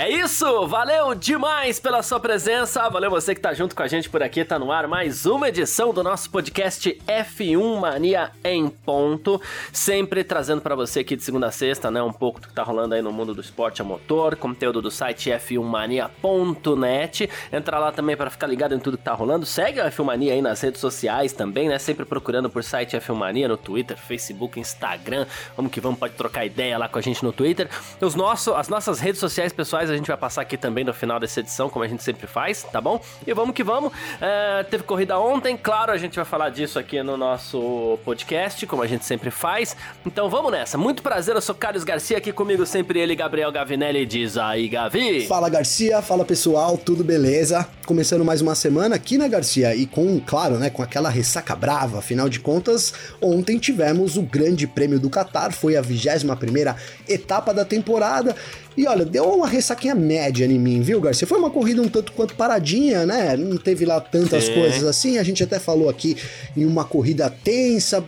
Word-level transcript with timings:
É 0.00 0.08
isso, 0.08 0.66
valeu 0.66 1.14
demais 1.14 1.78
pela 1.78 2.02
sua 2.02 2.18
presença, 2.18 2.88
valeu 2.88 3.10
você 3.10 3.34
que 3.34 3.40
tá 3.42 3.52
junto 3.52 3.76
com 3.76 3.82
a 3.82 3.86
gente 3.86 4.08
por 4.08 4.22
aqui, 4.22 4.42
tá 4.42 4.58
no 4.58 4.72
ar 4.72 4.88
mais 4.88 5.26
uma 5.26 5.50
edição 5.50 5.92
do 5.92 6.02
nosso 6.02 6.30
podcast 6.30 6.98
F1 7.06 7.78
Mania 7.78 8.30
em 8.42 8.70
ponto, 8.70 9.38
sempre 9.70 10.24
trazendo 10.24 10.62
para 10.62 10.74
você 10.74 11.00
aqui 11.00 11.14
de 11.14 11.22
segunda 11.22 11.48
a 11.48 11.50
sexta, 11.50 11.90
né, 11.90 12.02
um 12.02 12.14
pouco 12.14 12.40
do 12.40 12.48
que 12.48 12.54
tá 12.54 12.62
rolando 12.62 12.94
aí 12.94 13.02
no 13.02 13.12
mundo 13.12 13.34
do 13.34 13.42
esporte 13.42 13.82
a 13.82 13.84
motor, 13.84 14.36
conteúdo 14.36 14.80
do 14.80 14.90
site 14.90 15.28
f1mania.net, 15.28 17.28
entra 17.52 17.78
lá 17.78 17.92
também 17.92 18.16
para 18.16 18.30
ficar 18.30 18.46
ligado 18.46 18.74
em 18.74 18.78
tudo 18.78 18.96
que 18.96 19.04
tá 19.04 19.12
rolando, 19.12 19.44
segue 19.44 19.80
a 19.80 19.90
F1 19.90 20.02
Mania 20.02 20.32
aí 20.32 20.40
nas 20.40 20.62
redes 20.62 20.80
sociais 20.80 21.34
também, 21.34 21.68
né, 21.68 21.78
sempre 21.78 22.06
procurando 22.06 22.48
por 22.48 22.64
site 22.64 22.96
F1 22.96 23.14
Mania 23.14 23.48
no 23.48 23.58
Twitter, 23.58 23.98
Facebook, 23.98 24.58
Instagram, 24.58 25.26
vamos 25.54 25.70
que 25.70 25.78
vamos, 25.78 25.98
pode 25.98 26.14
trocar 26.14 26.46
ideia 26.46 26.78
lá 26.78 26.88
com 26.88 26.98
a 26.98 27.02
gente 27.02 27.22
no 27.22 27.34
Twitter, 27.34 27.68
os 28.00 28.14
nossos, 28.14 28.54
as 28.54 28.70
nossas 28.70 28.98
redes 28.98 29.20
sociais 29.20 29.52
pessoais 29.52 29.89
a 29.90 29.96
gente 29.96 30.06
vai 30.06 30.16
passar 30.16 30.42
aqui 30.42 30.56
também 30.56 30.84
no 30.84 30.94
final 30.94 31.18
dessa 31.20 31.40
edição, 31.40 31.68
como 31.68 31.84
a 31.84 31.88
gente 31.88 32.02
sempre 32.02 32.26
faz, 32.26 32.62
tá 32.62 32.80
bom? 32.80 33.00
E 33.26 33.32
vamos 33.32 33.54
que 33.54 33.62
vamos. 33.62 33.92
É, 34.20 34.62
teve 34.64 34.84
corrida 34.84 35.18
ontem, 35.18 35.56
claro, 35.56 35.92
a 35.92 35.98
gente 35.98 36.16
vai 36.16 36.24
falar 36.24 36.50
disso 36.50 36.78
aqui 36.78 37.02
no 37.02 37.16
nosso 37.16 37.98
podcast, 38.04 38.66
como 38.66 38.82
a 38.82 38.86
gente 38.86 39.04
sempre 39.04 39.30
faz. 39.30 39.76
Então 40.06 40.28
vamos 40.28 40.52
nessa. 40.52 40.78
Muito 40.78 41.02
prazer, 41.02 41.34
eu 41.34 41.40
sou 41.40 41.54
Carlos 41.54 41.84
Garcia, 41.84 42.18
aqui 42.18 42.32
comigo 42.32 42.64
sempre 42.64 43.00
ele, 43.00 43.14
Gabriel 43.14 43.52
Gavinelli, 43.52 44.06
diz 44.06 44.36
aí, 44.36 44.68
Gavi. 44.68 45.26
Fala 45.26 45.48
Garcia, 45.48 46.00
fala 46.02 46.24
pessoal, 46.24 46.78
tudo 46.78 47.04
beleza? 47.04 47.66
Começando 47.86 48.24
mais 48.24 48.40
uma 48.40 48.54
semana 48.54 48.94
aqui, 48.96 49.18
né, 49.18 49.28
Garcia? 49.28 49.74
E 49.74 49.86
com, 49.86 50.20
claro, 50.20 50.58
né, 50.58 50.70
com 50.70 50.82
aquela 50.82 51.08
ressaca 51.08 51.56
brava, 51.56 51.98
afinal 51.98 52.28
de 52.28 52.40
contas, 52.40 52.92
ontem 53.20 53.58
tivemos 53.58 54.16
o 54.16 54.22
Grande 54.22 54.66
Prêmio 54.66 54.98
do 54.98 55.10
Qatar, 55.10 55.52
foi 55.52 55.76
a 55.76 55.82
21 55.82 56.36
primeira 56.36 56.76
etapa 57.08 57.52
da 57.52 57.64
temporada 57.64 58.34
e 58.80 58.86
olha, 58.86 59.04
deu 59.04 59.24
uma 59.24 59.46
ressaquinha 59.46 59.94
média 59.94 60.46
em 60.46 60.58
mim, 60.58 60.80
viu, 60.80 61.00
Garcia? 61.02 61.26
Foi 61.26 61.38
uma 61.38 61.50
corrida 61.50 61.82
um 61.82 61.88
tanto 61.88 62.12
quanto 62.12 62.34
paradinha, 62.34 63.04
né? 63.04 63.36
Não 63.36 63.58
teve 63.58 63.84
lá 63.84 64.00
tantas 64.00 64.44
Sim. 64.44 64.54
coisas 64.54 64.84
assim. 64.84 65.18
A 65.18 65.22
gente 65.22 65.42
até 65.42 65.58
falou 65.58 65.90
aqui 65.90 66.16
em 66.56 66.64
uma 66.64 66.82
corrida 66.82 67.28
tensa, 67.28 68.02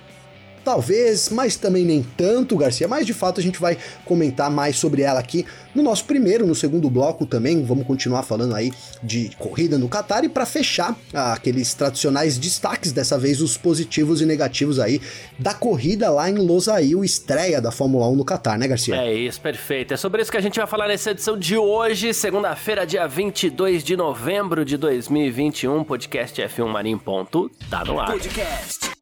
Talvez, 0.65 1.29
mas 1.29 1.57
também 1.57 1.85
nem 1.85 2.03
tanto, 2.17 2.57
Garcia. 2.57 2.87
Mas 2.87 3.07
de 3.07 3.13
fato 3.13 3.41
a 3.41 3.43
gente 3.43 3.59
vai 3.59 3.77
comentar 4.05 4.51
mais 4.51 4.77
sobre 4.77 5.03
ela 5.03 5.19
aqui 5.19 5.45
no 5.75 5.83
nosso 5.83 6.05
primeiro, 6.05 6.47
no 6.47 6.55
segundo 6.55 6.89
bloco 6.89 7.27
também. 7.27 7.65
Vamos 7.65 7.87
continuar 7.87 8.23
falando 8.23 8.55
aí 8.55 8.73
de 9.03 9.31
corrida 9.39 9.79
no 9.79 9.89
Qatar 9.89 10.25
e 10.25 10.29
para 10.29 10.47
fechar 10.47 10.97
aqueles 11.13 11.75
tradicionais 11.75 12.39
destaques, 12.39 12.93
dessa 12.93 13.19
vez 13.19 13.41
os 13.41 13.57
positivos 13.57 14.21
e 14.21 14.27
negativos 14.27 14.79
aí 14.79 15.01
da 15.39 15.55
corrida 15.55 16.11
lá 16.11 16.29
em 16.31 16.35
Losail, 16.35 17.05
estreia 17.05 17.61
da 17.61 17.71
Fórmula 17.71 18.09
1 18.09 18.17
no 18.17 18.25
Qatar, 18.25 18.59
né, 18.59 18.69
Garcia? 18.69 18.97
É 18.97 19.13
isso, 19.13 19.41
perfeito. 19.41 19.95
É 19.95 19.97
sobre 19.97 20.23
isso 20.23 20.31
que 20.31 20.37
a 20.37 20.43
gente 20.43 20.59
vai 20.59 20.67
falar 20.67 20.89
nessa 20.89 21.11
edição 21.11 21.39
de 21.39 21.57
hoje, 21.57 22.13
segunda-feira, 22.15 22.87
dia 22.87 23.07
22 23.07 23.83
de 23.83 23.97
novembro 23.97 24.65
de 24.65 24.77
2021, 24.77 25.85
podcast 25.85 26.41
F1 26.41 26.67
Marim. 26.67 26.99
Ponto, 26.99 27.51
tá 27.69 27.85
no 27.85 27.99
ar. 27.99 28.13
Podcast 28.13 28.93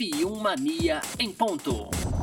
F1 0.00 0.40
Mania 0.40 1.02
em 1.18 1.30
ponto. 1.30 2.19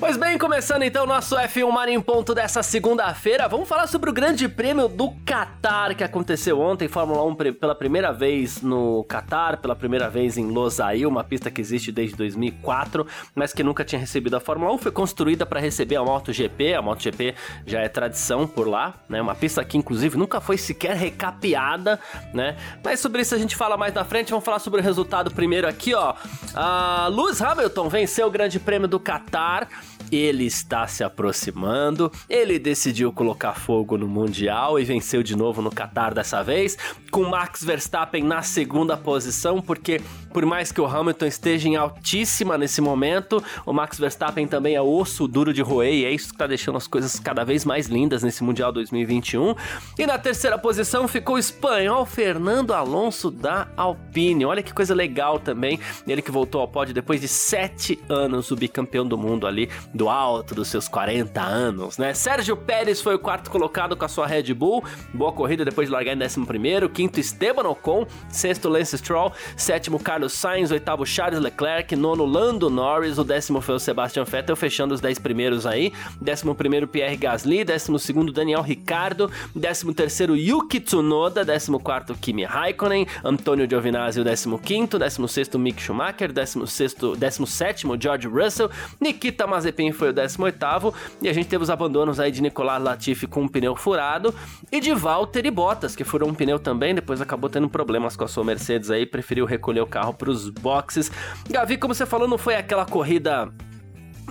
Pois 0.00 0.16
bem, 0.16 0.38
começando 0.38 0.82
então 0.82 1.04
nosso 1.04 1.36
F1 1.36 1.70
Mania 1.70 1.94
em 1.94 2.00
ponto 2.00 2.34
dessa 2.34 2.62
segunda-feira, 2.62 3.46
vamos 3.46 3.68
falar 3.68 3.86
sobre 3.86 4.08
o 4.08 4.12
Grande 4.14 4.48
Prêmio 4.48 4.88
do 4.88 5.10
Qatar 5.26 5.94
que 5.94 6.02
aconteceu 6.02 6.58
ontem, 6.58 6.88
Fórmula 6.88 7.22
1 7.24 7.52
pela 7.52 7.74
primeira 7.74 8.10
vez 8.10 8.62
no 8.62 9.04
Qatar, 9.04 9.58
pela 9.58 9.76
primeira 9.76 10.08
vez 10.08 10.38
em 10.38 10.50
Losail, 10.50 11.06
uma 11.06 11.22
pista 11.22 11.50
que 11.50 11.60
existe 11.60 11.92
desde 11.92 12.16
2004, 12.16 13.06
mas 13.34 13.52
que 13.52 13.62
nunca 13.62 13.84
tinha 13.84 13.98
recebido 13.98 14.34
a 14.36 14.40
Fórmula 14.40 14.72
1, 14.72 14.78
foi 14.78 14.90
construída 14.90 15.44
para 15.44 15.60
receber 15.60 15.96
a 15.96 16.02
MotoGP, 16.02 16.72
a 16.72 16.80
MotoGP 16.80 17.34
já 17.66 17.80
é 17.80 17.88
tradição 17.88 18.46
por 18.46 18.66
lá, 18.66 18.94
né? 19.06 19.20
Uma 19.20 19.34
pista 19.34 19.62
que 19.62 19.76
inclusive 19.76 20.16
nunca 20.16 20.40
foi 20.40 20.56
sequer 20.56 20.96
recapeada, 20.96 22.00
né? 22.32 22.56
Mas 22.82 23.00
sobre 23.00 23.20
isso 23.20 23.34
a 23.34 23.38
gente 23.38 23.54
fala 23.54 23.76
mais 23.76 23.92
na 23.92 24.04
frente, 24.04 24.30
vamos 24.30 24.46
falar 24.46 24.60
sobre 24.60 24.80
o 24.80 24.82
resultado 24.82 25.30
primeiro 25.30 25.68
aqui, 25.68 25.92
ó. 25.92 26.14
A 26.54 27.06
Lewis 27.08 27.42
Hamilton 27.42 27.90
venceu 27.90 28.28
o 28.28 28.30
Grande 28.30 28.58
Prêmio 28.58 28.88
do 28.88 28.98
Qatar 28.98 29.68
ele 30.10 30.44
está 30.44 30.86
se 30.86 31.02
aproximando. 31.02 32.10
Ele 32.28 32.58
decidiu 32.58 33.12
colocar 33.12 33.54
fogo 33.54 33.96
no 33.96 34.08
Mundial 34.08 34.78
e 34.78 34.84
venceu 34.84 35.22
de 35.22 35.36
novo 35.36 35.62
no 35.62 35.70
Qatar 35.70 36.14
dessa 36.14 36.42
vez, 36.42 36.76
com 37.10 37.24
Max 37.24 37.64
Verstappen 37.64 38.22
na 38.22 38.42
segunda 38.42 38.96
posição, 38.96 39.60
porque 39.60 40.00
por 40.32 40.46
mais 40.46 40.70
que 40.70 40.80
o 40.80 40.86
Hamilton 40.86 41.26
esteja 41.26 41.68
em 41.68 41.76
altíssima 41.76 42.56
nesse 42.56 42.80
momento, 42.80 43.42
o 43.66 43.72
Max 43.72 43.98
Verstappen 43.98 44.46
também 44.46 44.74
é 44.76 44.82
osso 44.82 45.26
duro 45.26 45.52
de 45.52 45.60
roer 45.60 45.92
e 45.92 46.04
é 46.04 46.12
isso 46.12 46.28
que 46.28 46.34
está 46.34 46.46
deixando 46.46 46.76
as 46.76 46.86
coisas 46.86 47.18
cada 47.18 47.44
vez 47.44 47.64
mais 47.64 47.86
lindas 47.86 48.22
nesse 48.22 48.44
Mundial 48.44 48.72
2021. 48.72 49.54
E 49.98 50.06
na 50.06 50.18
terceira 50.18 50.56
posição 50.56 51.08
ficou 51.08 51.34
o 51.34 51.38
espanhol 51.38 52.06
Fernando 52.06 52.72
Alonso 52.72 53.30
da 53.30 53.68
Alpine. 53.76 54.44
Olha 54.44 54.62
que 54.62 54.72
coisa 54.72 54.94
legal 54.94 55.38
também. 55.38 55.80
Ele 56.06 56.22
que 56.22 56.30
voltou 56.30 56.60
ao 56.60 56.68
pódio 56.68 56.94
depois 56.94 57.20
de 57.20 57.28
sete 57.28 58.00
anos, 58.08 58.50
o 58.50 58.56
bicampeão 58.56 59.06
do 59.06 59.18
mundo 59.18 59.46
ali 59.46 59.68
do 59.92 60.08
alto 60.08 60.54
dos 60.54 60.68
seus 60.68 60.88
40 60.88 61.40
anos, 61.40 61.98
né? 61.98 62.14
Sérgio 62.14 62.56
Pérez 62.56 63.00
foi 63.00 63.14
o 63.14 63.18
quarto 63.18 63.50
colocado 63.50 63.96
com 63.96 64.04
a 64.04 64.08
sua 64.08 64.26
Red 64.26 64.54
Bull. 64.54 64.84
Boa 65.12 65.32
corrida 65.32 65.64
depois 65.64 65.88
de 65.88 65.92
largar 65.92 66.16
em 66.16 66.22
11 66.22 66.46
primeiro. 66.46 66.88
Quinto, 66.88 67.18
Esteban 67.18 67.68
Ocon. 67.68 68.06
Sexto, 68.28 68.68
Lance 68.68 68.96
Stroll. 68.98 69.32
Sétimo, 69.56 69.98
Carlos 69.98 70.32
Sainz. 70.32 70.70
Oitavo, 70.70 71.04
Charles 71.04 71.40
Leclerc. 71.40 71.94
Nono, 71.96 72.24
Lando 72.24 72.70
Norris. 72.70 73.18
O 73.18 73.24
décimo 73.24 73.60
foi 73.60 73.74
o 73.74 73.78
Sebastian 73.78 74.24
Vettel, 74.24 74.54
fechando 74.56 74.94
os 74.94 75.00
10 75.00 75.18
primeiros 75.18 75.66
aí. 75.66 75.92
Décimo 76.20 76.54
primeiro, 76.54 76.86
Pierre 76.86 77.16
Gasly. 77.16 77.64
Décimo 77.64 77.98
segundo, 77.98 78.32
Daniel 78.32 78.62
Ricardo. 78.62 79.30
Décimo 79.54 79.92
terceiro, 79.92 80.36
Yuki 80.36 80.80
Tsunoda. 80.80 81.44
Décimo 81.44 81.80
quarto, 81.80 82.14
Kimi 82.14 82.44
Raikkonen. 82.44 83.06
Antônio 83.24 83.68
Giovinazzi, 83.68 84.20
o 84.20 84.24
décimo 84.24 84.58
quinto. 84.58 84.98
Décimo 84.98 85.26
sexto, 85.26 85.58
Mick 85.58 85.82
Schumacher. 85.82 86.32
Décimo 86.32 86.66
sexto, 86.66 87.16
décimo 87.16 87.46
sétimo, 87.46 88.00
George 88.00 88.28
Russell. 88.28 88.70
Nikita 89.00 89.46
Mazepin 89.46 89.79
foi 89.90 90.10
o 90.10 90.12
18º, 90.12 90.92
e 91.22 91.28
a 91.28 91.32
gente 91.32 91.48
teve 91.48 91.62
os 91.62 91.70
abandonos 91.70 92.20
aí 92.20 92.30
de 92.30 92.42
Nicolas 92.42 92.82
Latifi 92.82 93.26
com 93.26 93.42
um 93.42 93.48
pneu 93.48 93.74
furado, 93.74 94.34
e 94.70 94.80
de 94.80 94.92
Valtteri 94.92 95.50
Bottas, 95.50 95.96
que 95.96 96.04
furou 96.04 96.28
um 96.28 96.34
pneu 96.34 96.58
também, 96.58 96.94
depois 96.94 97.20
acabou 97.20 97.48
tendo 97.48 97.68
problemas 97.68 98.16
com 98.16 98.24
a 98.24 98.28
sua 98.28 98.44
Mercedes 98.44 98.90
aí, 98.90 99.06
preferiu 99.06 99.46
recolher 99.46 99.80
o 99.80 99.86
carro 99.86 100.12
para 100.12 100.28
os 100.28 100.50
boxes. 100.50 101.10
Gavi, 101.48 101.78
como 101.78 101.94
você 101.94 102.04
falou, 102.04 102.28
não 102.28 102.36
foi 102.36 102.54
aquela 102.54 102.84
corrida 102.84 103.50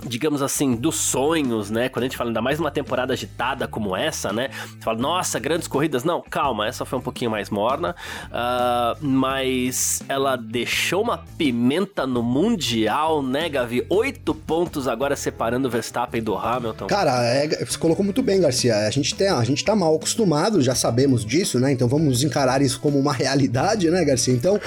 digamos 0.06 0.42
assim, 0.42 0.74
dos 0.74 0.96
sonhos, 0.96 1.70
né? 1.70 1.88
Quando 1.88 2.04
a 2.04 2.06
gente 2.06 2.16
fala 2.16 2.30
ainda 2.30 2.42
mais 2.42 2.58
numa 2.58 2.70
temporada 2.70 3.12
agitada 3.12 3.66
como 3.66 3.96
essa, 3.96 4.32
né? 4.32 4.50
Você 4.50 4.82
fala, 4.82 4.98
nossa, 4.98 5.38
grandes 5.38 5.68
corridas. 5.68 6.04
Não, 6.04 6.22
calma, 6.28 6.66
essa 6.66 6.84
foi 6.84 6.98
um 6.98 7.02
pouquinho 7.02 7.30
mais 7.30 7.50
morna. 7.50 7.94
Uh, 8.26 9.04
mas 9.04 10.02
ela 10.08 10.36
deixou 10.36 11.02
uma 11.02 11.18
pimenta 11.36 12.06
no 12.06 12.22
Mundial, 12.22 13.22
né, 13.22 13.48
Gavi? 13.48 13.84
Oito 13.88 14.34
pontos 14.34 14.88
agora 14.88 15.16
separando 15.16 15.68
o 15.68 15.70
Verstappen 15.70 16.22
do 16.22 16.36
Hamilton. 16.36 16.86
Cara, 16.86 17.24
é, 17.24 17.64
você 17.64 17.78
colocou 17.78 18.04
muito 18.04 18.22
bem, 18.22 18.40
Garcia. 18.40 18.76
A 18.86 18.90
gente, 18.90 19.14
tem, 19.14 19.28
a 19.28 19.44
gente 19.44 19.64
tá 19.64 19.74
mal 19.74 19.94
acostumado, 19.94 20.62
já 20.62 20.74
sabemos 20.74 21.24
disso, 21.24 21.58
né? 21.58 21.72
Então 21.72 21.88
vamos 21.88 22.22
encarar 22.22 22.62
isso 22.62 22.80
como 22.80 22.98
uma 22.98 23.12
realidade, 23.14 23.90
né, 23.90 24.04
Garcia? 24.04 24.34
Então, 24.34 24.60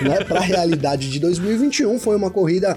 né, 0.00 0.24
pra 0.24 0.40
realidade 0.40 1.10
de 1.10 1.18
2021, 1.18 1.98
foi 1.98 2.16
uma 2.16 2.30
corrida 2.30 2.76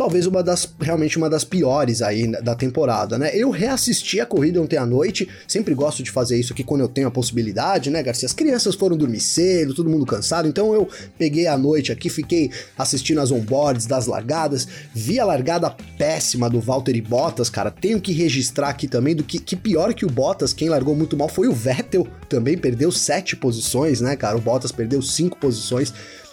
talvez 0.00 0.24
uma 0.24 0.42
das 0.42 0.66
realmente 0.80 1.18
uma 1.18 1.28
das 1.28 1.44
piores 1.44 2.00
aí 2.00 2.26
da 2.26 2.54
temporada, 2.54 3.18
né? 3.18 3.32
Eu 3.34 3.50
reassisti 3.50 4.18
a 4.18 4.24
corrida 4.24 4.58
ontem 4.58 4.78
à 4.78 4.86
noite, 4.86 5.28
sempre 5.46 5.74
gosto 5.74 6.02
de 6.02 6.10
fazer 6.10 6.40
isso 6.40 6.54
aqui 6.54 6.64
quando 6.64 6.80
eu 6.80 6.88
tenho 6.88 7.06
a 7.06 7.10
possibilidade, 7.10 7.90
né, 7.90 8.02
Garcia? 8.02 8.24
As 8.24 8.32
crianças 8.32 8.74
foram 8.74 8.96
dormir 8.96 9.20
cedo, 9.20 9.74
todo 9.74 9.90
mundo 9.90 10.06
cansado, 10.06 10.48
então 10.48 10.72
eu 10.72 10.88
peguei 11.18 11.46
a 11.46 11.58
noite 11.58 11.92
aqui, 11.92 12.08
fiquei 12.08 12.50
assistindo 12.78 13.20
as 13.20 13.30
onboards 13.30 13.84
das 13.84 14.06
largadas, 14.06 14.66
vi 14.94 15.20
a 15.20 15.24
largada 15.26 15.68
péssima 15.98 16.48
do 16.48 16.62
Valtteri 16.62 17.02
Bottas, 17.02 17.50
cara. 17.50 17.70
Tenho 17.70 18.00
que 18.00 18.12
registrar 18.12 18.70
aqui 18.70 18.88
também 18.88 19.14
do 19.14 19.22
que, 19.22 19.38
que 19.38 19.54
pior 19.54 19.92
que 19.92 20.06
o 20.06 20.10
Bottas, 20.10 20.54
quem 20.54 20.70
largou 20.70 20.96
muito 20.96 21.14
mal 21.14 21.28
foi 21.28 21.46
o 21.46 21.52
Vettel, 21.52 22.08
também 22.26 22.56
perdeu 22.56 22.90
sete 22.90 23.36
posições, 23.36 24.00
né, 24.00 24.16
cara? 24.16 24.38
O 24.38 24.40
Bottas 24.40 24.72
perdeu 24.72 25.02
cinco 25.02 25.36
posições. 25.36 25.92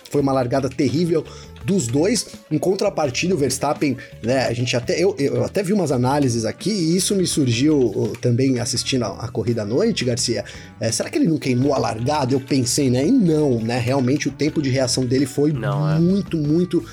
foi 0.10 0.22
uma 0.22 0.32
largada 0.32 0.70
terrível 0.70 1.26
dos 1.64 1.88
dois. 1.88 2.28
Em 2.52 2.58
contrapartida, 2.58 3.34
o 3.34 3.38
Verstappen, 3.38 3.98
né, 4.24 4.46
a 4.46 4.54
gente 4.54 4.76
até 4.76 5.02
eu, 5.02 5.16
eu 5.18 5.44
até 5.44 5.64
vi 5.64 5.74
umas 5.74 5.92
análises 5.92 6.46
aqui 6.46 6.70
e 6.70 6.96
isso 6.96 7.16
me 7.16 7.26
surgiu 7.26 8.14
também 8.22 8.60
assistindo 8.60 9.04
a, 9.04 9.26
a 9.26 9.28
corrida 9.28 9.62
à 9.62 9.66
noite, 9.66 10.06
Garcia. 10.06 10.44
É, 10.80 10.92
será 10.92 11.10
que 11.10 11.18
ele 11.18 11.28
não 11.28 11.38
queimou 11.38 11.74
a 11.74 11.78
largada? 11.78 12.34
Eu 12.34 12.40
pensei, 12.40 12.90
né? 12.90 13.06
E 13.06 13.12
não, 13.12 13.60
né? 13.60 13.80
Realmente 13.80 14.28
o 14.28 14.32
tempo 14.32 14.62
de 14.62 14.70
reação 14.70 15.06
dele 15.06 15.26
foi 15.26 15.52
não, 15.52 15.90
é. 15.90 16.00
muito, 16.00 16.38
muito 16.38 16.84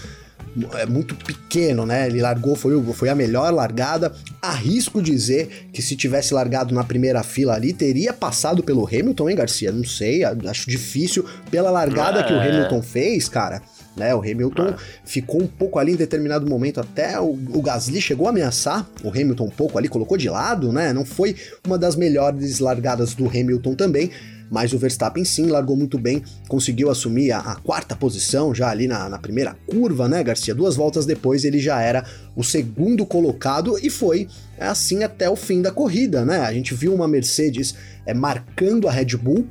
é 0.75 0.87
muito 0.87 1.17
pequeno, 1.17 1.85
né? 1.85 2.07
Ele 2.07 2.21
largou, 2.21 2.55
foi, 2.55 2.81
foi 2.93 3.09
a 3.09 3.15
melhor 3.15 3.53
largada. 3.53 4.13
Arrisco 4.41 5.03
dizer 5.03 5.69
que 5.73 5.83
se 5.83 5.97
tivesse 5.97 6.33
largado 6.33 6.73
na 6.73 6.85
primeira 6.85 7.23
fila 7.23 7.55
ali, 7.55 7.73
teria 7.73 8.13
passado 8.13 8.63
pelo 8.63 8.87
Hamilton, 8.87 9.31
hein, 9.31 9.37
Garcia? 9.37 9.73
Não 9.73 9.85
sei, 9.85 10.23
acho 10.25 10.71
difícil. 10.71 11.25
Pela 11.51 11.71
largada 11.71 12.23
que 12.23 12.33
o 12.33 12.37
é. 12.37 12.49
Hamilton 12.49 12.83
fez, 12.83 13.29
cara, 13.29 13.63
né? 13.96 14.14
O 14.14 14.20
Hamilton 14.20 14.75
ah. 14.75 14.79
ficou 15.05 15.43
um 15.43 15.46
pouco 15.46 15.79
ali 15.79 15.93
em 15.93 15.96
determinado 15.96 16.46
momento, 16.49 16.81
até 16.81 17.19
o, 17.20 17.31
o, 17.31 17.62
Gasly 17.62 18.00
chegou 18.00 18.26
a 18.26 18.31
ameaçar 18.31 18.87
o 19.02 19.08
Hamilton 19.08 19.44
um 19.44 19.50
pouco 19.50 19.79
ali, 19.79 19.88
colocou 19.88 20.17
de 20.17 20.29
lado, 20.29 20.73
né? 20.73 20.93
Não 20.93 21.05
foi 21.05 21.37
uma 21.67 21.79
das 21.79 21.96
melhores 21.96 22.58
largadas 22.58 23.14
do 23.14 23.26
Hamilton 23.26 23.75
também, 23.75 24.11
mas 24.50 24.73
o 24.73 24.79
Verstappen 24.79 25.25
sim 25.25 25.46
largou 25.46 25.76
muito 25.76 25.99
bem, 25.99 26.23
conseguiu 26.49 26.91
assumir 26.91 27.32
a, 27.32 27.38
a 27.38 27.56
quarta 27.56 27.96
posição 27.96 28.55
já 28.55 28.69
ali 28.69 28.87
na, 28.87 29.08
na, 29.08 29.19
primeira 29.19 29.56
curva, 29.67 30.08
né, 30.08 30.23
Garcia? 30.23 30.55
Duas 30.55 30.76
voltas 30.76 31.06
depois 31.06 31.44
ele 31.44 31.58
já 31.58 31.81
era 31.81 32.05
o 32.37 32.44
segundo 32.44 33.06
colocado 33.06 33.79
e 33.82 33.91
foi 33.91 34.29
assim 34.58 35.02
até 35.02 35.29
o 35.29 35.37
fim 35.37 35.62
da 35.62 35.70
corrida, 35.70 36.25
né? 36.25 36.41
A 36.41 36.52
gente 36.52 36.75
viu 36.75 36.94
uma 36.94 37.08
Mercedes 37.08 37.75
é, 38.06 38.14
marcando 38.14 38.88
a 38.88 38.93
Red 38.93 39.17
Bull 39.17 39.46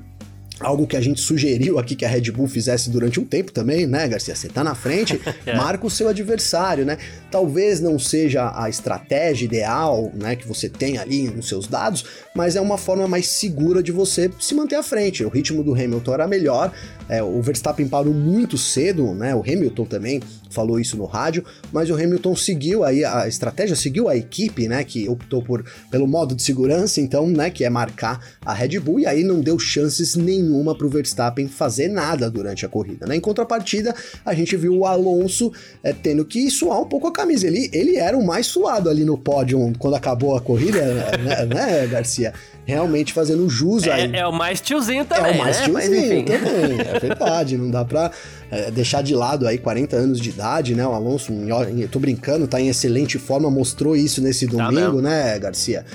algo 0.64 0.88
que 0.88 0.98
a 0.98 1.02
gente 1.02 1.22
sugeriu 1.22 1.78
aqui 1.78 1.96
que 1.96 2.06
a 2.06 2.08
Red 2.08 2.32
Bull 2.32 2.48
fizesse 2.48 2.90
durante 2.90 3.20
um 3.20 3.26
tempo 3.26 3.52
também, 3.52 3.86
né, 3.86 4.08
Garcia? 4.08 4.36
Você 4.36 4.48
tá 4.48 4.64
na 4.64 4.74
frente, 4.74 5.20
é. 5.46 5.56
marca 5.56 5.86
o 5.86 5.90
seu 5.90 6.08
adversário, 6.08 6.86
né? 6.86 6.98
Talvez 7.30 7.80
não 7.80 8.00
seja 8.00 8.52
a 8.56 8.70
estratégia 8.70 9.46
ideal, 9.46 10.12
né, 10.14 10.36
que 10.36 10.48
você 10.48 10.70
tem 10.70 10.98
ali 10.98 11.30
nos 11.30 11.48
seus 11.48 11.68
dados, 11.68 12.06
mas 12.36 12.56
é 12.56 12.62
uma 12.62 12.78
forma 12.78 13.08
mais 13.08 13.28
segura 13.28 13.84
de 13.84 13.92
você 13.92 14.32
se 14.40 14.56
manter 14.56 14.76
à 14.76 14.84
frente. 14.84 15.24
O 15.24 15.30
ritmo 15.30 15.64
do 15.64 15.74
Hamilton 15.74 16.14
era 16.14 16.28
melhor, 16.28 16.72
é, 17.10 17.22
o 17.22 17.42
Verstappen 17.42 17.88
parou 17.88 18.14
muito 18.14 18.58
cedo, 18.58 19.14
né? 19.14 19.36
O 19.36 19.42
Hamilton 19.42 19.86
também 19.86 20.22
falou 20.50 20.80
isso 20.80 20.96
no 20.96 21.06
rádio, 21.06 21.44
mas 21.72 21.90
o 21.90 21.96
Hamilton 21.96 22.36
seguiu 22.36 22.84
aí 22.84 23.04
a 23.04 23.28
estratégia, 23.28 23.76
seguiu 23.76 24.08
a 24.08 24.16
equipe, 24.16 24.68
né? 24.68 24.84
Que 24.84 25.10
optou 25.10 25.42
por 25.42 25.66
pelo 25.90 26.08
modo 26.08 26.36
de 26.36 26.44
segurança, 26.44 27.02
então, 27.02 27.28
né? 27.28 27.50
Que 27.50 27.64
é 27.64 27.70
marcar 27.70 28.20
a 28.46 28.54
Red 28.54 28.80
Bull 28.80 29.00
e 29.00 29.06
aí 29.06 29.24
não 29.24 29.42
deu 29.42 29.58
chances 29.58 30.16
nenhuma 30.16 30.76
para 30.76 30.88
o 30.88 30.90
Verstappen 30.90 31.48
fazer 31.48 31.88
nada 31.88 32.30
durante 32.30 32.66
a 32.66 32.70
corrida, 32.70 33.06
né? 33.06 33.16
Em 33.16 33.22
contrapartida, 33.22 33.96
a 34.26 34.34
gente 34.34 34.56
viu 34.56 34.78
o 34.78 34.86
Alonso 34.86 35.52
é, 35.84 35.92
tendo 35.92 36.24
que 36.24 36.50
suar 36.50 36.82
um 36.82 36.86
pouco 36.86 37.08
a 37.08 37.12
camisa. 37.12 37.48
Ele, 37.48 37.70
ele 37.74 37.98
era 37.98 38.18
o 38.18 38.26
mais 38.26 38.48
suado 38.48 38.90
ali 38.90 39.04
no 39.04 39.18
pódio 39.18 39.74
quando 39.80 39.96
acabou 39.96 40.36
a 40.36 40.42
corrida, 40.42 40.82
né, 41.18 41.46
né 41.54 41.88
Garcia? 41.88 42.34
Realmente 42.66 43.14
fazendo 43.14 43.50
jus 43.50 43.86
é, 43.86 43.92
aí. 43.92 44.16
É 44.16 44.26
o 44.26 44.32
mais 44.32 44.62
tiozinho 44.62 45.06
também, 45.06 45.34
É 45.34 45.36
o 45.36 45.38
mais 45.38 45.60
né? 45.60 45.66
tiozinho 45.66 46.26
também, 46.26 46.80
é 46.80 47.00
verdade, 47.00 47.58
não 47.58 47.70
dá 47.70 47.84
pra 47.84 48.12
é, 48.50 48.72
deixar 48.72 49.02
de 49.04 49.14
lado 49.14 49.48
aí 49.48 49.58
40 49.58 49.96
anos 49.96 50.20
de 50.20 50.30
idade, 50.30 50.76
né? 50.76 50.86
O 50.86 50.94
Alonso, 50.94 51.34
eu 51.78 51.88
tô 51.88 52.00
brincando, 52.00 52.48
tá 52.48 52.60
em 52.62 52.70
excelente 52.70 53.18
forma, 53.18 53.50
mostrou 53.50 53.96
isso 53.96 54.22
nesse 54.22 54.48
tá 54.48 54.70
domingo, 54.70 54.98
tá 54.98 55.10
né, 55.10 55.40
Garcia? 55.40 55.86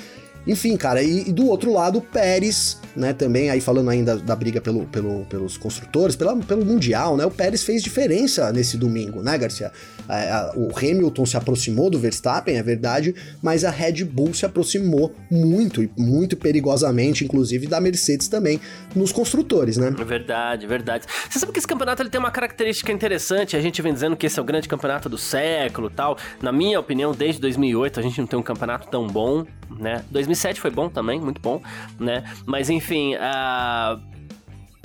Enfim, 0.47 0.75
cara, 0.77 1.01
e, 1.01 1.29
e, 1.29 1.33
do 1.33 1.47
outro 1.47 1.71
lado, 1.71 2.01
Pérez, 2.01 2.79
né, 2.95 3.13
também 3.13 3.49
aí 3.49 3.61
falando 3.61 3.89
ainda 3.89 4.17
da 4.17 4.35
briga 4.35 4.59
pelo, 4.59 4.85
pelo, 4.87 5.25
pelos 5.25 5.57
construtores, 5.57 6.15
pela, 6.15 6.35
pelo 6.37 6.65
Mundial, 6.65 7.15
né, 7.17 7.25
o 7.25 7.31
Pérez 7.31 7.63
fez 7.63 7.83
diferença 7.83 8.51
nesse 8.51 8.77
domingo, 8.77 9.21
né, 9.21 9.37
Garcia? 9.37 9.71
É, 10.07 10.31
a, 10.31 10.53
o 10.55 10.69
Hamilton 10.75 11.25
se 11.25 11.37
aproximou 11.37 11.89
do 11.89 11.99
Verstappen, 11.99 12.57
é 12.57 12.63
verdade, 12.63 13.13
mas 13.41 13.63
a 13.63 13.69
Red 13.69 14.03
Bull 14.03 14.33
se 14.33 14.45
aproximou 14.45 15.13
muito, 15.29 15.83
e 15.83 15.91
muito 15.97 16.35
perigosamente, 16.35 17.23
inclusive, 17.23 17.67
da 17.67 17.79
Mercedes 17.79 18.27
também, 18.27 18.59
nos 18.95 19.11
construtores, 19.11 19.77
né? 19.77 19.91
Verdade, 19.91 20.65
verdade. 20.65 21.05
Você 21.29 21.37
sabe 21.39 21.51
que 21.51 21.59
esse 21.59 21.67
campeonato 21.67 22.01
ele 22.01 22.09
tem 22.09 22.19
uma 22.19 22.31
característica 22.31 22.91
interessante, 22.91 23.55
a 23.55 23.61
gente 23.61 23.81
vem 23.81 23.93
dizendo 23.93 24.15
que 24.15 24.25
esse 24.25 24.39
é 24.39 24.41
o 24.41 24.45
grande 24.45 24.67
campeonato 24.67 25.07
do 25.07 25.17
século 25.17 25.89
tal. 25.89 26.17
Na 26.41 26.51
minha 26.51 26.79
opinião, 26.79 27.11
desde 27.13 27.39
2008 27.39 27.99
a 27.99 28.03
gente 28.03 28.19
não 28.19 28.27
tem 28.27 28.39
um 28.39 28.43
campeonato 28.43 28.87
tão 28.87 29.05
bom, 29.05 29.45
né? 29.77 30.03
2007 30.29 30.61
foi 30.61 30.71
bom 30.71 30.89
também, 30.89 31.19
muito 31.19 31.41
bom, 31.41 31.61
né? 31.99 32.23
Mas 32.45 32.69
enfim, 32.69 33.15
a 33.15 33.99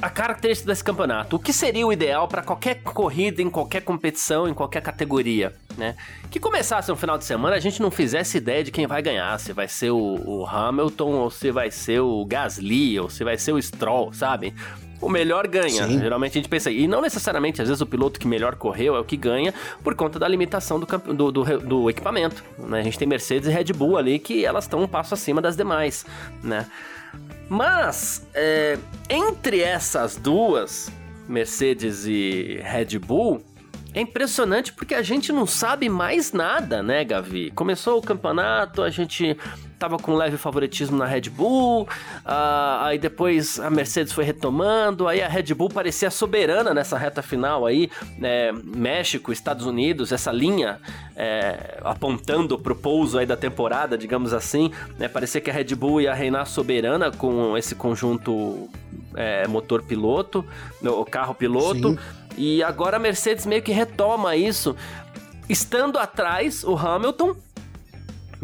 a 0.02 0.11
característica 0.11 0.70
desse 0.70 0.85
campeonato. 0.85 1.37
O 1.37 1.38
que 1.38 1.50
seria 1.50 1.87
o 1.87 1.93
ideal 1.93 2.29
para 2.29 2.43
qualquer 2.43 2.82
corrida, 2.82 3.41
em 3.41 3.49
qualquer 3.49 3.81
competição, 3.81 4.46
em 4.46 4.52
qualquer 4.52 4.82
categoria, 4.82 5.55
né? 5.79 5.96
Que 6.31 6.38
começasse 6.38 6.91
no 6.91 6.96
final 6.96 7.17
de 7.17 7.25
semana, 7.25 7.56
a 7.56 7.61
gente 7.61 7.81
não 7.81 7.91
fizesse 7.91 8.37
ideia 8.37 8.62
de 8.62 8.70
quem 8.70 8.87
vai 8.87 9.00
ganhar, 9.00 9.38
se 9.41 9.55
vai 9.55 9.67
ser 9.67 9.93
o, 9.93 10.20
o 10.26 10.46
Hamilton, 10.46 11.12
ou 11.12 11.31
se 11.31 11.50
vai 11.50 11.70
ser 11.70 12.00
o 12.00 12.23
Gasly, 12.26 13.00
ou 13.00 13.08
se 13.08 13.25
vai 13.25 13.38
ser 13.38 13.52
o 13.52 13.62
Stroll, 13.62 14.12
sabe? 14.12 14.52
O 15.00 15.08
melhor 15.08 15.46
ganha. 15.46 15.87
Sim. 15.87 15.99
Geralmente 15.99 16.32
a 16.32 16.35
gente 16.35 16.49
pensa. 16.49 16.70
E 16.70 16.87
não 16.87 17.00
necessariamente, 17.00 17.61
às 17.61 17.69
vezes, 17.69 17.81
o 17.81 17.87
piloto 17.87 18.19
que 18.19 18.26
melhor 18.26 18.56
correu 18.56 18.96
é 18.96 19.00
o 19.00 19.05
que 19.05 19.17
ganha 19.17 19.52
por 19.82 19.94
conta 19.94 20.19
da 20.19 20.26
limitação 20.26 20.81
do, 20.81 20.87
do, 20.87 21.32
do, 21.32 21.58
do 21.58 21.91
equipamento. 21.91 22.43
Né? 22.58 22.81
A 22.81 22.82
gente 22.82 22.99
tem 22.99 23.06
Mercedes 23.06 23.49
e 23.49 23.52
Red 23.52 23.73
Bull 23.73 23.96
ali 23.96 24.19
que 24.19 24.44
elas 24.44 24.64
estão 24.64 24.82
um 24.82 24.88
passo 24.88 25.14
acima 25.14 25.41
das 25.41 25.56
demais, 25.56 26.05
né? 26.43 26.67
Mas, 27.49 28.26
é, 28.35 28.79
entre 29.08 29.61
essas 29.61 30.17
duas, 30.17 30.91
Mercedes 31.29 32.06
e 32.06 32.61
Red 32.62 32.99
Bull, 32.99 33.44
é 33.93 34.00
impressionante 34.00 34.73
porque 34.73 34.94
a 34.94 35.02
gente 35.02 35.32
não 35.32 35.47
sabe 35.47 35.88
mais 35.88 36.32
nada, 36.32 36.82
né, 36.82 37.05
Gavi? 37.05 37.50
Começou 37.52 37.99
o 37.99 38.02
campeonato, 38.02 38.82
a 38.82 38.90
gente 38.90 39.37
tava 39.85 39.99
com 39.99 40.15
leve 40.15 40.39
favoritismo 40.39 40.97
na 40.97 41.05
Red 41.05 41.29
Bull, 41.29 41.83
uh, 41.83 41.87
aí 42.81 42.99
depois 42.99 43.61
a 43.61 43.69
Mercedes 43.69 44.15
foi 44.15 44.25
retomando, 44.25 45.07
aí 45.07 45.21
a 45.21 45.29
Red 45.29 45.53
Bull 45.55 45.69
parecia 45.69 46.11
soberana 46.11 46.73
nessa 46.73 46.97
reta 46.97 47.21
final 47.21 47.67
aí, 47.67 47.91
né, 48.17 48.51
México, 48.53 49.31
Estados 49.31 49.67
Unidos, 49.67 50.11
essa 50.11 50.33
linha 50.33 50.81
é, 51.15 51.79
apontando 51.85 52.59
pro 52.59 52.75
pouso 52.75 53.19
aí 53.19 53.27
da 53.27 53.37
temporada, 53.37 53.99
digamos 53.99 54.33
assim, 54.33 54.73
né, 54.99 55.07
parecia 55.07 55.39
que 55.39 55.51
a 55.51 55.53
Red 55.53 55.75
Bull 55.75 56.01
ia 56.01 56.15
reinar 56.15 56.47
soberana 56.47 57.11
com 57.11 57.55
esse 57.59 57.75
conjunto 57.75 58.71
é, 59.15 59.47
motor 59.47 59.83
piloto, 59.83 60.43
o 60.83 61.05
carro 61.05 61.35
piloto, 61.35 61.91
Sim. 61.91 61.99
e 62.39 62.63
agora 62.63 62.97
a 62.97 63.01
Mercedes 63.01 63.45
meio 63.45 63.61
que 63.61 63.71
retoma 63.71 64.35
isso, 64.35 64.75
estando 65.47 65.99
atrás 65.99 66.65
o 66.65 66.75
Hamilton, 66.75 67.37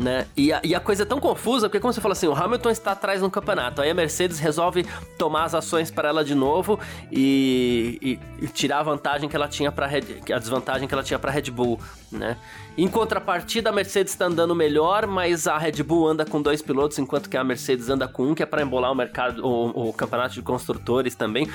né? 0.00 0.26
E 0.37 0.52
a, 0.52 0.61
e 0.64 0.75
a, 0.75 0.81
coisa 0.81 1.02
é 1.02 1.06
tão 1.06 1.20
confusa, 1.20 1.69
porque 1.69 1.79
como 1.79 1.93
você 1.93 2.00
fala 2.00 2.12
assim, 2.12 2.26
o 2.26 2.35
Hamilton 2.35 2.70
está 2.70 2.93
atrás 2.93 3.20
no 3.20 3.31
campeonato, 3.31 3.82
aí 3.82 3.91
a 3.91 3.94
Mercedes 3.94 4.38
resolve 4.38 4.87
tomar 5.19 5.44
as 5.44 5.55
ações 5.55 5.91
para 5.91 6.08
ela 6.08 6.25
de 6.25 6.35
novo 6.35 6.81
e, 7.12 7.99
e, 8.41 8.44
e 8.44 8.49
tirar 8.49 8.79
a 8.79 8.82
vantagem 8.82 9.29
que 9.29 9.36
ela 9.36 9.46
tinha 9.46 9.70
para 9.70 9.86
a 9.86 10.39
desvantagem 10.39 10.89
que 10.89 10.94
ela 10.94 11.03
tinha 11.03 11.19
para 11.19 11.31
Red 11.31 11.51
Bull, 11.51 11.79
né? 12.10 12.36
Em 12.79 12.89
contrapartida, 12.89 13.69
a 13.69 13.72
Mercedes 13.72 14.13
está 14.15 14.25
andando 14.25 14.55
melhor, 14.55 15.06
mas 15.06 15.46
a 15.46 15.58
Red 15.58 15.82
Bull 15.82 16.08
anda 16.08 16.25
com 16.25 16.41
dois 16.41 16.63
pilotos, 16.63 16.98
enquanto 16.98 17.29
que 17.29 17.36
a 17.36 17.44
Mercedes 17.44 17.91
anda 17.91 18.08
com 18.08 18.29
um, 18.29 18.34
que 18.34 18.43
é 18.43 18.46
para 18.46 18.63
embolar 18.63 18.91
o 18.91 18.94
mercado, 18.94 19.44
o, 19.44 19.89
o 19.89 19.93
campeonato 19.93 20.34
de 20.34 20.43
construtores 20.43 21.15
também 21.15 21.46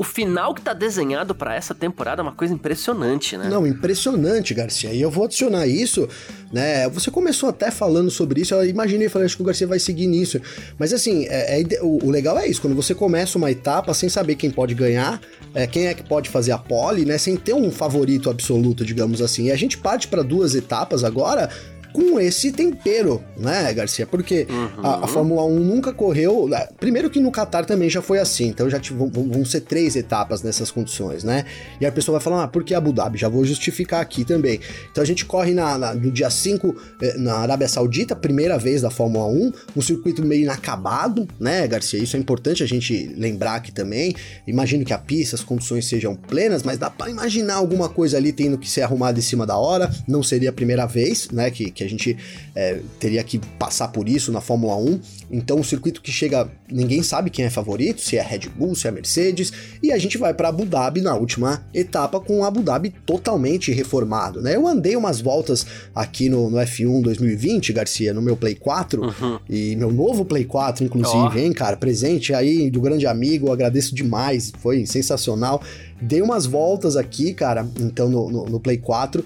o 0.00 0.02
final 0.02 0.54
que 0.54 0.62
tá 0.62 0.72
desenhado 0.72 1.34
para 1.34 1.54
essa 1.54 1.74
temporada 1.74 2.22
é 2.22 2.24
uma 2.24 2.32
coisa 2.32 2.54
impressionante, 2.54 3.36
né? 3.36 3.50
Não, 3.50 3.66
impressionante, 3.66 4.54
Garcia. 4.54 4.94
E 4.94 5.02
eu 5.02 5.10
vou 5.10 5.24
adicionar 5.24 5.66
isso, 5.66 6.08
né? 6.50 6.88
Você 6.88 7.10
começou 7.10 7.50
até 7.50 7.70
falando 7.70 8.10
sobre 8.10 8.40
isso, 8.40 8.54
eu 8.54 8.64
imaginei, 8.64 9.10
falei, 9.10 9.26
acho 9.26 9.36
que 9.36 9.42
o 9.42 9.44
Garcia 9.44 9.66
vai 9.66 9.78
seguir 9.78 10.06
nisso. 10.06 10.40
Mas 10.78 10.94
assim, 10.94 11.26
é, 11.28 11.60
é, 11.60 11.82
o, 11.82 12.06
o, 12.06 12.10
legal 12.10 12.38
é 12.38 12.48
isso, 12.48 12.62
quando 12.62 12.74
você 12.74 12.94
começa 12.94 13.36
uma 13.36 13.50
etapa 13.50 13.92
sem 13.92 14.08
saber 14.08 14.36
quem 14.36 14.50
pode 14.50 14.74
ganhar, 14.74 15.20
é, 15.52 15.66
quem 15.66 15.88
é 15.88 15.92
que 15.92 16.02
pode 16.02 16.30
fazer 16.30 16.52
a 16.52 16.58
pole, 16.58 17.04
né? 17.04 17.18
Sem 17.18 17.36
ter 17.36 17.52
um 17.52 17.70
favorito 17.70 18.30
absoluto, 18.30 18.86
digamos 18.86 19.20
assim. 19.20 19.48
E 19.48 19.52
a 19.52 19.56
gente 19.56 19.76
parte 19.76 20.08
para 20.08 20.22
duas 20.22 20.54
etapas 20.54 21.04
agora 21.04 21.50
com 21.92 22.20
esse 22.20 22.52
tempero, 22.52 23.22
né, 23.36 23.72
Garcia? 23.72 24.06
Porque 24.06 24.46
uhum. 24.48 24.86
a, 24.86 25.04
a, 25.04 25.06
Fórmula 25.06 25.44
1 25.44 25.60
nunca 25.60 25.92
correu. 25.92 26.48
Né, 26.48 26.68
primeiro 26.78 27.10
que 27.10 27.20
no 27.20 27.30
Qatar 27.30 27.64
também 27.64 27.90
já 27.90 28.00
foi 28.00 28.18
assim, 28.18 28.48
então 28.48 28.68
já 28.68 28.80
vão, 28.92 29.08
vão, 29.08 29.44
ser 29.44 29.62
três 29.62 29.96
etapas 29.96 30.42
nessas 30.42 30.70
condições, 30.70 31.24
né? 31.24 31.44
E 31.80 31.86
a 31.86 31.92
pessoa 31.92 32.18
vai 32.18 32.24
falar, 32.24 32.44
ah, 32.44 32.48
por 32.48 32.62
que 32.62 32.74
Abu 32.74 32.92
Dhabi? 32.92 33.18
Já 33.18 33.28
vou 33.28 33.44
justificar 33.44 34.00
aqui 34.00 34.24
também. 34.24 34.60
Então 34.90 35.02
a 35.02 35.06
gente 35.06 35.24
corre 35.24 35.52
na, 35.52 35.76
na, 35.76 35.94
no 35.94 36.10
dia 36.10 36.30
5 36.30 36.76
eh, 37.02 37.14
na 37.18 37.34
Arábia 37.38 37.68
Saudita, 37.68 38.14
primeira 38.14 38.58
vez 38.58 38.82
da 38.82 38.90
Fórmula 38.90 39.26
1, 39.26 39.52
um 39.76 39.82
circuito 39.82 40.24
meio 40.24 40.42
inacabado, 40.42 41.26
né, 41.38 41.66
Garcia? 41.66 42.02
Isso 42.02 42.16
é 42.16 42.20
importante 42.20 42.62
a 42.62 42.66
gente 42.66 43.12
lembrar 43.16 43.56
aqui 43.56 43.72
também. 43.72 44.14
Imagino 44.46 44.84
que 44.84 44.92
a 44.92 44.98
pista, 44.98 45.36
as 45.36 45.42
condições 45.42 45.86
sejam 45.86 46.14
plenas, 46.14 46.62
mas 46.62 46.78
dá 46.78 46.90
para 46.90 47.10
imaginar 47.10 47.54
alguma 47.54 47.88
coisa 47.88 48.16
ali 48.16 48.32
tendo 48.32 48.58
que 48.58 48.68
ser 48.68 48.82
arrumada 48.82 49.18
em 49.18 49.22
cima 49.22 49.46
da 49.46 49.56
hora. 49.56 49.90
Não 50.06 50.22
seria 50.22 50.50
a 50.50 50.52
primeira 50.52 50.86
vez, 50.86 51.28
né, 51.30 51.50
que 51.50 51.70
que 51.80 51.84
a 51.84 51.88
gente 51.88 52.16
é, 52.54 52.80
teria 52.98 53.24
que 53.24 53.38
passar 53.58 53.88
por 53.88 54.06
isso 54.06 54.30
na 54.30 54.40
Fórmula 54.40 54.76
1. 54.76 55.00
Então, 55.30 55.58
um 55.58 55.62
circuito 55.62 56.02
que 56.02 56.12
chega, 56.12 56.50
ninguém 56.70 57.02
sabe 57.02 57.30
quem 57.30 57.44
é 57.44 57.50
favorito, 57.50 58.00
se 58.02 58.18
é 58.18 58.22
Red 58.22 58.50
Bull, 58.54 58.74
se 58.74 58.86
é 58.86 58.90
Mercedes, 58.90 59.50
e 59.82 59.90
a 59.90 59.98
gente 59.98 60.18
vai 60.18 60.34
para 60.34 60.48
Abu 60.48 60.66
Dhabi 60.66 61.00
na 61.00 61.14
última 61.14 61.64
etapa 61.72 62.20
com 62.20 62.44
Abu 62.44 62.62
Dhabi 62.62 62.92
totalmente 63.06 63.72
reformado, 63.72 64.42
né? 64.42 64.56
Eu 64.56 64.66
andei 64.66 64.94
umas 64.94 65.20
voltas 65.20 65.66
aqui 65.94 66.28
no, 66.28 66.50
no 66.50 66.58
F1 66.58 67.02
2020, 67.02 67.72
Garcia, 67.72 68.12
no 68.12 68.20
meu 68.20 68.36
Play 68.36 68.54
4, 68.54 69.02
uhum. 69.02 69.38
e 69.48 69.74
meu 69.76 69.90
novo 69.90 70.24
Play 70.24 70.44
4, 70.44 70.84
inclusive, 70.84 71.34
oh. 71.34 71.38
hein, 71.38 71.52
cara, 71.52 71.76
presente 71.76 72.34
aí 72.34 72.70
do 72.70 72.80
grande 72.80 73.06
amigo, 73.06 73.50
agradeço 73.50 73.94
demais, 73.94 74.52
foi 74.58 74.84
sensacional. 74.84 75.62
Dei 76.02 76.20
umas 76.20 76.46
voltas 76.46 76.96
aqui, 76.96 77.32
cara, 77.32 77.66
então 77.78 78.08
no, 78.08 78.30
no, 78.30 78.46
no 78.46 78.60
Play 78.60 78.78
4 78.78 79.24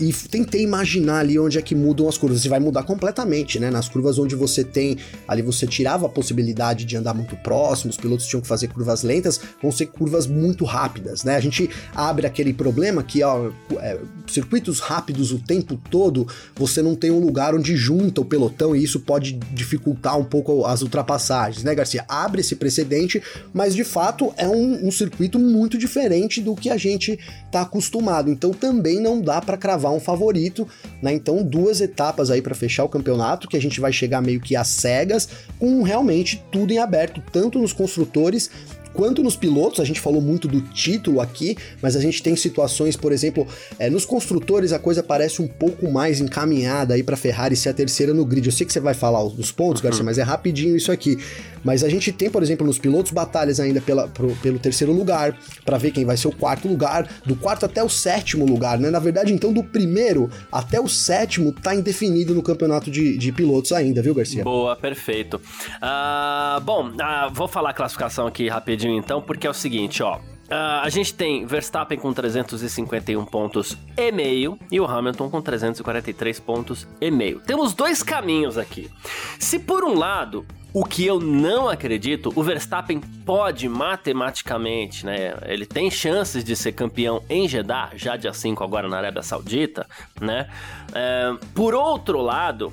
e 0.00 0.12
tentei 0.12 0.62
imaginar 0.62 1.20
ali 1.20 1.38
onde 1.38 1.56
é 1.56 1.62
que 1.62 1.74
mudam 1.74 2.08
as 2.08 2.18
curvas. 2.18 2.42
Você 2.42 2.48
vai 2.48 2.58
mudar 2.58 2.82
completamente, 2.82 3.60
né? 3.60 3.70
Nas 3.70 3.88
curvas 3.88 4.18
onde 4.18 4.34
você 4.34 4.64
tem 4.64 4.98
ali 5.28 5.40
você 5.40 5.66
tirava 5.66 6.06
a 6.06 6.08
possibilidade 6.08 6.84
de 6.84 6.96
andar 6.96 7.14
muito 7.14 7.36
próximo, 7.36 7.90
os 7.90 7.96
pilotos 7.96 8.26
tinham 8.26 8.40
que 8.40 8.48
fazer 8.48 8.68
curvas 8.68 9.02
lentas, 9.02 9.40
vão 9.62 9.70
ser 9.70 9.86
curvas 9.86 10.26
muito 10.26 10.64
rápidas, 10.64 11.22
né? 11.22 11.36
A 11.36 11.40
gente 11.40 11.70
abre 11.94 12.26
aquele 12.26 12.52
problema 12.52 13.02
que 13.04 13.22
ó, 13.22 13.50
é, 13.78 13.98
circuitos 14.26 14.80
rápidos 14.80 15.30
o 15.30 15.38
tempo 15.38 15.80
todo, 15.90 16.26
você 16.56 16.82
não 16.82 16.96
tem 16.96 17.10
um 17.10 17.20
lugar 17.20 17.54
onde 17.54 17.76
junta 17.76 18.20
o 18.20 18.24
pelotão 18.24 18.74
e 18.74 18.82
isso 18.82 18.98
pode 19.00 19.32
dificultar 19.52 20.18
um 20.18 20.24
pouco 20.24 20.64
as 20.64 20.82
ultrapassagens, 20.82 21.62
né, 21.62 21.74
Garcia? 21.74 22.04
Abre 22.08 22.40
esse 22.40 22.56
precedente, 22.56 23.22
mas 23.52 23.74
de 23.74 23.84
fato 23.84 24.32
é 24.36 24.48
um, 24.48 24.88
um 24.88 24.90
circuito 24.90 25.38
muito 25.38 25.78
diferente 25.78 26.40
do 26.40 26.56
que 26.56 26.68
a 26.68 26.76
gente 26.76 27.18
tá 27.52 27.62
acostumado. 27.62 28.28
Então 28.30 28.50
também 28.50 29.00
não 29.00 29.20
dá 29.20 29.40
para 29.40 29.56
cravar 29.56 29.83
cravar 29.84 29.92
um 29.92 30.00
favorito, 30.00 30.66
né? 31.02 31.12
Então, 31.12 31.42
duas 31.42 31.80
etapas 31.80 32.30
aí 32.30 32.40
para 32.40 32.54
fechar 32.54 32.84
o 32.84 32.88
campeonato, 32.88 33.46
que 33.46 33.56
a 33.56 33.60
gente 33.60 33.80
vai 33.80 33.92
chegar 33.92 34.22
meio 34.22 34.40
que 34.40 34.56
às 34.56 34.68
cegas, 34.68 35.28
com 35.58 35.82
realmente 35.82 36.42
tudo 36.50 36.72
em 36.72 36.78
aberto, 36.78 37.22
tanto 37.30 37.58
nos 37.58 37.72
construtores 37.72 38.50
quanto 38.94 39.22
nos 39.22 39.36
pilotos, 39.36 39.80
a 39.80 39.84
gente 39.84 40.00
falou 40.00 40.22
muito 40.22 40.48
do 40.48 40.60
título 40.60 41.20
aqui, 41.20 41.56
mas 41.82 41.96
a 41.96 42.00
gente 42.00 42.22
tem 42.22 42.34
situações, 42.36 42.96
por 42.96 43.12
exemplo, 43.12 43.46
é, 43.78 43.90
nos 43.90 44.04
construtores 44.04 44.72
a 44.72 44.78
coisa 44.78 45.02
parece 45.02 45.42
um 45.42 45.48
pouco 45.48 45.90
mais 45.90 46.20
encaminhada 46.20 46.94
aí 46.94 47.02
para 47.02 47.16
Ferrari 47.16 47.56
ser 47.56 47.70
a 47.70 47.74
terceira 47.74 48.14
no 48.14 48.24
grid. 48.24 48.46
Eu 48.46 48.52
sei 48.52 48.66
que 48.66 48.72
você 48.72 48.80
vai 48.80 48.94
falar 48.94 49.22
dos 49.24 49.52
pontos, 49.52 49.82
uhum. 49.82 49.84
Garcia, 49.84 50.04
mas 50.04 50.18
é 50.18 50.22
rapidinho 50.22 50.76
isso 50.76 50.92
aqui. 50.92 51.18
Mas 51.64 51.82
a 51.82 51.88
gente 51.88 52.12
tem, 52.12 52.30
por 52.30 52.42
exemplo, 52.42 52.66
nos 52.66 52.78
pilotos 52.78 53.10
batalhas 53.10 53.58
ainda 53.58 53.80
pela, 53.80 54.06
pro, 54.06 54.36
pelo 54.36 54.58
terceiro 54.58 54.92
lugar, 54.92 55.36
para 55.64 55.78
ver 55.78 55.90
quem 55.90 56.04
vai 56.04 56.16
ser 56.16 56.28
o 56.28 56.32
quarto 56.32 56.68
lugar, 56.68 57.08
do 57.24 57.34
quarto 57.34 57.64
até 57.64 57.82
o 57.82 57.88
sétimo 57.88 58.44
lugar, 58.44 58.78
né? 58.78 58.90
Na 58.90 58.98
verdade, 58.98 59.32
então, 59.32 59.52
do 59.52 59.64
primeiro 59.64 60.30
até 60.52 60.78
o 60.78 60.86
sétimo 60.86 61.52
tá 61.52 61.74
indefinido 61.74 62.34
no 62.34 62.42
campeonato 62.42 62.90
de, 62.90 63.16
de 63.16 63.32
pilotos 63.32 63.72
ainda, 63.72 64.02
viu, 64.02 64.14
Garcia? 64.14 64.44
Boa, 64.44 64.76
perfeito. 64.76 65.40
Uh, 65.76 66.60
bom, 66.60 66.88
uh, 66.88 67.32
vou 67.32 67.48
falar 67.48 67.70
a 67.70 67.74
classificação 67.74 68.26
aqui 68.26 68.48
rapidinho 68.48 68.83
então, 68.90 69.20
porque 69.20 69.46
é 69.46 69.50
o 69.50 69.54
seguinte, 69.54 70.02
ó. 70.02 70.18
Uh, 70.44 70.82
a 70.82 70.88
gente 70.90 71.14
tem 71.14 71.46
Verstappen 71.46 71.98
com 71.98 72.12
351 72.12 73.24
pontos 73.24 73.78
e 73.96 74.12
meio 74.12 74.58
e 74.70 74.78
o 74.78 74.84
Hamilton 74.84 75.30
com 75.30 75.40
343 75.40 76.38
pontos 76.40 76.86
e 77.00 77.10
meio. 77.10 77.40
Temos 77.40 77.72
dois 77.72 78.02
caminhos 78.02 78.58
aqui. 78.58 78.90
Se 79.38 79.58
por 79.58 79.84
um 79.84 79.98
lado 79.98 80.44
o 80.74 80.84
que 80.84 81.06
eu 81.06 81.20
não 81.20 81.68
acredito, 81.68 82.32
o 82.34 82.42
Verstappen 82.42 83.00
pode 83.24 83.68
matematicamente, 83.68 85.06
né? 85.06 85.34
Ele 85.46 85.64
tem 85.64 85.88
chances 85.88 86.42
de 86.42 86.56
ser 86.56 86.72
campeão 86.72 87.22
em 87.30 87.48
Jeddah, 87.48 87.92
já 87.94 88.16
dia 88.16 88.32
5 88.32 88.62
agora 88.64 88.88
na 88.88 88.98
Arábia 88.98 89.22
Saudita, 89.22 89.86
né? 90.20 90.50
É, 90.92 91.32
por 91.54 91.74
outro 91.74 92.20
lado, 92.20 92.72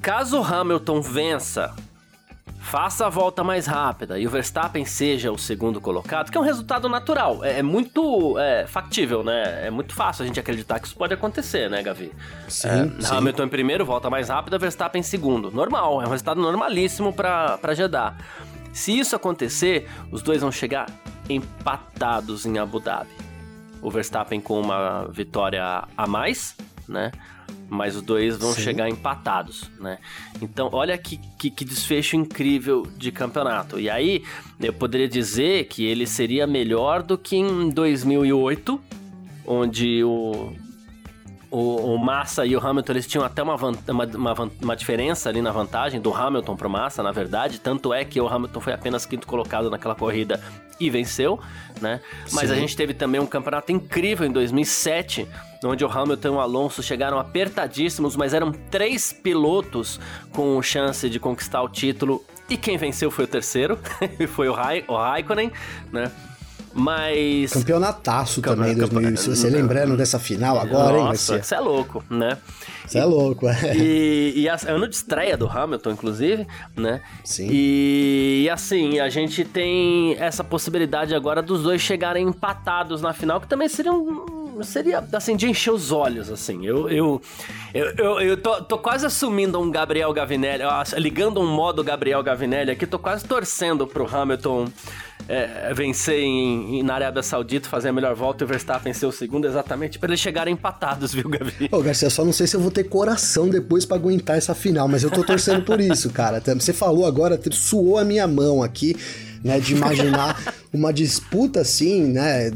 caso 0.00 0.40
Hamilton 0.40 1.02
vença 1.02 1.74
faça 2.64 3.06
a 3.06 3.10
volta 3.10 3.44
mais 3.44 3.66
rápida 3.66 4.18
e 4.18 4.26
o 4.26 4.30
Verstappen 4.30 4.84
seja 4.86 5.30
o 5.30 5.36
segundo 5.38 5.80
colocado, 5.80 6.30
que 6.30 6.38
é 6.38 6.40
um 6.40 6.44
resultado 6.44 6.88
natural. 6.88 7.44
É, 7.44 7.58
é 7.58 7.62
muito 7.62 8.38
é, 8.38 8.66
factível, 8.66 9.22
né? 9.22 9.66
É 9.66 9.70
muito 9.70 9.94
fácil 9.94 10.24
a 10.24 10.26
gente 10.26 10.40
acreditar 10.40 10.80
que 10.80 10.86
isso 10.86 10.96
pode 10.96 11.12
acontecer, 11.12 11.68
né, 11.68 11.82
Gavi? 11.82 12.10
Sim, 12.48 12.68
é, 12.68 13.02
sim. 13.02 13.14
Hamilton 13.14 13.44
em 13.44 13.48
primeiro, 13.48 13.84
volta 13.84 14.08
mais 14.08 14.30
rápida, 14.30 14.58
Verstappen 14.58 15.00
em 15.00 15.02
segundo. 15.02 15.50
Normal, 15.50 16.00
é 16.02 16.06
um 16.06 16.10
resultado 16.10 16.40
normalíssimo 16.40 17.12
para 17.12 17.74
Jeddah. 17.74 18.16
Se 18.72 18.98
isso 18.98 19.14
acontecer, 19.14 19.88
os 20.10 20.22
dois 20.22 20.40
vão 20.40 20.50
chegar 20.50 20.86
empatados 21.28 22.46
em 22.46 22.58
Abu 22.58 22.80
Dhabi. 22.80 23.12
O 23.82 23.90
Verstappen 23.90 24.40
com 24.40 24.58
uma 24.58 25.06
vitória 25.10 25.84
a 25.96 26.06
mais, 26.06 26.56
né? 26.88 27.12
Mas 27.68 27.96
os 27.96 28.02
dois 28.02 28.36
vão 28.36 28.52
Sim. 28.52 28.62
chegar 28.62 28.88
empatados, 28.88 29.70
né? 29.80 29.98
Então, 30.40 30.68
olha 30.72 30.96
que, 30.96 31.18
que, 31.38 31.50
que, 31.50 31.64
desfecho 31.64 32.16
incrível 32.16 32.86
de 32.96 33.10
campeonato. 33.10 33.80
E 33.80 33.90
aí, 33.90 34.22
eu 34.60 34.72
poderia 34.72 35.08
dizer 35.08 35.66
que 35.66 35.84
ele 35.84 36.06
seria 36.06 36.46
melhor 36.46 37.02
do 37.02 37.18
que 37.18 37.36
em 37.36 37.70
2008, 37.70 38.80
onde 39.46 40.04
o, 40.04 40.52
o, 41.50 41.94
o 41.94 41.98
Massa 41.98 42.44
e 42.44 42.56
o 42.56 42.66
Hamilton 42.66 42.92
eles 42.92 43.06
tinham 43.06 43.24
até 43.24 43.42
uma, 43.42 43.54
uma, 43.54 44.06
uma, 44.06 44.50
uma 44.62 44.76
diferença 44.76 45.28
ali 45.28 45.40
na 45.40 45.52
vantagem 45.52 46.00
do 46.00 46.12
Hamilton 46.12 46.56
pro 46.56 46.68
Massa, 46.68 47.02
na 47.02 47.12
verdade. 47.12 47.60
Tanto 47.60 47.92
é 47.92 48.04
que 48.04 48.20
o 48.20 48.28
Hamilton 48.28 48.60
foi 48.60 48.72
apenas 48.72 49.06
quinto 49.06 49.26
colocado 49.26 49.70
naquela 49.70 49.94
corrida 49.94 50.40
e 50.78 50.90
venceu, 50.90 51.38
né? 51.80 52.00
Mas 52.32 52.48
Sim. 52.48 52.54
a 52.54 52.58
gente 52.58 52.76
teve 52.76 52.94
também 52.94 53.20
um 53.20 53.26
campeonato 53.26 53.70
incrível 53.72 54.26
em 54.26 54.32
2007, 54.32 55.28
onde 55.64 55.84
o 55.84 55.90
Hamilton 55.90 56.28
e 56.28 56.30
o 56.32 56.40
Alonso 56.40 56.82
chegaram 56.82 57.18
apertadíssimos, 57.18 58.16
mas 58.16 58.34
eram 58.34 58.52
três 58.52 59.12
pilotos 59.12 60.00
com 60.32 60.60
chance 60.62 61.08
de 61.08 61.20
conquistar 61.20 61.62
o 61.62 61.68
título. 61.68 62.24
E 62.48 62.56
quem 62.56 62.76
venceu 62.76 63.10
foi 63.10 63.24
o 63.24 63.28
terceiro, 63.28 63.78
foi 64.34 64.48
o, 64.48 64.52
Ra 64.52 64.72
o 64.88 64.96
Raikkonen, 64.96 65.50
né? 65.92 66.10
Mas. 66.74 67.52
Campeonataço 67.52 68.42
também, 68.42 68.74
2000, 68.74 69.16
se 69.16 69.30
você 69.30 69.48
lembrando 69.48 69.96
dessa 69.96 70.18
final 70.18 70.58
agora, 70.58 70.98
hein, 70.98 71.04
Nossa, 71.04 71.40
Você 71.42 71.54
é 71.54 71.60
louco, 71.60 72.04
né? 72.10 72.36
Você 72.86 72.98
é 72.98 73.04
louco, 73.04 73.48
é. 73.48 73.76
E, 73.76 74.32
e 74.36 74.48
a, 74.48 74.58
ano 74.66 74.88
de 74.88 74.96
estreia 74.96 75.36
do 75.36 75.46
Hamilton, 75.48 75.92
inclusive, 75.92 76.46
né? 76.76 77.00
Sim. 77.22 77.48
E, 77.50 78.42
e, 78.44 78.50
assim, 78.50 78.98
a 78.98 79.08
gente 79.08 79.44
tem 79.44 80.16
essa 80.18 80.42
possibilidade 80.42 81.14
agora 81.14 81.40
dos 81.40 81.62
dois 81.62 81.80
chegarem 81.80 82.26
empatados 82.26 83.00
na 83.00 83.12
final, 83.12 83.40
que 83.40 83.46
também 83.46 83.68
seria 83.68 83.92
um. 83.92 84.43
Seria, 84.62 85.02
assim, 85.12 85.36
de 85.36 85.48
encher 85.48 85.72
os 85.72 85.90
olhos, 85.90 86.30
assim. 86.30 86.64
Eu, 86.64 86.88
eu, 86.88 87.22
eu, 87.72 87.86
eu, 87.96 88.20
eu 88.20 88.36
tô, 88.36 88.62
tô, 88.62 88.78
quase 88.78 89.06
assumindo 89.06 89.60
um 89.60 89.70
Gabriel 89.70 90.12
Gavinelli, 90.12 90.62
ligando 90.96 91.40
um 91.40 91.46
modo 91.46 91.82
Gabriel 91.82 92.22
Gavinelli 92.22 92.70
aqui, 92.70 92.86
tô 92.86 92.98
quase 92.98 93.24
torcendo 93.24 93.86
pro 93.86 94.06
Hamilton 94.06 94.68
é, 95.28 95.72
vencer 95.74 96.20
em, 96.20 96.78
em, 96.78 96.82
na 96.82 96.94
Arábia 96.94 97.22
Saudita, 97.22 97.68
fazer 97.68 97.88
a 97.88 97.92
melhor 97.92 98.14
volta 98.14 98.42
e 98.42 98.44
o 98.44 98.48
Verstappen 98.48 98.92
ser 98.92 99.06
o 99.06 99.12
segundo, 99.12 99.46
exatamente 99.46 99.98
para 99.98 100.10
eles 100.10 100.20
chegarem 100.20 100.54
empatados, 100.54 101.14
viu, 101.14 101.28
Gavi? 101.28 101.68
Ô, 101.72 101.80
Garcia, 101.80 102.10
só 102.10 102.24
não 102.24 102.32
sei 102.32 102.46
se 102.46 102.56
eu 102.56 102.60
vou 102.60 102.70
ter 102.70 102.84
coração 102.84 103.48
depois 103.48 103.84
para 103.84 103.96
aguentar 103.96 104.36
essa 104.36 104.54
final, 104.54 104.86
mas 104.86 105.02
eu 105.02 105.10
tô 105.10 105.24
torcendo 105.24 105.62
por 105.62 105.80
isso, 105.80 106.10
cara. 106.10 106.42
Você 106.58 106.72
falou 106.72 107.06
agora, 107.06 107.40
suou 107.52 107.98
a 107.98 108.04
minha 108.04 108.26
mão 108.26 108.62
aqui. 108.62 108.94
Né, 109.44 109.60
de 109.60 109.74
imaginar 109.74 110.42
uma 110.72 110.90
disputa 110.90 111.60
assim, 111.60 112.04
né? 112.04 112.50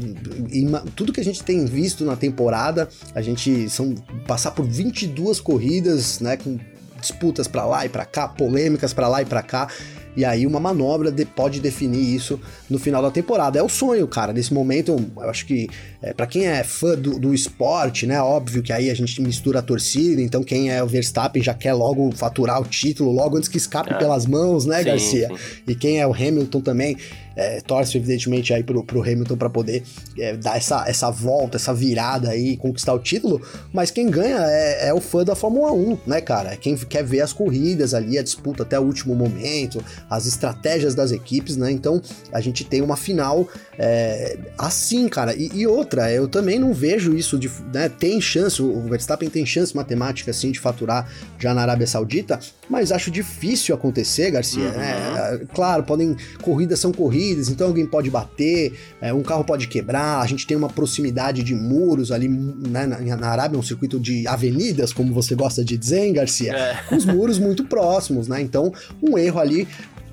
Tudo 0.95 1.13
que 1.13 1.21
a 1.21 1.23
gente 1.23 1.43
tem 1.43 1.63
visto 1.63 2.03
na 2.03 2.15
temporada, 2.15 2.89
a 3.13 3.21
gente 3.21 3.69
são 3.69 3.93
passar 4.25 4.51
por 4.51 4.65
22 4.65 5.39
corridas, 5.39 6.19
né, 6.19 6.35
com 6.35 6.57
disputas 6.99 7.47
para 7.47 7.63
lá 7.65 7.85
e 7.85 7.89
para 7.89 8.05
cá, 8.05 8.27
polêmicas 8.27 8.91
para 8.91 9.07
lá 9.07 9.21
e 9.21 9.25
para 9.25 9.43
cá. 9.43 9.67
E 10.15 10.25
aí 10.25 10.45
uma 10.45 10.59
manobra 10.59 11.11
de, 11.11 11.25
pode 11.25 11.59
definir 11.59 12.15
isso 12.15 12.39
no 12.69 12.79
final 12.79 13.01
da 13.01 13.11
temporada. 13.11 13.59
É 13.59 13.63
o 13.63 13.69
sonho, 13.69 14.07
cara. 14.07 14.33
Nesse 14.33 14.53
momento, 14.53 14.95
eu 15.17 15.29
acho 15.29 15.45
que 15.45 15.67
é, 16.01 16.13
para 16.13 16.25
quem 16.25 16.47
é 16.47 16.63
fã 16.63 16.95
do, 16.95 17.19
do, 17.19 17.33
esporte, 17.33 18.07
né? 18.07 18.21
Óbvio 18.21 18.63
que 18.63 18.71
aí 18.71 18.89
a 18.89 18.93
gente 18.93 19.21
mistura 19.21 19.59
a 19.59 19.61
torcida, 19.61 20.21
então 20.21 20.43
quem 20.43 20.71
é 20.71 20.81
o 20.83 20.87
Verstappen 20.87 21.43
já 21.43 21.53
quer 21.53 21.73
logo 21.73 22.11
faturar 22.15 22.61
o 22.61 22.65
título, 22.65 23.11
logo 23.11 23.37
antes 23.37 23.49
que 23.49 23.57
escape 23.57 23.93
é. 23.93 23.97
pelas 23.97 24.25
mãos, 24.25 24.65
né, 24.65 24.79
sim, 24.79 24.85
Garcia? 24.85 25.27
Sim. 25.27 25.35
E 25.67 25.75
quem 25.75 25.99
é 25.99 26.07
o 26.07 26.13
Hamilton 26.13 26.61
também 26.61 26.97
é, 27.39 27.61
torce 27.61 27.97
evidentemente 27.97 28.53
aí 28.53 28.63
pro, 28.63 28.83
pro 28.83 29.01
Hamilton 29.01 29.37
para 29.37 29.49
poder 29.49 29.83
é, 30.17 30.35
dar 30.35 30.57
essa, 30.57 30.83
essa 30.87 31.09
volta, 31.09 31.55
essa 31.55 31.73
virada 31.73 32.29
aí, 32.29 32.57
conquistar 32.57 32.93
o 32.93 32.99
título, 32.99 33.41
mas 33.71 33.89
quem 33.89 34.09
ganha 34.09 34.37
é, 34.41 34.89
é, 34.89 34.93
o 34.93 34.99
fã 34.99 35.23
da 35.23 35.35
Fórmula 35.35 35.71
1, 35.71 35.99
né, 36.05 36.19
cara? 36.19 36.53
É 36.53 36.57
quem 36.57 36.75
quer 36.75 37.03
ver 37.03 37.21
as 37.21 37.31
corridas 37.31 37.93
ali, 37.93 38.17
a 38.17 38.23
disputa 38.23 38.63
até 38.63 38.77
o 38.77 38.83
último 38.83 39.15
momento, 39.15 39.83
as 40.09 40.25
estratégias 40.25 40.93
das 40.93 41.11
equipes, 41.11 41.57
né? 41.57 41.71
Então 41.71 42.01
a 42.31 42.41
gente 42.41 42.63
tem 42.63 42.81
uma 42.81 42.95
final 42.95 43.47
é, 43.77 44.37
assim, 44.57 45.07
cara. 45.07 45.35
E, 45.35 45.49
e, 45.53 45.67
outra, 45.67 46.11
eu 46.11 46.27
também 46.27 46.59
não 46.59 46.73
vejo 46.73 47.15
isso 47.15 47.37
de. 47.37 47.49
Né, 47.73 47.89
tem 47.89 48.19
chance, 48.21 48.61
o 48.61 48.81
Verstappen 48.81 49.29
tem 49.29 49.45
chance 49.45 49.75
matemática, 49.75 50.31
assim, 50.31 50.51
de 50.51 50.59
faturar 50.59 51.09
já 51.39 51.53
na 51.53 51.61
Arábia 51.61 51.87
Saudita, 51.87 52.39
mas 52.69 52.91
acho 52.91 53.09
difícil 53.09 53.73
acontecer, 53.73 54.31
Garcia. 54.31 54.69
Uhum. 54.69 54.81
É, 54.81 55.41
claro, 55.53 55.83
podem. 55.83 56.15
Corridas 56.41 56.79
são 56.79 56.91
corridas 56.91 57.39
então 57.49 57.67
alguém 57.67 57.85
pode 57.85 58.09
bater, 58.09 58.73
é, 59.01 59.13
um 59.13 59.21
carro 59.21 59.43
pode 59.43 59.67
quebrar, 59.67 60.19
a 60.19 60.25
gente 60.25 60.45
tem 60.45 60.57
uma 60.57 60.69
proximidade 60.69 61.43
de 61.43 61.55
muros 61.55 62.11
ali, 62.11 62.27
né, 62.27 62.85
na, 62.85 63.17
na 63.17 63.27
Arábia 63.29 63.57
é 63.57 63.59
um 63.59 63.63
circuito 63.63 63.99
de 63.99 64.27
avenidas, 64.27 64.91
como 64.91 65.13
você 65.13 65.35
gosta 65.35 65.63
de 65.63 65.77
dizer, 65.77 66.05
hein, 66.05 66.13
Garcia? 66.13 66.53
É. 66.53 66.77
Com 66.87 66.95
os 66.95 67.05
muros 67.05 67.39
muito 67.39 67.63
próximos, 67.63 68.27
né? 68.27 68.41
Então, 68.41 68.73
um 69.01 69.17
erro 69.17 69.39
ali 69.39 69.67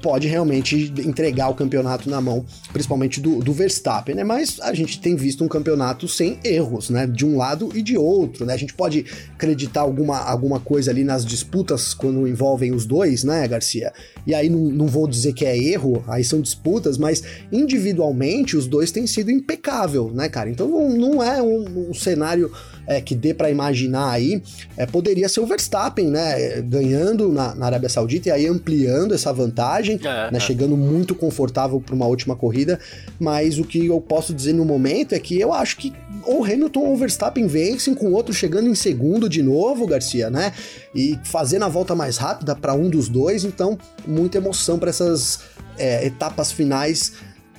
pode 0.06 0.28
realmente 0.28 0.94
entregar 1.04 1.48
o 1.48 1.54
campeonato 1.54 2.08
na 2.08 2.20
mão, 2.20 2.46
principalmente 2.72 3.20
do, 3.20 3.40
do, 3.40 3.52
Verstappen, 3.52 4.14
né? 4.14 4.22
Mas 4.22 4.60
a 4.60 4.72
gente 4.72 5.00
tem 5.00 5.16
visto 5.16 5.42
um 5.42 5.48
campeonato 5.48 6.06
sem 6.06 6.38
erros, 6.44 6.90
né? 6.90 7.08
De 7.08 7.26
um 7.26 7.36
lado 7.36 7.70
e 7.74 7.82
de 7.82 7.98
outro, 7.98 8.46
né? 8.46 8.54
A 8.54 8.56
gente 8.56 8.72
pode 8.72 9.04
acreditar 9.34 9.80
alguma, 9.80 10.18
alguma 10.18 10.60
coisa 10.60 10.92
ali 10.92 11.02
nas 11.02 11.26
disputas 11.26 11.92
quando 11.92 12.28
envolvem 12.28 12.72
os 12.72 12.86
dois, 12.86 13.24
né, 13.24 13.48
Garcia? 13.48 13.92
E 14.24 14.32
aí 14.32 14.48
não, 14.48 14.60
não 14.70 14.86
vou 14.86 15.08
dizer 15.08 15.32
que 15.32 15.44
é 15.44 15.58
erro, 15.58 16.04
aí 16.06 16.22
são 16.22 16.40
disputas, 16.40 16.96
mas 16.96 17.24
individualmente 17.50 18.56
os 18.56 18.68
dois 18.68 18.92
têm 18.92 19.08
sido 19.08 19.28
impecável, 19.32 20.12
né, 20.14 20.28
cara? 20.28 20.48
Então 20.48 20.68
não 20.88 21.20
é 21.20 21.42
um, 21.42 21.90
um 21.90 21.94
cenário 21.94 22.52
é, 22.86 23.00
que 23.00 23.14
dê 23.14 23.34
para 23.34 23.50
imaginar 23.50 24.10
aí, 24.10 24.40
é, 24.76 24.86
poderia 24.86 25.28
ser 25.28 25.40
o 25.40 25.46
Verstappen, 25.46 26.08
né? 26.08 26.62
Ganhando 26.62 27.32
na, 27.32 27.54
na, 27.54 27.66
Arábia 27.66 27.88
Saudita 27.88 28.28
e 28.28 28.32
aí 28.32 28.46
ampliando 28.46 29.12
essa 29.12 29.32
vantagem, 29.32 29.95
é, 30.04 30.30
né, 30.30 30.36
é. 30.36 30.40
chegando 30.40 30.76
muito 30.76 31.14
confortável 31.14 31.80
para 31.80 31.94
uma 31.94 32.06
última 32.06 32.34
corrida. 32.34 32.78
Mas 33.18 33.58
o 33.58 33.64
que 33.64 33.86
eu 33.86 34.00
posso 34.00 34.34
dizer 34.34 34.52
no 34.52 34.64
momento 34.64 35.14
é 35.14 35.18
que 35.18 35.40
eu 35.40 35.52
acho 35.52 35.76
que 35.76 35.92
ou 36.24 36.44
Hamilton 36.44 36.80
ou 36.80 36.96
Verstappen 36.96 37.46
vencem, 37.46 37.94
com 37.94 38.06
o 38.06 38.12
outro 38.12 38.34
chegando 38.34 38.68
em 38.68 38.74
segundo 38.74 39.28
de 39.28 39.42
novo, 39.42 39.86
Garcia, 39.86 40.28
né? 40.28 40.52
E 40.94 41.18
fazendo 41.24 41.64
a 41.64 41.68
volta 41.68 41.94
mais 41.94 42.16
rápida 42.16 42.54
para 42.54 42.74
um 42.74 42.90
dos 42.90 43.08
dois. 43.08 43.44
Então, 43.44 43.78
muita 44.06 44.38
emoção 44.38 44.78
para 44.78 44.90
essas 44.90 45.40
é, 45.78 46.06
etapas 46.06 46.50
finais 46.50 47.12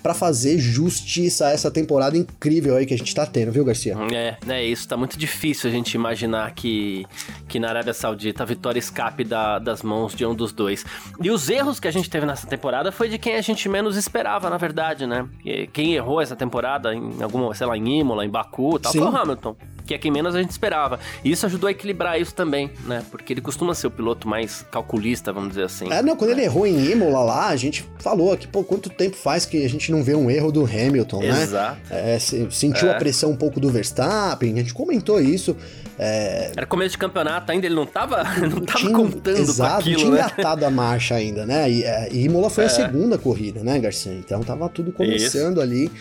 para 0.08 0.14
fazer 0.14 0.58
justiça 0.58 1.48
a 1.48 1.50
essa 1.50 1.70
temporada 1.70 2.16
incrível 2.18 2.78
aí 2.78 2.86
que 2.86 2.94
a 2.94 2.98
gente 2.98 3.14
tá 3.14 3.26
tendo, 3.26 3.52
viu, 3.52 3.66
Garcia? 3.66 3.94
É, 4.14 4.38
é 4.48 4.64
isso. 4.64 4.88
Tá 4.88 4.96
muito 4.96 5.20
difícil 5.20 5.70
a 5.70 5.74
gente 5.74 5.96
imaginar 5.96 6.50
que, 6.52 7.06
que 7.46 7.60
na 7.60 7.68
Arábia 7.68 7.94
Saudita 7.94 8.44
a 8.44 8.46
vitória 8.46 8.80
escape 8.80 9.26
da, 9.26 9.60
das 9.60 9.82
mãos 9.84 10.16
de 10.16 10.26
um 10.26 10.34
dos 10.34 10.54
dois. 10.54 10.86
E 11.22 11.30
os 11.30 11.50
erros 11.50 11.78
que 11.78 11.90
a 11.90 11.92
gente 11.92 12.10
teve 12.10 12.26
nessa 12.26 12.48
temporada 12.48 12.90
foi 12.90 13.10
de 13.10 13.18
quem 13.18 13.36
a 13.36 13.42
gente 13.42 13.68
menos 13.68 13.98
esperava, 13.98 14.50
na 14.50 14.56
verdade, 14.56 15.06
né? 15.06 15.28
Quem 15.74 15.96
errou 15.96 16.22
essa 16.22 16.38
temporada 16.38 16.96
em 16.96 17.22
alguma, 17.22 17.54
sei 17.54 17.68
lá, 17.68 17.76
em 17.76 18.00
Imola, 18.00 18.24
em 18.24 18.30
Baku 18.30 18.80
tal, 18.80 18.94
Sim. 18.94 19.00
foi 19.00 19.10
o 19.10 19.18
Hamilton 19.18 19.58
que 19.88 19.94
é 19.94 19.98
quem 19.98 20.12
menos 20.12 20.36
a 20.36 20.42
gente 20.42 20.52
esperava. 20.52 21.00
E 21.24 21.32
isso 21.32 21.46
ajudou 21.46 21.68
a 21.68 21.72
equilibrar 21.72 22.20
isso 22.20 22.36
também, 22.36 22.70
né? 22.86 23.04
Porque 23.10 23.34
ele 23.34 23.42
costuma 23.42 23.74
ser 23.74 23.88
o 23.88 23.92
piloto 23.92 24.28
mais 24.28 24.66
calculista, 24.70 25.32
vamos 25.32 25.50
dizer 25.50 25.64
assim. 25.64 25.92
É, 25.92 26.04
não, 26.04 26.16
quando 26.16 26.32
ele 26.32 26.44
errou 26.44 26.68
em 26.68 26.92
Imola 26.92 27.24
lá, 27.24 27.48
a 27.48 27.56
gente 27.56 27.86
falou 28.00 28.36
que, 28.38 28.48
pô, 28.48 28.64
quanto 28.64 28.90
tempo 28.90 29.16
faz 29.16 29.46
que 29.46 29.64
a 29.66 29.70
gente 29.70 29.92
não 29.92 30.04
vê 30.04 30.14
um 30.14 30.30
erro 30.30 30.52
do 30.52 30.66
Hamilton, 30.66 31.22
né? 31.22 31.44
Exato. 31.44 31.78
É, 31.90 32.20
sentiu 32.20 32.90
é. 32.90 32.92
a 32.92 32.96
pressão 32.96 33.32
um 33.32 33.36
pouco 33.38 33.60
do 33.60 33.70
Verstappen, 33.70 34.54
a 34.54 34.58
gente 34.58 34.74
comentou 34.74 35.20
isso. 35.22 35.56
É... 35.98 36.52
Era 36.56 36.66
começo 36.66 36.92
de 36.92 36.98
campeonato 36.98 37.52
ainda, 37.52 37.66
ele 37.66 37.76
não 37.76 37.86
tava, 37.86 38.24
não 38.42 38.62
tava 38.62 38.80
tinha, 38.80 38.94
contando 38.94 39.40
exato, 39.40 39.74
com 39.74 39.80
aquilo, 39.80 39.98
tinha 40.00 40.12
né? 40.12 40.18
engatado 40.18 40.66
a 40.66 40.70
marcha 40.70 41.16
ainda, 41.16 41.46
né? 41.46 41.70
E, 41.70 41.84
é, 41.84 42.10
e 42.12 42.26
Imola 42.26 42.50
foi 42.50 42.66
é. 42.66 42.68
a 42.68 42.70
segunda 42.70 43.18
corrida, 43.18 43.64
né, 43.64 43.80
Garcia? 43.80 44.14
Então 44.14 44.44
tava 44.44 44.70
tudo 44.70 44.92
começando 44.92 45.54
isso. 45.54 45.62
ali. 45.62 45.92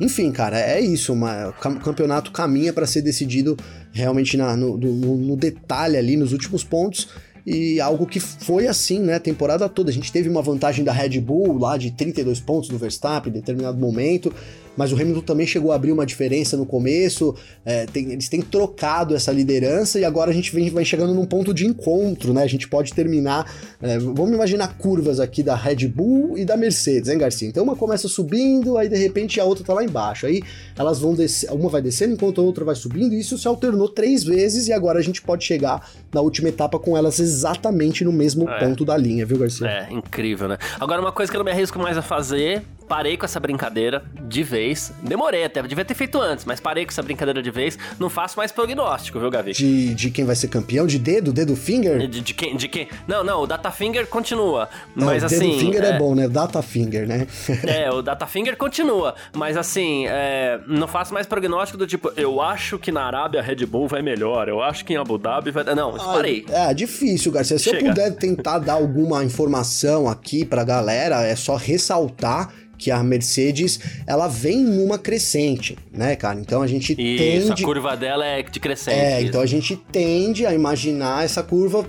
Enfim, 0.00 0.30
cara, 0.32 0.58
é 0.60 0.80
isso. 0.80 1.12
Uma, 1.12 1.48
o 1.48 1.80
campeonato 1.80 2.30
caminha 2.30 2.72
para 2.72 2.86
ser 2.86 3.02
decidido 3.02 3.56
realmente 3.92 4.36
na, 4.36 4.56
no, 4.56 4.76
no, 4.76 5.16
no 5.16 5.36
detalhe 5.36 5.96
ali, 5.96 6.16
nos 6.16 6.32
últimos 6.32 6.64
pontos 6.64 7.08
e 7.46 7.80
algo 7.80 8.06
que 8.06 8.20
foi 8.20 8.66
assim, 8.66 9.00
né, 9.00 9.18
temporada 9.18 9.68
toda. 9.68 9.90
A 9.90 9.92
gente 9.92 10.12
teve 10.12 10.28
uma 10.28 10.42
vantagem 10.42 10.84
da 10.84 10.92
Red 10.92 11.20
Bull 11.20 11.58
lá 11.58 11.76
de 11.76 11.90
32 11.90 12.40
pontos 12.40 12.70
no 12.70 12.78
Verstappen 12.78 13.30
em 13.30 13.34
determinado 13.34 13.78
momento, 13.78 14.32
mas 14.76 14.92
o 14.92 14.94
Hamilton 14.96 15.20
também 15.20 15.46
chegou 15.46 15.72
a 15.72 15.74
abrir 15.74 15.92
uma 15.92 16.06
diferença 16.06 16.56
no 16.56 16.66
começo. 16.66 17.34
É, 17.64 17.86
tem, 17.86 18.12
eles 18.12 18.28
têm 18.28 18.40
trocado 18.40 19.14
essa 19.14 19.30
liderança 19.32 19.98
e 19.98 20.04
agora 20.04 20.30
a 20.30 20.34
gente 20.34 20.54
vem, 20.54 20.70
vai 20.70 20.84
chegando 20.84 21.14
num 21.14 21.26
ponto 21.26 21.52
de 21.52 21.66
encontro, 21.66 22.32
né? 22.32 22.42
A 22.42 22.46
gente 22.46 22.68
pode 22.68 22.92
terminar. 22.92 23.50
É, 23.80 23.98
vamos 23.98 24.32
imaginar 24.32 24.76
curvas 24.78 25.20
aqui 25.20 25.42
da 25.42 25.54
Red 25.54 25.88
Bull 25.88 26.38
e 26.38 26.44
da 26.44 26.56
Mercedes, 26.56 27.08
hein, 27.08 27.18
Garcia? 27.18 27.48
Então 27.48 27.64
uma 27.64 27.76
começa 27.76 28.08
subindo, 28.08 28.78
aí 28.78 28.88
de 28.88 28.96
repente 28.96 29.40
a 29.40 29.44
outra 29.44 29.64
tá 29.64 29.74
lá 29.74 29.84
embaixo. 29.84 30.26
Aí 30.26 30.42
elas 30.76 30.98
vão 30.98 31.14
descer, 31.14 31.50
uma 31.52 31.68
vai 31.68 31.82
descendo 31.82 32.14
enquanto 32.14 32.40
a 32.40 32.44
outra 32.44 32.64
vai 32.64 32.74
subindo, 32.74 33.14
e 33.14 33.20
isso 33.20 33.36
se 33.36 33.46
alternou 33.46 33.88
três 33.88 34.24
vezes 34.24 34.68
e 34.68 34.72
agora 34.72 34.98
a 34.98 35.02
gente 35.02 35.22
pode 35.22 35.44
chegar 35.44 35.88
na 36.12 36.20
última 36.20 36.48
etapa 36.48 36.78
com 36.78 36.96
elas 36.96 37.18
exatamente 37.18 38.04
no 38.04 38.12
mesmo 38.12 38.48
é. 38.48 38.58
ponto 38.58 38.84
da 38.84 38.96
linha, 38.96 39.26
viu, 39.26 39.38
Garcia? 39.38 39.66
É, 39.66 39.92
incrível, 39.92 40.48
né? 40.48 40.58
Agora, 40.78 41.00
uma 41.00 41.12
coisa 41.12 41.30
que 41.30 41.36
eu 41.36 41.40
não 41.40 41.44
me 41.44 41.50
arrisco 41.50 41.78
mais 41.78 41.96
a 41.96 42.02
fazer 42.02 42.62
parei 42.92 43.16
com 43.16 43.24
essa 43.24 43.40
brincadeira 43.40 44.04
de 44.28 44.42
vez. 44.42 44.92
Demorei 45.02 45.44
até, 45.44 45.62
devia 45.62 45.82
ter 45.82 45.94
feito 45.94 46.20
antes, 46.20 46.44
mas 46.44 46.60
parei 46.60 46.84
com 46.84 46.90
essa 46.90 47.02
brincadeira 47.02 47.42
de 47.42 47.50
vez. 47.50 47.78
Não 47.98 48.10
faço 48.10 48.36
mais 48.36 48.52
prognóstico, 48.52 49.18
viu, 49.18 49.30
Gavi? 49.30 49.52
De, 49.52 49.94
de 49.94 50.10
quem 50.10 50.26
vai 50.26 50.36
ser 50.36 50.48
campeão? 50.48 50.86
De 50.86 50.98
dedo? 50.98 51.32
Dedo 51.32 51.56
finger? 51.56 52.06
De, 52.06 52.20
de, 52.20 52.34
quem, 52.34 52.54
de 52.54 52.68
quem? 52.68 52.88
Não, 53.08 53.24
não, 53.24 53.40
o 53.40 53.46
Data 53.46 53.70
Finger 53.70 54.06
continua. 54.06 54.68
Não, 54.94 55.06
mas 55.06 55.24
assim. 55.24 55.38
Dedo 55.38 55.58
finger 55.60 55.84
é... 55.84 55.88
é 55.88 55.98
bom, 55.98 56.14
né? 56.14 56.28
Data 56.28 56.60
finger, 56.60 57.08
né? 57.08 57.26
é, 57.66 57.88
o 57.96 58.02
Data 58.02 58.26
Finger 58.26 58.58
continua. 58.58 59.14
Mas 59.34 59.56
assim, 59.56 60.04
é, 60.08 60.60
não 60.66 60.86
faço 60.86 61.14
mais 61.14 61.26
prognóstico 61.26 61.78
do 61.78 61.86
tipo, 61.86 62.12
eu 62.14 62.42
acho 62.42 62.78
que 62.78 62.92
na 62.92 63.04
Arábia 63.04 63.40
a 63.40 63.42
Red 63.42 63.64
Bull 63.64 63.88
vai 63.88 64.02
melhor, 64.02 64.50
eu 64.50 64.62
acho 64.62 64.84
que 64.84 64.92
em 64.92 64.96
Abu 64.98 65.16
Dhabi 65.16 65.50
vai. 65.50 65.64
Não, 65.74 65.96
ah, 65.96 66.12
parei. 66.12 66.44
É, 66.50 66.74
difícil, 66.74 67.32
Garcia. 67.32 67.56
Se 67.56 67.64
Chega. 67.64 67.78
eu 67.78 67.88
puder 67.88 68.10
tentar 68.16 68.58
dar 68.58 68.74
alguma 68.74 69.24
informação 69.24 70.06
aqui 70.06 70.44
pra 70.44 70.62
galera, 70.62 71.22
é 71.22 71.34
só 71.34 71.56
ressaltar 71.56 72.52
que 72.82 72.90
a 72.90 73.00
Mercedes 73.00 73.78
ela 74.08 74.26
vem 74.26 74.58
numa 74.58 74.98
crescente, 74.98 75.78
né, 75.92 76.16
cara? 76.16 76.40
Então 76.40 76.62
a 76.62 76.66
gente 76.66 76.92
isso, 76.98 77.48
tende. 77.48 77.62
a 77.62 77.66
curva 77.66 77.96
dela 77.96 78.26
é 78.26 78.42
de 78.42 78.58
crescente. 78.58 78.98
É, 78.98 79.22
então 79.22 79.40
a 79.40 79.46
gente 79.46 79.76
tende 79.92 80.44
a 80.44 80.52
imaginar 80.52 81.24
essa 81.24 81.44
curva 81.44 81.86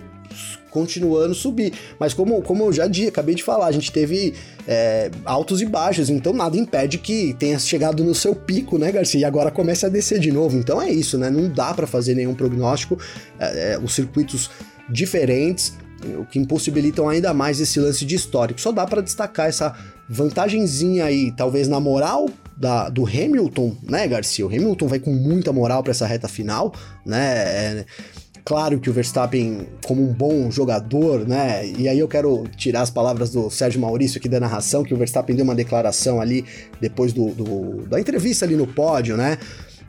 continuando 0.70 1.34
subir. 1.34 1.74
Mas 2.00 2.14
como, 2.14 2.42
como 2.44 2.66
eu 2.66 2.74
já 2.74 2.86
di, 2.88 3.08
acabei 3.08 3.34
de 3.34 3.44
falar, 3.44 3.68
a 3.68 3.72
gente 3.72 3.92
teve 3.92 4.36
é, 4.68 5.10
altos 5.26 5.62
e 5.62 5.66
baixos, 5.66 6.12
então 6.12 6.32
nada 6.32 6.56
impede 6.56 7.00
que 7.00 7.36
tenha 7.40 7.58
chegado 7.58 8.04
no 8.04 8.14
seu 8.14 8.36
pico, 8.36 8.78
né, 8.78 8.92
Garcia? 8.92 9.22
E 9.22 9.26
agora 9.26 9.50
comece 9.50 9.88
a 9.88 9.90
descer 9.90 10.20
de 10.20 10.32
novo. 10.32 10.58
Então 10.58 10.80
é 10.80 10.92
isso, 10.92 11.18
né? 11.18 11.32
Não 11.32 11.50
dá 11.50 11.74
para 11.74 11.88
fazer 11.88 12.14
nenhum 12.14 12.36
prognóstico. 12.36 13.00
É, 13.40 13.74
é, 13.74 13.80
os 13.80 13.96
circuitos 13.96 14.52
diferentes, 14.90 15.74
o 16.20 16.26
que 16.26 16.40
impossibilitam 16.40 17.08
ainda 17.10 17.34
mais 17.34 17.60
esse 17.60 17.80
lance 17.80 18.06
de 18.06 18.16
histórico. 18.16 18.60
Só 18.60 18.72
dá 18.72 18.86
para 18.86 19.02
destacar 19.02 19.48
essa 19.48 19.76
vantagenzinha 20.08 21.06
aí, 21.06 21.32
talvez 21.32 21.68
na 21.68 21.80
moral 21.80 22.30
da, 22.56 22.90
do 22.90 23.06
Hamilton, 23.06 23.76
né, 23.84 24.08
Garcia? 24.08 24.46
O 24.46 24.50
Hamilton 24.50 24.88
vai 24.88 25.00
com 25.00 25.12
muita 25.12 25.52
moral 25.52 25.82
para 25.84 25.92
essa 25.92 26.06
reta 26.06 26.28
final, 26.28 26.74
né? 27.06 27.20
É, 27.20 27.86
claro 28.46 28.80
que 28.80 28.90
o 28.90 28.94
Verstappen, 28.94 29.68
como 29.86 30.02
um 30.02 30.14
bom 30.14 30.52
jogador, 30.52 31.28
né? 31.28 31.66
E 31.66 31.88
aí 31.88 32.00
eu 32.00 32.08
quero 32.08 32.44
tirar 32.56 32.82
as 32.82 32.90
palavras 32.90 33.32
do 33.32 33.50
Sérgio 33.50 33.82
Maurício 33.82 34.20
aqui 34.20 34.30
da 34.30 34.40
narração, 34.40 34.84
que 34.84 34.94
o 34.94 34.98
Verstappen 34.98 35.36
deu 35.36 35.44
uma 35.44 35.56
declaração 35.56 36.22
ali 36.22 36.46
depois 36.80 37.14
do, 37.14 37.30
do 37.30 37.88
da 37.88 38.00
entrevista 38.00 38.46
ali 38.46 38.56
no 38.56 38.68
pódio, 38.68 39.18
né? 39.18 39.38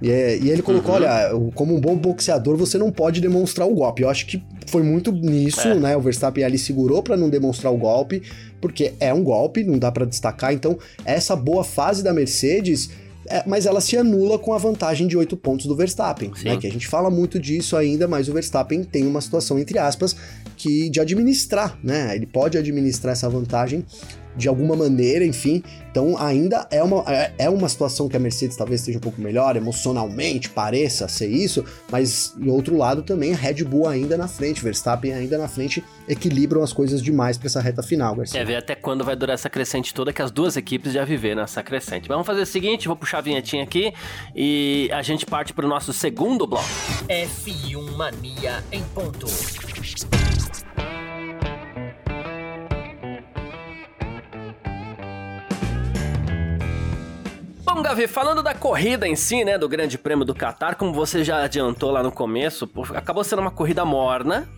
E, 0.01 0.11
é, 0.11 0.37
e 0.39 0.51
ele 0.51 0.63
colocou: 0.63 0.95
uhum. 0.95 0.97
olha, 0.97 1.31
como 1.55 1.75
um 1.75 1.81
bom 1.81 1.97
boxeador, 1.97 2.57
você 2.57 2.79
não 2.79 2.91
pode 2.91 3.21
demonstrar 3.21 3.69
o 3.69 3.75
golpe. 3.75 4.03
Eu 4.03 4.11
acho 4.11 4.27
que 4.27 4.43
foi 4.67 4.83
muito 4.83 5.13
nisso, 5.13 5.69
é. 5.69 5.75
né? 5.75 5.97
O 5.97 6.01
Verstappen 6.01 6.45
ali 6.45 6.59
segurou 6.59 7.03
para 7.03 7.17
não 7.17 7.29
demonstrar 7.29 7.73
o 7.73 7.77
golpe, 7.77 8.23
porque 8.61 8.95
é 9.01 9.13
um 9.13 9.23
golpe, 9.23 9.65
não 9.65 9.79
dá 9.79 9.91
para 9.91 10.05
destacar. 10.05 10.53
Então, 10.53 10.79
essa 11.05 11.35
boa 11.37 11.65
fase 11.65 12.03
da 12.03 12.13
Mercedes. 12.13 12.91
É, 13.27 13.43
mas 13.47 13.65
ela 13.65 13.81
se 13.81 13.97
anula 13.97 14.39
com 14.39 14.53
a 14.53 14.59
vantagem 14.59 15.07
de 15.07 15.17
8 15.17 15.35
pontos 15.39 15.65
do 15.65 15.75
Verstappen, 15.75 16.31
né? 16.45 16.59
Que 16.59 16.67
a 16.67 16.71
gente 16.71 16.87
fala 16.87 17.09
muito 17.09 17.41
disso 17.41 17.75
ainda, 17.75 18.07
mas 18.07 18.29
o 18.29 18.35
Verstappen 18.35 18.85
tem 18.85 19.07
uma 19.07 19.19
situação, 19.19 19.59
entre 19.59 19.79
aspas, 19.79 20.15
que 20.59 20.91
de 20.91 21.01
administrar, 21.01 21.79
né? 21.83 22.15
Ele 22.15 22.27
pode 22.27 22.59
administrar 22.59 23.15
essa 23.15 23.27
vantagem 23.27 23.83
de 24.37 24.49
alguma 24.49 24.77
maneira, 24.77 25.25
enfim. 25.25 25.63
Então 25.91 26.19
ainda 26.19 26.67
é 26.71 26.83
uma, 26.83 27.05
é, 27.07 27.33
é 27.39 27.51
uma 27.51 27.69
situação 27.69 28.09
que 28.09 28.17
a 28.17 28.21
Mercedes 28.21 28.57
talvez 28.57 28.81
esteja 28.81 28.99
um 28.99 29.01
pouco 29.01 29.21
melhor, 29.21 29.57
emocionalmente, 29.57 30.49
pareça 30.49 31.07
ser 31.09 31.29
isso, 31.29 31.65
mas 31.91 32.35
em 32.39 32.51
outro 32.51 32.77
lado 32.77 33.03
também 33.03 33.33
a 33.33 33.37
Red 33.37 33.65
Bull 33.65 33.89
ainda 33.89 34.17
na 34.17 34.27
frente, 34.27 34.63
Verstappen 34.63 35.13
ainda 35.13 35.39
na 35.39 35.49
frente, 35.49 35.85
equilibram 36.09 36.63
as 36.63 36.73
coisas 36.73 37.01
demais 37.03 37.39
para 37.39 37.47
essa 37.47 37.61
reta 37.61 37.83
final, 37.83 38.15
Garcia. 38.17 38.41
É 38.41 38.45
ver 38.45 38.57
até 38.57 38.75
quando 38.75 39.05
vai 39.05 39.15
durar 39.15 39.35
essa 39.35 39.49
crescente 39.49 39.95
toda 39.95 40.13
que 40.13 40.21
as 40.21 40.31
duas 40.31 40.57
equipes 40.57 40.93
já 40.93 41.05
viveram 41.05 41.43
essa 41.43 41.63
crescente. 41.63 42.09
Mas 42.09 42.17
vamos 42.17 42.27
fazer 42.27 42.43
o 42.43 42.47
seguinte, 42.47 42.89
vou 42.89 42.97
puxar 42.97 43.19
a 43.19 43.23
vinhetinha 43.23 43.63
aqui 43.63 43.93
e 44.35 44.91
a 44.93 45.03
gente 45.03 45.25
parte 45.25 45.53
para 45.53 45.65
o 45.65 45.69
nosso 45.69 45.93
segundo 45.93 46.47
bloco. 46.47 46.65
F1 47.09 47.97
Mania 47.97 48.65
em 48.73 48.83
ponto. 48.83 49.27
Bom, 57.75 57.83
Gavi, 57.83 58.07
falando 58.07 58.41
da 58.41 58.55
corrida 58.55 59.09
em 59.09 59.17
si, 59.17 59.45
né, 59.45 59.59
do 59.59 59.69
Grande 59.69 59.99
Prêmio 59.99 60.25
do 60.25 60.33
Qatar, 60.33 60.77
como 60.77 60.93
você 60.93 61.25
já 61.25 61.43
adiantou 61.43 61.91
lá 61.91 62.05
no 62.05 62.13
começo, 62.13 62.71
acabou 62.95 63.25
sendo 63.25 63.41
uma 63.41 63.51
corrida 63.51 63.85
morna, 63.85 64.49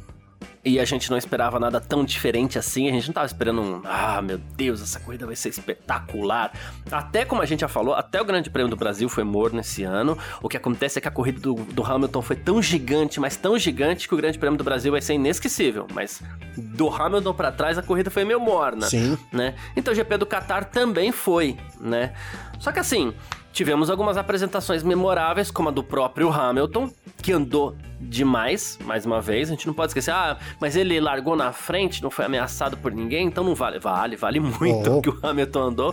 e 0.66 0.80
a 0.80 0.84
gente 0.84 1.08
não 1.08 1.16
esperava 1.16 1.60
nada 1.60 1.80
tão 1.80 2.04
diferente 2.04 2.58
assim. 2.58 2.88
A 2.88 2.92
gente 2.92 3.06
não 3.06 3.14
tava 3.14 3.26
esperando 3.26 3.62
um, 3.62 3.82
ah, 3.84 4.20
meu 4.20 4.36
Deus, 4.36 4.82
essa 4.82 4.98
corrida 4.98 5.24
vai 5.24 5.36
ser 5.36 5.50
espetacular. 5.50 6.52
Até 6.90 7.24
como 7.24 7.40
a 7.40 7.46
gente 7.46 7.60
já 7.60 7.68
falou, 7.68 7.94
até 7.94 8.20
o 8.20 8.24
Grande 8.24 8.50
Prêmio 8.50 8.68
do 8.68 8.76
Brasil 8.76 9.08
foi 9.08 9.22
morno 9.22 9.60
esse 9.60 9.84
ano. 9.84 10.18
O 10.42 10.48
que 10.48 10.56
acontece 10.56 10.98
é 10.98 11.00
que 11.00 11.06
a 11.06 11.10
corrida 11.10 11.38
do, 11.38 11.54
do 11.54 11.84
Hamilton 11.84 12.20
foi 12.20 12.34
tão 12.34 12.60
gigante, 12.60 13.20
mas 13.20 13.36
tão 13.36 13.56
gigante 13.56 14.08
que 14.08 14.14
o 14.14 14.16
Grande 14.16 14.40
Prêmio 14.40 14.58
do 14.58 14.64
Brasil 14.64 14.90
vai 14.90 15.00
ser 15.00 15.14
inesquecível. 15.14 15.86
Mas 15.94 16.20
do 16.56 16.88
Hamilton 16.88 17.32
para 17.32 17.52
trás 17.52 17.78
a 17.78 17.82
corrida 17.82 18.10
foi 18.10 18.24
meio 18.24 18.40
morna, 18.40 18.86
Sim. 18.86 19.16
né? 19.32 19.54
Então 19.76 19.92
o 19.92 19.94
GP 19.94 20.18
do 20.18 20.26
Qatar 20.26 20.64
também 20.64 21.12
foi, 21.12 21.56
né? 21.80 22.12
Só 22.58 22.72
que 22.72 22.80
assim, 22.80 23.14
tivemos 23.56 23.88
algumas 23.88 24.18
apresentações 24.18 24.82
memoráveis, 24.82 25.50
como 25.50 25.70
a 25.70 25.72
do 25.72 25.82
próprio 25.82 26.30
Hamilton, 26.30 26.90
que 27.22 27.32
andou 27.32 27.74
demais, 27.98 28.78
mais 28.84 29.06
uma 29.06 29.18
vez. 29.18 29.48
A 29.48 29.52
gente 29.52 29.66
não 29.66 29.72
pode 29.72 29.88
esquecer, 29.90 30.10
ah, 30.10 30.36
mas 30.60 30.76
ele 30.76 31.00
largou 31.00 31.34
na 31.34 31.52
frente, 31.52 32.02
não 32.02 32.10
foi 32.10 32.26
ameaçado 32.26 32.76
por 32.76 32.92
ninguém, 32.92 33.26
então 33.26 33.42
não 33.42 33.54
vale. 33.54 33.78
Vale, 33.78 34.14
vale 34.14 34.40
muito 34.40 34.96
Oh. 34.98 35.00
que 35.00 35.08
o 35.08 35.18
Hamilton 35.22 35.60
andou. 35.62 35.90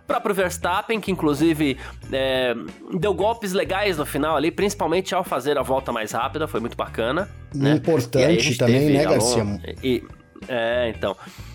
O 0.00 0.04
próprio 0.06 0.34
Verstappen, 0.34 1.00
que 1.02 1.12
inclusive 1.12 1.76
é, 2.10 2.54
deu 2.98 3.12
golpes 3.12 3.52
legais 3.52 3.98
no 3.98 4.06
final 4.06 4.34
ali, 4.34 4.50
principalmente 4.50 5.14
ao 5.14 5.22
fazer 5.22 5.58
a 5.58 5.62
volta 5.62 5.92
mais 5.92 6.12
rápida, 6.12 6.48
foi 6.48 6.60
muito 6.60 6.78
bacana. 6.78 7.28
né? 7.54 7.72
Importante 7.72 8.56
também, 8.56 8.88
né, 8.90 9.04
Garcia? 9.04 9.44
E, 9.82 10.02
é, 10.48 10.88
então. 10.96 11.14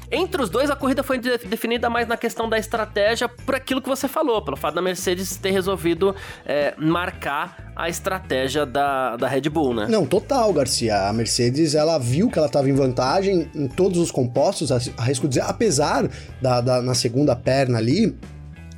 Entre 0.09 0.41
os 0.41 0.49
dois, 0.49 0.69
a 0.69 0.75
corrida 0.75 1.03
foi 1.03 1.17
de- 1.19 1.37
definida 1.39 1.89
mais 1.89 2.07
na 2.07 2.15
questão 2.15 2.47
da 2.47 2.57
estratégia, 2.57 3.27
por 3.27 3.53
aquilo 3.55 3.81
que 3.81 3.89
você 3.89 4.07
falou, 4.07 4.41
pelo 4.41 4.55
fato 4.55 4.75
da 4.75 4.81
Mercedes 4.81 5.35
ter 5.35 5.51
resolvido 5.51 6.15
é, 6.45 6.73
marcar 6.77 7.73
a 7.75 7.89
estratégia 7.89 8.65
da, 8.65 9.17
da 9.17 9.27
Red 9.27 9.49
Bull, 9.49 9.73
né? 9.73 9.87
Não, 9.89 10.05
total, 10.05 10.53
Garcia. 10.53 11.09
A 11.09 11.13
Mercedes, 11.13 11.75
ela 11.75 11.97
viu 11.97 12.29
que 12.29 12.37
ela 12.37 12.47
estava 12.47 12.69
em 12.69 12.73
vantagem 12.73 13.49
em 13.53 13.67
todos 13.67 13.99
os 13.99 14.09
compostos, 14.09 14.71
arrisco 14.97 15.27
dizer, 15.27 15.41
apesar 15.41 16.09
da, 16.41 16.61
da- 16.61 16.81
na 16.81 16.93
segunda 16.95 17.35
perna 17.35 17.77
ali, 17.77 18.15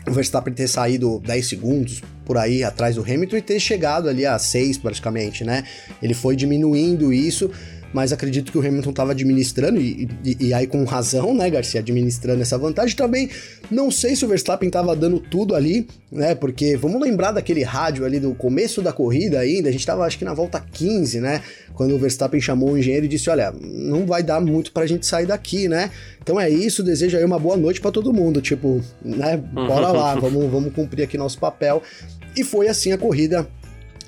o 0.08 0.12
Verstappen 0.12 0.54
ter 0.54 0.68
saído 0.68 1.20
10 1.24 1.48
segundos 1.48 2.02
por 2.26 2.38
aí 2.38 2.64
atrás 2.64 2.96
do 2.96 3.02
Hamilton 3.04 3.38
e 3.38 3.42
ter 3.42 3.60
chegado 3.60 4.10
ali 4.10 4.26
a 4.26 4.38
6 4.40 4.78
praticamente, 4.80 5.44
né? 5.44 5.64
Ele 6.02 6.14
foi 6.16 6.36
diminuindo 6.36 7.14
isso, 7.14 7.52
mas 7.94 8.12
acredito 8.14 8.52
que 8.52 8.58
o 8.58 8.62
Hamilton 8.66 8.90
estava 8.92 9.12
administrando, 9.12 9.80
e, 9.82 10.08
e- 10.24 10.38
e 10.48 10.54
aí 10.54 10.68
com 10.68 10.84
razão, 10.84 11.34
né, 11.34 11.50
Garcia, 11.50 11.80
administrando 11.80 12.42
essa 12.42 12.58
vantagem. 12.58 12.96
Também 12.96 13.30
não 13.72 13.90
sei 13.90 14.16
se 14.16 14.24
o 14.26 14.28
Verstappen 14.28 14.68
estava 14.68 14.96
dando 14.96 15.20
tudo 15.20 15.56
ali, 15.56 15.88
né? 16.12 16.36
Porque 16.36 16.76
vamos 16.78 17.02
lembrar 17.02 17.32
daquele 17.32 17.64
rádio 17.64 18.06
ali 18.06 18.20
do 18.20 18.34
começo 18.36 18.82
da 18.82 18.94
corrida 18.94 19.40
ainda, 19.40 19.70
a 19.70 19.72
gente 19.72 19.82
estava 19.82 20.04
acho 20.06 20.18
que 20.18 20.26
na 20.26 20.34
volta 20.34 20.60
15, 20.72 21.20
né? 21.20 21.42
Quando 21.74 21.96
o 21.96 22.00
Verstappen 22.00 22.42
chamou 22.42 22.72
o 22.72 22.78
engenheiro 22.78 23.06
e 23.06 23.10
disse: 23.10 23.30
Olha, 23.30 23.54
não 23.62 24.06
vai 24.06 24.22
dar 24.22 24.42
muito 24.42 24.72
pra 24.72 24.86
gente 24.86 25.06
sair 25.06 25.26
daqui, 25.26 25.68
né? 25.68 25.90
Então 26.22 26.40
é 26.40 26.50
isso, 26.50 26.84
desejo 26.84 27.18
aí 27.18 27.24
uma 27.24 27.40
boa 27.40 27.56
noite 27.58 27.80
pra 27.82 27.90
todo 27.92 28.14
mundo. 28.14 28.42
Tipo, 28.42 28.82
né? 29.04 29.38
Bora 29.38 29.92
lá, 29.92 30.16
vamos, 30.20 30.52
vamos 30.52 30.74
cumprir 30.74 31.04
aqui 31.04 31.18
nosso 31.18 31.40
papel. 31.40 31.82
E 32.36 32.44
foi 32.44 32.68
assim 32.68 32.92
a 32.92 32.98
corrida 32.98 33.48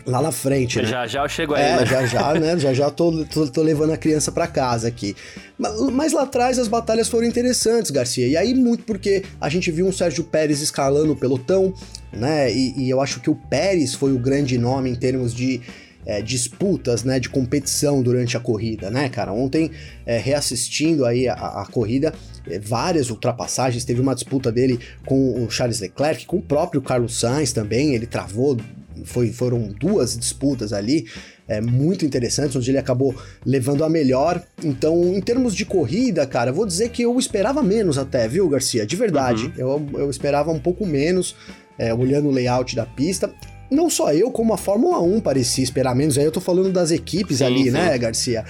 lá 0.05 0.21
na 0.21 0.31
frente, 0.31 0.77
né? 0.81 0.85
Já 0.85 1.07
já 1.07 1.23
eu 1.23 1.29
chego 1.29 1.53
aí, 1.53 1.63
É, 1.63 1.75
né? 1.77 1.85
já 1.85 2.05
já, 2.05 2.33
né? 2.39 2.57
Já 2.59 2.73
já 2.73 2.89
tô, 2.89 3.25
tô, 3.25 3.47
tô 3.47 3.61
levando 3.61 3.91
a 3.93 3.97
criança 3.97 4.31
pra 4.31 4.47
casa 4.47 4.87
aqui. 4.87 5.15
Mas, 5.57 5.79
mas 5.91 6.13
lá 6.13 6.23
atrás 6.23 6.57
as 6.59 6.67
batalhas 6.67 7.07
foram 7.07 7.27
interessantes, 7.27 7.91
Garcia. 7.91 8.27
E 8.27 8.35
aí 8.37 8.53
muito 8.53 8.83
porque 8.83 9.23
a 9.39 9.49
gente 9.49 9.71
viu 9.71 9.85
um 9.85 9.91
Sérgio 9.91 10.23
Pérez 10.23 10.61
escalando 10.61 11.13
o 11.13 11.15
pelotão, 11.15 11.73
né? 12.11 12.51
E, 12.51 12.85
e 12.85 12.89
eu 12.89 13.01
acho 13.01 13.19
que 13.19 13.29
o 13.29 13.35
Pérez 13.35 13.93
foi 13.93 14.11
o 14.13 14.19
grande 14.19 14.57
nome 14.57 14.89
em 14.89 14.95
termos 14.95 15.33
de 15.33 15.61
é, 16.05 16.21
disputas, 16.21 17.03
né? 17.03 17.19
De 17.19 17.29
competição 17.29 18.01
durante 18.01 18.35
a 18.35 18.39
corrida, 18.39 18.89
né, 18.89 19.07
cara? 19.09 19.31
Ontem, 19.31 19.71
é, 20.05 20.17
reassistindo 20.17 21.05
aí 21.05 21.27
a, 21.27 21.33
a 21.33 21.65
corrida, 21.71 22.13
é, 22.49 22.57
várias 22.59 23.09
ultrapassagens. 23.09 23.85
Teve 23.85 24.01
uma 24.01 24.15
disputa 24.15 24.51
dele 24.51 24.79
com 25.05 25.43
o 25.43 25.49
Charles 25.49 25.79
Leclerc, 25.79 26.25
com 26.25 26.37
o 26.37 26.41
próprio 26.41 26.81
Carlos 26.81 27.19
Sainz 27.19 27.53
também. 27.53 27.93
Ele 27.93 28.07
travou 28.07 28.57
foi, 29.05 29.31
foram 29.31 29.67
duas 29.79 30.17
disputas 30.17 30.73
ali 30.73 31.05
é, 31.47 31.59
muito 31.61 32.05
interessantes, 32.05 32.55
onde 32.55 32.71
ele 32.71 32.77
acabou 32.77 33.15
levando 33.45 33.83
a 33.83 33.89
melhor. 33.89 34.41
Então, 34.63 35.13
em 35.15 35.21
termos 35.21 35.55
de 35.55 35.65
corrida, 35.65 36.25
cara, 36.25 36.51
vou 36.51 36.65
dizer 36.65 36.89
que 36.89 37.01
eu 37.01 37.17
esperava 37.19 37.61
menos 37.63 37.97
até, 37.97 38.27
viu, 38.27 38.47
Garcia? 38.49 38.85
De 38.85 38.95
verdade. 38.95 39.53
Eu, 39.57 39.85
eu 39.93 40.09
esperava 40.09 40.51
um 40.51 40.59
pouco 40.59 40.85
menos, 40.85 41.35
é, 41.77 41.93
olhando 41.93 42.27
o 42.29 42.31
layout 42.31 42.75
da 42.75 42.85
pista. 42.85 43.33
Não 43.69 43.89
só 43.89 44.13
eu, 44.13 44.31
como 44.31 44.53
a 44.53 44.57
Fórmula 44.57 44.99
1 45.01 45.19
parecia 45.21 45.63
esperar 45.63 45.95
menos. 45.95 46.17
Aí 46.17 46.25
eu 46.25 46.31
tô 46.31 46.41
falando 46.41 46.71
das 46.71 46.91
equipes 46.91 47.37
Sim, 47.37 47.45
ali, 47.45 47.63
sim. 47.65 47.71
né, 47.71 47.97
Garcia? 47.97 48.45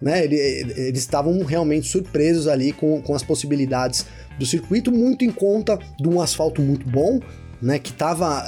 Né, 0.00 0.24
ele- 0.24 0.36
eles 0.78 1.00
estavam 1.00 1.42
realmente 1.44 1.86
surpresos 1.86 2.46
ali 2.48 2.72
com, 2.72 3.02
com 3.02 3.14
as 3.14 3.22
possibilidades 3.22 4.06
do 4.38 4.46
circuito, 4.46 4.90
muito 4.90 5.26
em 5.26 5.30
conta 5.30 5.78
de 6.00 6.08
um 6.08 6.22
asfalto 6.22 6.62
muito 6.62 6.88
bom, 6.88 7.20
né, 7.62 7.78
que 7.78 7.90
estava 7.90 8.42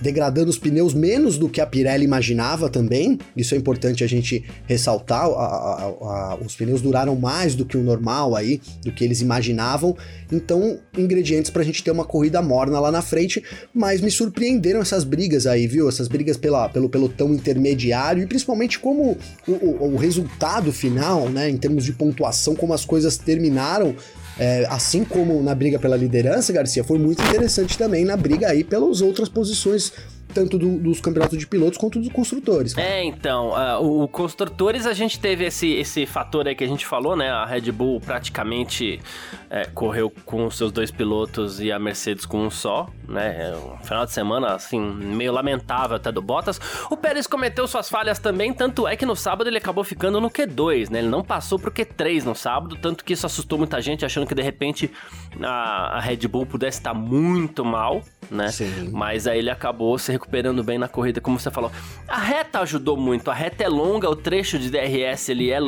degradando 0.00 0.50
os 0.50 0.58
pneus 0.58 0.94
menos 0.94 1.36
do 1.38 1.48
que 1.48 1.60
a 1.60 1.66
Pirelli 1.66 2.04
imaginava 2.04 2.68
também. 2.68 3.18
Isso 3.36 3.54
é 3.54 3.58
importante 3.58 4.04
a 4.04 4.06
gente 4.06 4.44
ressaltar. 4.66 5.18
a- 5.18 5.28
a- 5.28 6.32
a- 6.32 6.38
os 6.44 6.54
pneus 6.54 6.80
duraram 6.80 7.14
mais 7.16 7.54
do 7.54 7.64
que 7.64 7.76
o 7.76 7.82
normal 7.82 8.34
aí, 8.36 8.60
do 8.84 8.92
que 8.92 9.04
eles 9.04 9.20
imaginavam. 9.20 9.96
Então, 10.30 10.78
ingredientes 10.96 11.50
para 11.50 11.62
a 11.62 11.64
gente 11.64 11.82
ter 11.82 11.90
uma 11.90 12.04
corrida 12.04 12.40
morna 12.42 12.78
lá 12.78 12.90
na 12.90 13.02
frente. 13.02 13.42
Mas 13.74 14.00
me 14.00 14.10
surpreenderam 14.10 14.80
essas 14.80 15.04
brigas 15.04 15.46
aí, 15.46 15.66
viu? 15.66 15.88
Essas 15.88 16.08
brigas 16.08 16.36
pela, 16.36 16.68
pelo 16.68 16.88
pelotão 16.88 17.32
intermediário 17.34 18.22
e 18.22 18.26
principalmente 18.26 18.78
como 18.78 19.16
o, 19.46 19.52
o- 19.52 19.92
o 19.94 19.96
resultado 19.96 20.72
final, 20.72 21.28
né, 21.28 21.48
em 21.48 21.56
termos 21.56 21.84
de 21.84 21.92
pontuação, 21.92 22.54
como 22.54 22.72
as 22.72 22.84
coisas 22.84 23.16
terminaram. 23.16 23.94
É, 24.38 24.66
assim 24.70 25.04
como 25.04 25.42
na 25.42 25.54
briga 25.54 25.78
pela 25.78 25.96
liderança, 25.96 26.52
Garcia, 26.52 26.84
foi 26.84 26.98
muito 26.98 27.20
interessante 27.22 27.76
também 27.76 28.04
na 28.04 28.16
briga 28.16 28.48
aí 28.48 28.62
pelas 28.62 29.00
outras 29.00 29.28
posições, 29.28 29.92
tanto 30.38 30.58
do- 30.58 30.78
dos 30.78 31.00
campeonatos 31.00 31.36
de 31.38 31.46
pilotos 31.46 31.76
quanto 31.78 31.98
dos 31.98 32.08
construtores. 32.10 32.76
É, 32.76 33.02
então, 33.04 33.54
ah, 33.54 33.78
o, 33.80 34.04
o 34.04 34.08
construtores 34.08 34.86
a 34.86 34.92
gente 34.92 35.18
teve 35.18 35.44
esse, 35.44 35.72
esse 35.74 36.06
fator 36.06 36.46
aí 36.46 36.54
que 36.54 36.62
a 36.64 36.66
gente 36.68 36.86
falou, 36.86 37.16
né? 37.16 37.28
A 37.30 37.44
Red 37.44 37.72
Bull 37.72 38.00
praticamente 38.00 39.00
é, 39.50 39.64
correu 39.66 40.12
com 40.24 40.46
os 40.46 40.56
seus 40.56 40.70
dois 40.70 40.90
pilotos 40.90 41.60
e 41.60 41.72
a 41.72 41.78
Mercedes 41.78 42.24
com 42.26 42.38
um 42.46 42.50
só, 42.50 42.88
né? 43.08 43.48
É 43.50 43.56
um 43.56 43.76
final 43.78 44.04
de 44.06 44.12
semana, 44.12 44.54
assim, 44.54 44.78
meio 44.80 45.32
lamentável 45.32 45.96
até 45.96 46.12
do 46.12 46.22
Bottas. 46.22 46.60
O 46.90 46.96
Pérez 46.96 47.26
cometeu 47.26 47.66
suas 47.66 47.88
falhas 47.88 48.18
também, 48.18 48.52
tanto 48.52 48.86
é 48.86 48.96
que 48.96 49.04
no 49.06 49.16
sábado 49.16 49.48
ele 49.48 49.58
acabou 49.58 49.82
ficando 49.82 50.20
no 50.20 50.30
Q2, 50.30 50.90
né? 50.90 51.00
Ele 51.00 51.08
não 51.08 51.22
passou 51.24 51.58
pro 51.58 51.70
Q3 51.72 52.22
no 52.24 52.34
sábado, 52.34 52.76
tanto 52.80 53.04
que 53.04 53.12
isso 53.12 53.26
assustou 53.26 53.58
muita 53.58 53.80
gente, 53.80 54.04
achando 54.04 54.26
que 54.26 54.34
de 54.34 54.42
repente 54.42 54.90
a, 55.42 55.96
a 55.96 56.00
Red 56.00 56.28
Bull 56.28 56.46
pudesse 56.46 56.78
estar 56.78 56.94
muito 56.94 57.64
mal, 57.64 58.02
né? 58.30 58.48
Sim. 58.48 58.90
Mas 58.92 59.26
aí 59.26 59.38
ele 59.38 59.50
acabou 59.50 59.98
se 59.98 60.12
recuperando 60.12 60.27
bem 60.62 60.78
na 60.78 60.88
corrida, 60.88 61.20
como 61.20 61.38
você 61.38 61.50
falou. 61.50 61.70
A 62.06 62.18
reta 62.18 62.60
ajudou 62.60 62.96
muito, 62.96 63.30
a 63.30 63.34
reta 63.34 63.64
é 63.64 63.68
longa, 63.68 64.08
o 64.08 64.14
trecho 64.16 64.58
de 64.58 64.70
DRS 64.70 65.28
ele 65.30 65.50
é 65.50 65.58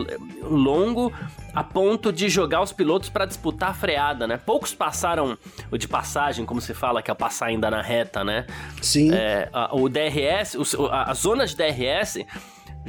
longo 0.42 1.12
a 1.52 1.64
ponto 1.64 2.12
de 2.12 2.28
jogar 2.28 2.60
os 2.62 2.72
pilotos 2.72 3.08
para 3.08 3.24
disputar 3.24 3.70
a 3.70 3.74
freada, 3.74 4.26
né? 4.26 4.36
Poucos 4.36 4.72
passaram 4.72 5.36
o 5.70 5.76
de 5.76 5.88
passagem, 5.88 6.44
como 6.44 6.60
se 6.60 6.72
fala, 6.74 7.02
que 7.02 7.10
é 7.10 7.14
passar 7.14 7.46
ainda 7.46 7.70
na 7.70 7.82
reta, 7.82 8.22
né? 8.22 8.46
Sim. 8.80 9.12
É, 9.12 9.48
a- 9.52 9.74
o 9.74 9.88
DRS, 9.88 10.54
o- 10.76 10.86
a, 10.86 11.10
a 11.10 11.14
zona 11.14 11.46
de 11.46 11.56
DRS 11.56 12.24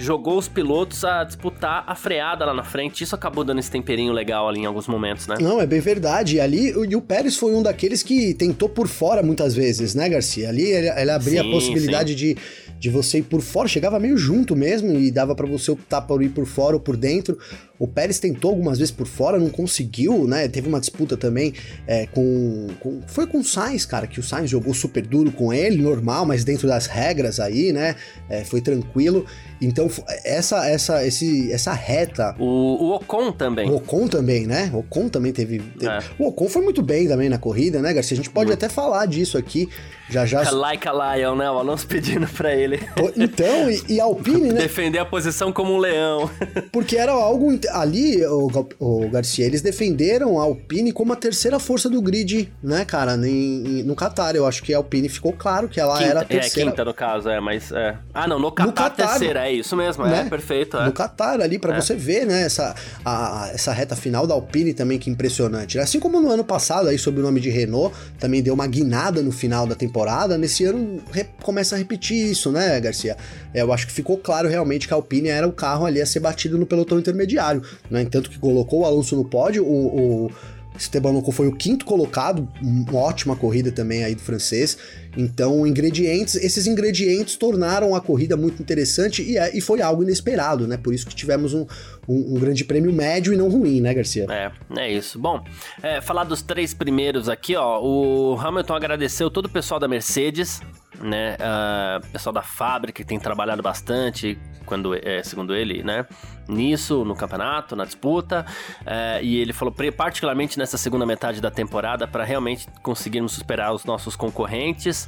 jogou 0.04 0.38
os 0.38 0.48
pilotos 0.48 1.04
a 1.06 1.24
disputar 1.24 1.84
a 1.88 1.96
freada 1.96 2.44
lá 2.46 2.54
na 2.54 2.64
frente. 2.64 3.04
Isso 3.04 3.16
acabou 3.16 3.44
dando 3.44 3.60
esse 3.60 3.72
temperinho 3.72 4.12
legal 4.12 4.48
ali 4.50 4.60
em 4.62 4.66
alguns 4.66 4.88
momentos, 4.88 5.28
né? 5.28 5.36
Não, 5.40 5.62
é 5.62 5.66
bem 5.66 5.80
verdade. 5.80 6.40
Ali, 6.40 6.74
o- 6.76 6.84
e 6.86 6.96
o 6.96 7.02
Pérez 7.02 7.38
foi 7.38 7.54
um 7.54 7.62
daqueles 7.64 8.02
que 8.04 8.34
tentou 8.34 8.68
por 8.68 8.88
fora 8.88 9.22
muitas 9.24 9.54
vezes, 9.56 9.94
né, 9.96 10.10
Garcia? 10.10 10.50
Ali 10.50 10.64
ele, 10.64 10.90
ele 10.90 11.12
abria 11.12 11.42
Sim, 11.44 11.48
a 11.48 11.52
possibilidade 11.52 12.16
de, 12.16 12.36
de 12.80 12.90
você 12.90 13.20
ir 13.20 13.24
por 13.24 13.42
fora, 13.42 13.68
chegava 13.68 14.00
meio 14.00 14.18
junto 14.18 14.56
mesmo 14.56 14.94
e 14.98 15.12
dava 15.12 15.36
pra 15.36 15.48
você 15.48 15.72
optar 15.72 16.02
por 16.02 16.22
ir 16.24 16.30
por 16.30 16.46
fora 16.46 16.76
ou 16.76 16.80
por 16.82 16.98
dentro. 16.98 17.38
O 17.84 17.88
Pérez 17.88 18.20
tentou 18.20 18.52
algumas 18.52 18.78
vezes 18.78 18.92
por 18.92 19.08
fora, 19.08 19.40
não 19.40 19.50
conseguiu, 19.50 20.28
né? 20.28 20.48
Teve 20.48 20.68
uma 20.70 20.80
disputa 20.80 21.18
também 21.18 21.54
é, 21.88 22.06
com, 22.06 22.68
com- 22.80 23.02
Foi 23.08 23.26
com 23.26 23.40
o 23.40 23.44
Sainz, 23.44 23.86
cara, 23.86 24.06
que 24.06 24.20
o 24.20 24.24
Sainz 24.24 24.50
jogou 24.50 24.74
super 24.74 25.06
duro 25.06 25.32
com 25.32 25.52
ele, 25.52 25.82
normal, 25.82 26.26
mas 26.26 26.44
dentro 26.44 26.68
das 26.68 26.86
regras 26.86 27.40
aí, 27.40 27.72
né? 27.74 27.96
É, 28.30 28.44
foi 28.44 28.62
tranquilo. 28.62 29.26
Então, 29.60 29.90
essa, 30.24 30.68
essa, 30.68 31.06
esse, 31.06 31.52
essa 31.52 31.72
reta 31.74 32.36
O, 32.40 32.46
o 32.46 32.96
Ocon 32.96 33.32
também. 33.32 33.70
o 33.70 33.76
Ocon 33.78 34.08
também, 34.08 34.46
né? 34.48 34.70
O 34.74 34.80
Ocon 34.80 35.08
também 35.10 35.32
teve. 35.32 35.60
teve- 35.60 35.92
É. 35.92 36.00
O 36.20 36.28
Ocon 36.28 36.48
foi 36.50 36.62
muito 36.64 36.82
bem 36.82 37.08
também 37.08 37.30
na 37.30 37.38
corrida, 37.38 37.82
né, 37.82 37.94
Garcia? 37.94 38.16
A 38.16 38.18
gente 38.18 38.30
pode 38.30 38.52
até 38.52 38.70
falar 38.70 39.06
disso 39.08 39.38
aqui 39.38 39.68
Já 40.10 40.26
já. 40.26 40.42
Like 40.52 40.88
a 40.88 41.16
lion, 41.16 41.36
né? 41.36 41.50
O 41.50 41.58
Alonso 41.60 41.88
pedindo 41.88 42.28
pra 42.28 42.54
ele. 42.56 42.80
Então, 43.16 43.70
e, 43.72 43.82
e 43.94 44.00
a 44.00 44.04
Alpine, 44.04 44.52
né? 44.52 44.62
Defender 44.62 45.00
a 45.00 45.06
posição 45.06 45.52
como 45.54 45.74
um 45.74 45.78
leão. 45.78 46.30
Porque 46.72 46.98
era 46.98 47.12
algo. 47.12 47.52
Ali, 47.72 48.26
o, 48.26 48.50
o 48.80 49.10
Garcia, 49.10 49.46
eles 49.46 49.62
defenderam 49.62 50.40
a 50.40 50.44
Alpine 50.44 50.92
como 50.92 51.14
a 51.14 51.16
terceira 51.16 51.60
força 51.60 51.90
do 51.90 52.02
grid, 52.02 52.52
né, 52.62 52.86
cara? 52.86 53.18
Nem, 53.18 53.84
no 53.84 53.96
Qatar. 53.96 54.36
Eu 54.36 54.46
acho 54.46 54.64
que 54.64 54.74
a 54.74 54.78
Alpine 54.78 55.10
ficou 55.10 55.34
claro 55.34 55.68
que 55.68 55.80
ela 55.80 55.98
quinta, 55.98 56.10
era 56.10 56.22
a 56.22 56.26
terceira. 56.26 56.70
É, 56.70 56.72
quinta 56.72 56.86
no 56.86 56.94
caso, 56.94 57.30
é, 57.30 57.40
mas. 57.40 57.72
É. 57.72 57.98
Ah, 58.14 58.28
não, 58.28 58.40
no 58.40 58.52
Qatar, 58.52 58.68
no 58.68 58.74
Qatar 58.74 59.10
terceira, 59.10 59.48
é 59.48 59.54
isso 59.54 59.76
mesmo, 59.76 60.06
né? 60.06 60.24
é 60.26 60.30
perfeito. 60.30 60.78
É. 60.78 60.86
No 60.86 60.92
Qatar 60.92 61.42
ali, 61.42 61.58
para 61.58 61.76
é. 61.76 61.82
você 61.82 61.96
ver, 61.96 62.26
né, 62.26 62.44
essa, 62.44 62.76
a, 63.04 63.50
essa 63.54 63.72
reta 63.72 63.96
final 63.96 64.26
da 64.28 64.34
Alpine 64.34 64.74
também 64.74 65.00
que 65.00 65.10
impressionante. 65.10 65.78
Né? 65.78 65.84
Assim 65.84 66.00
como 66.00 66.20
no 66.20 66.30
ano 66.30 66.44
passado, 66.44 66.88
aí, 66.90 66.98
sob 66.98 67.20
o 67.20 67.24
nome 67.24 67.40
de 67.40 67.50
Renault, 67.50 67.96
também 68.20 68.42
deu 68.42 68.54
uma 68.54 68.68
guinada 68.68 69.22
no 69.22 69.32
final 69.32 69.66
da 69.66 69.76
temporada, 69.76 70.38
nesse 70.38 70.66
ano 70.66 71.02
começa 71.42 71.76
a 71.76 71.78
repetir 71.78 72.32
isso, 72.32 72.52
né, 72.52 72.80
Garcia? 72.80 73.16
É, 73.54 73.62
eu 73.62 73.72
acho 73.74 73.88
que 73.88 73.94
ficou 73.94 74.18
claro 74.18 74.48
realmente 74.48 74.88
que 74.88 74.94
a 74.94 74.98
Alpine 74.98 75.30
era 75.30 75.48
o 75.48 75.52
carro 75.52 75.86
ali 75.86 76.02
a 76.02 76.06
ser 76.06 76.20
batido 76.20 76.58
no 76.58 76.66
pelotão 76.66 77.00
intermediário, 77.00 77.62
né? 77.90 78.06
Tanto 78.06 78.30
que 78.30 78.40
colocou 78.40 78.82
o 78.82 78.86
Alonso 78.86 79.16
no 79.16 79.26
pódio, 79.26 79.66
o, 79.66 80.26
o 80.26 80.32
Esteban 80.78 81.12
Ocon 81.12 81.32
foi 81.32 81.48
o 81.48 81.56
quinto 81.56 81.86
colocado, 81.86 82.48
uma 82.62 83.00
ótima 83.00 83.36
corrida 83.36 83.72
também 83.72 84.04
aí 84.04 84.16
do 84.16 84.22
francês. 84.22 84.78
Então, 85.18 85.68
ingredientes, 85.68 86.36
esses 86.36 86.68
ingredientes 86.68 87.36
tornaram 87.36 87.94
a 87.96 88.02
corrida 88.02 88.38
muito 88.38 88.62
interessante 88.62 89.22
e, 89.22 89.38
é, 89.38 89.56
e 89.56 89.60
foi 89.60 89.82
algo 89.82 90.04
inesperado, 90.04 90.68
né? 90.68 90.78
Por 90.78 90.94
isso 90.94 91.06
que 91.06 91.16
tivemos 91.16 91.54
um, 91.54 91.66
um, 92.08 92.36
um, 92.36 92.40
grande 92.40 92.64
prêmio 92.64 92.94
médio 92.94 93.34
e 93.34 93.38
não 93.38 93.50
ruim, 93.50 93.82
né, 93.82 93.94
Garcia? 93.94 94.26
É, 94.30 94.52
é 94.80 94.92
isso. 94.92 95.20
Bom, 95.20 95.44
é, 95.84 96.00
falar 96.00 96.24
dos 96.24 96.42
três 96.42 96.74
primeiros 96.74 97.28
aqui, 97.28 97.56
ó. 97.56 97.82
O 97.82 98.40
Hamilton 98.40 98.74
agradeceu 98.74 99.30
todo 99.30 99.46
o 99.46 99.50
pessoal 99.50 99.80
da 99.80 99.88
Mercedes, 99.88 100.62
né? 101.00 101.36
Uh, 101.36 102.08
pessoal 102.08 102.34
da 102.34 102.42
fábrica 102.42 103.02
que 103.02 103.08
tem 103.08 103.20
trabalhado 103.20 103.62
bastante, 103.62 104.38
quando, 104.66 104.96
é, 104.96 105.24
segundo 105.24 105.56
ele, 105.56 105.84
né? 105.84 106.06
Nisso, 106.48 107.04
no 107.04 107.16
campeonato, 107.16 107.76
na 107.76 107.86
disputa. 107.86 108.46
Uh, 108.82 109.24
e 109.24 109.38
ele 109.38 109.54
falou, 109.54 109.74
particularmente 109.96 110.58
nessa 110.58 110.78
segunda 110.78 111.06
metade 111.06 111.42
da 111.42 111.52
temporada, 111.52 112.08
para 112.08 112.24
realmente 112.24 112.68
conseguirmos 112.82 113.34
superar 113.34 113.74
os 113.74 113.86
nossos 113.86 114.16
concorrentes 114.16 115.01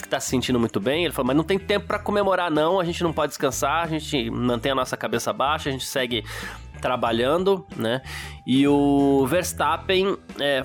que 0.00 0.08
tá 0.08 0.18
se 0.18 0.28
sentindo 0.28 0.58
muito 0.58 0.80
bem. 0.80 1.04
Ele 1.04 1.12
falou, 1.12 1.26
mas 1.26 1.36
não 1.36 1.44
tem 1.44 1.58
tempo 1.58 1.86
para 1.86 1.98
comemorar, 1.98 2.50
não. 2.50 2.80
A 2.80 2.84
gente 2.84 3.02
não 3.02 3.12
pode 3.12 3.30
descansar, 3.30 3.84
a 3.84 3.86
gente 3.86 4.30
mantém 4.30 4.72
a 4.72 4.74
nossa 4.74 4.96
cabeça 4.96 5.32
baixa, 5.32 5.68
a 5.68 5.72
gente 5.72 5.84
segue 5.84 6.24
trabalhando, 6.80 7.66
né? 7.76 8.00
E 8.46 8.66
o 8.66 9.26
Verstappen 9.26 10.16
é, 10.38 10.64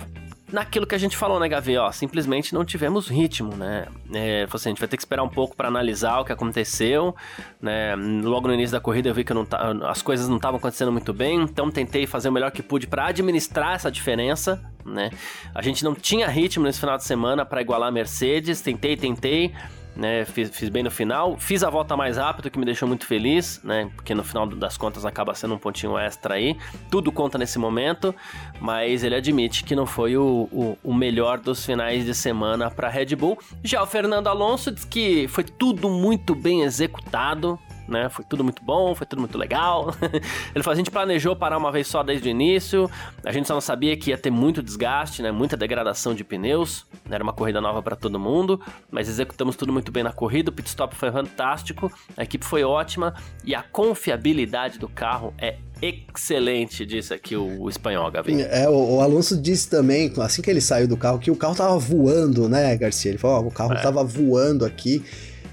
naquilo 0.51 0.85
que 0.85 0.95
a 0.95 0.97
gente 0.97 1.17
falou, 1.17 1.39
né, 1.39 1.47
Gavi? 1.47 1.77
Ó, 1.77 1.91
simplesmente 1.91 2.53
não 2.53 2.63
tivemos 2.63 3.07
ritmo, 3.07 3.55
né? 3.55 3.87
É, 4.13 4.47
assim, 4.51 4.69
a 4.69 4.71
gente 4.71 4.79
vai 4.79 4.87
ter 4.87 4.97
que 4.97 5.01
esperar 5.01 5.23
um 5.23 5.29
pouco 5.29 5.55
para 5.55 5.67
analisar 5.67 6.19
o 6.19 6.25
que 6.25 6.31
aconteceu, 6.31 7.15
né? 7.61 7.95
Logo 7.95 8.47
no 8.47 8.53
início 8.53 8.71
da 8.71 8.79
corrida 8.79 9.09
eu 9.09 9.13
vi 9.13 9.23
que 9.23 9.33
não 9.33 9.47
as 9.87 10.01
coisas 10.01 10.27
não 10.27 10.37
estavam 10.37 10.57
acontecendo 10.57 10.91
muito 10.91 11.13
bem, 11.13 11.41
então 11.41 11.71
tentei 11.71 12.05
fazer 12.05 12.29
o 12.29 12.31
melhor 12.31 12.51
que 12.51 12.61
pude 12.61 12.87
para 12.87 13.07
administrar 13.07 13.75
essa 13.75 13.91
diferença, 13.91 14.61
né? 14.85 15.09
A 15.53 15.61
gente 15.61 15.83
não 15.83 15.95
tinha 15.95 16.27
ritmo 16.27 16.63
nesse 16.63 16.79
final 16.79 16.97
de 16.97 17.03
semana 17.03 17.45
para 17.45 17.61
igualar 17.61 17.89
a 17.89 17.91
Mercedes, 17.91 18.61
tentei, 18.61 18.95
tentei, 18.95 19.53
né? 19.95 20.25
Fiz, 20.25 20.49
fiz, 20.49 20.69
bem 20.69 20.83
no 20.83 20.91
final. 20.91 21.37
Fiz 21.37 21.63
a 21.63 21.69
volta 21.69 21.95
mais 21.95 22.17
rápido, 22.17 22.49
que 22.49 22.59
me 22.59 22.65
deixou 22.65 22.87
muito 22.87 23.05
feliz, 23.05 23.61
né? 23.63 23.89
Porque 23.95 24.13
no 24.13 24.23
final 24.23 24.45
das 24.47 24.77
contas 24.77 25.05
acaba 25.05 25.33
sendo 25.33 25.55
um 25.55 25.57
pontinho 25.57 25.97
extra 25.97 26.35
aí. 26.35 26.57
Tudo 26.89 27.11
conta 27.11 27.37
nesse 27.37 27.57
momento, 27.57 28.13
mas 28.59 29.03
ele 29.03 29.15
admite 29.15 29.63
que 29.63 29.75
não 29.75 29.85
foi 29.85 30.17
o, 30.17 30.49
o, 30.51 30.77
o 30.83 30.93
melhor 30.93 31.39
dos 31.39 31.65
finais 31.65 32.05
de 32.05 32.13
semana 32.13 32.69
para 32.69 32.89
Red 32.89 33.15
Bull. 33.15 33.37
Já 33.63 33.81
o 33.81 33.87
Fernando 33.87 34.27
Alonso 34.27 34.71
diz 34.71 34.83
que 34.83 35.27
foi 35.27 35.43
tudo 35.43 35.89
muito 35.89 36.35
bem 36.35 36.63
executado, 36.63 37.59
né? 37.87 38.09
Foi 38.09 38.25
tudo 38.25 38.43
muito 38.43 38.63
bom, 38.63 38.93
foi 38.95 39.05
tudo 39.05 39.19
muito 39.19 39.37
legal. 39.37 39.93
Ele 40.53 40.63
falou: 40.63 40.73
a 40.73 40.75
gente 40.75 40.91
planejou 40.91 41.35
parar 41.35 41.57
uma 41.57 41.71
vez 41.71 41.87
só 41.87 42.03
desde 42.03 42.27
o 42.27 42.31
início, 42.31 42.89
a 43.23 43.31
gente 43.31 43.47
só 43.47 43.53
não 43.53 43.61
sabia 43.61 43.95
que 43.97 44.11
ia 44.11 44.17
ter 44.17 44.31
muito 44.31 44.61
desgaste, 44.61 45.21
né? 45.21 45.31
Muita 45.31 45.55
degradação 45.57 46.13
de 46.13 46.23
pneus, 46.23 46.85
era 47.09 47.23
uma 47.23 47.33
corrida 47.33 47.61
nova 47.61 47.81
para 47.81 47.95
todo 47.95 48.19
mundo, 48.19 48.59
mas 48.89 49.07
executamos 49.07 49.55
tudo 49.55 49.71
muito 49.71 49.91
bem 49.91 50.03
na 50.03 50.11
corrida, 50.11 50.49
o 50.49 50.53
pit 50.53 50.67
stop 50.69 50.95
foi 50.95 51.11
fantástico, 51.11 51.91
a 52.15 52.23
equipe 52.23 52.45
foi 52.45 52.63
ótima 52.63 53.13
e 53.43 53.53
a 53.53 53.61
confiabilidade 53.61 54.79
do 54.79 54.87
carro 54.87 55.33
é 55.37 55.57
excelente, 55.81 56.85
disse 56.85 57.13
aqui 57.13 57.35
o, 57.35 57.63
o 57.63 57.69
espanhol, 57.69 58.09
Gavi. 58.09 58.41
É, 58.41 58.67
o, 58.69 58.95
o, 58.95 59.01
Alonso 59.01 59.39
disse 59.39 59.69
também, 59.69 60.11
assim 60.17 60.41
que 60.41 60.49
ele 60.49 60.61
saiu 60.61 60.87
do 60.87 60.97
carro, 60.97 61.19
que 61.19 61.29
o 61.29 61.35
carro 61.35 61.55
tava 61.55 61.77
voando, 61.77 62.47
né, 62.47 62.75
Garcia? 62.77 63.11
Ele 63.11 63.17
falou: 63.17 63.43
oh, 63.43 63.47
o 63.47 63.51
carro 63.51 63.73
é. 63.73 63.81
tava 63.81 64.03
voando 64.03 64.65
aqui. 64.65 65.03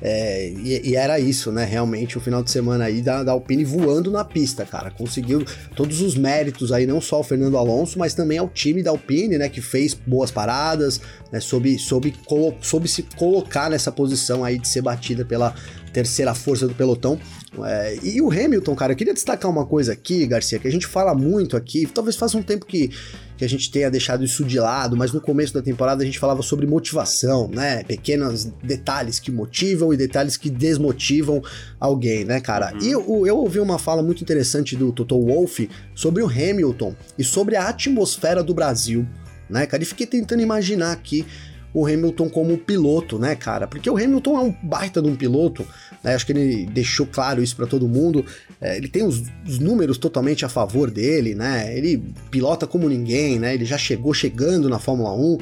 É, 0.05 0.49
e, 0.49 0.91
e, 0.91 0.97
era 0.97 1.21
isso, 1.21 1.53
né? 1.53 1.65
Realmente, 1.65 2.19
o 2.19 2.21
final 2.21 2.43
de 2.43 2.51
semana 2.51 2.87
aí 2.87 3.01
da, 3.01 3.23
da 3.23 3.31
Alpine 3.31 3.65
voando 3.65 4.11
na 4.11 4.25
pista, 4.25 4.67
cara. 4.67 4.91
Conseguiu 4.91 5.45
todos 5.77 6.01
os 6.01 6.17
méritos 6.17 6.73
aí, 6.73 6.87
não 6.87 7.01
só 7.01 7.21
o 7.21 7.23
Fernando 7.23 7.57
Alonso, 7.57 8.01
mas 8.01 8.13
também 8.13 8.37
ao 8.37 8.49
time 8.49 8.83
da 8.83 8.91
Alpine, 8.91 9.39
né? 9.39 9.49
Que 9.49 9.61
fez 9.61 9.95
boas 9.95 10.33
paradas, 10.33 11.01
né? 11.31 11.39
Soube, 11.39 11.79
soube, 11.79 12.13
soube 12.61 12.89
se 12.89 13.05
colocar 13.17 13.71
nessa 13.71 13.93
posição 13.93 14.45
aí 14.45 14.59
de 14.59 14.67
ser 14.67 14.83
batida 14.83 15.25
pela 15.25 15.55
terceira 15.93 16.35
força 16.35 16.67
do 16.67 16.75
pelotão. 16.75 17.19
É, 17.65 17.99
e 18.03 18.21
o 18.23 18.31
Hamilton, 18.31 18.75
cara, 18.75 18.93
eu 18.93 18.97
queria 18.97 19.13
destacar 19.13 19.51
uma 19.51 19.67
coisa 19.67 19.93
aqui, 19.93 20.27
Garcia, 20.27 20.59
que 20.59 20.67
a 20.67 20.71
gente 20.71 20.87
fala 20.87 21.15
muito 21.15 21.57
aqui, 21.57 21.87
talvez 21.87 22.17
faça 22.17 22.37
um 22.39 22.43
tempo 22.43 22.65
que, 22.65 22.91
que 23.37 23.45
a 23.45 23.49
gente 23.49 23.71
tenha 23.71 23.91
deixado 23.91 24.25
isso 24.25 24.43
de 24.43 24.59
lado, 24.59 24.97
mas 24.97 25.13
no 25.13 25.21
começo 25.21 25.53
da 25.53 25.61
temporada 25.61 26.03
a 26.03 26.07
gente 26.07 26.19
falava 26.19 26.43
sobre 26.43 26.67
motivação, 26.67 27.49
né? 27.49 27.85
Pequenos 27.85 28.45
detalhes 28.63 29.21
que 29.21 29.31
motivam 29.31 29.93
e 29.93 29.97
detalhes 29.97 30.37
que 30.37 30.49
desmotivam 30.49 31.43
alguém, 31.79 32.25
né, 32.25 32.41
cara? 32.41 32.73
Uhum. 32.73 32.83
E 32.83 32.91
eu, 32.91 33.27
eu 33.27 33.37
ouvi 33.37 33.61
uma 33.61 33.79
fala 33.79 34.03
muito 34.03 34.23
interessante 34.23 34.75
do 34.75 34.91
Toto 34.93 35.21
Wolff 35.21 35.69
sobre 35.95 36.23
o 36.23 36.27
Hamilton 36.27 36.95
e 37.19 37.25
sobre 37.25 37.57
a 37.57 37.69
atmosfera 37.69 38.43
do 38.43 38.55
Brasil, 38.55 39.07
né, 39.51 39.67
cara? 39.67 39.83
E 39.83 39.87
fiquei 39.87 40.07
tentando 40.07 40.41
imaginar 40.41 40.93
aqui 40.93 41.27
o 41.75 41.87
Hamilton 41.87 42.29
como 42.29 42.59
piloto, 42.59 43.19
né, 43.19 43.35
cara? 43.35 43.67
Porque 43.67 43.89
o 43.89 43.97
Hamilton 43.97 44.37
é 44.37 44.41
um 44.41 44.55
baita 44.63 45.01
de 45.01 45.09
um 45.09 45.17
piloto, 45.17 45.67
né? 46.03 46.15
Acho 46.15 46.27
que 46.27 46.33
ele 46.33 46.67
deixou 46.67 47.07
claro 47.07 47.43
isso 47.43 47.57
para 47.57 47.67
todo 47.67 47.89
mundo. 47.89 48.25
É, 48.61 48.77
ele 48.77 48.89
tem 48.89 49.03
os, 49.03 49.23
os, 49.47 49.59
números 49.59 49.97
totalmente 49.97 50.45
a 50.45 50.49
favor 50.49 50.91
dele, 50.91 51.35
né? 51.35 51.77
Ele 51.77 52.03
pilota 52.31 52.67
como 52.67 52.89
ninguém, 52.89 53.39
né? 53.39 53.55
Ele 53.55 53.65
já 53.65 53.79
chegou 53.79 54.13
chegando 54.13 54.69
na 54.69 54.79
Fórmula 54.79 55.13
1. 55.13 55.39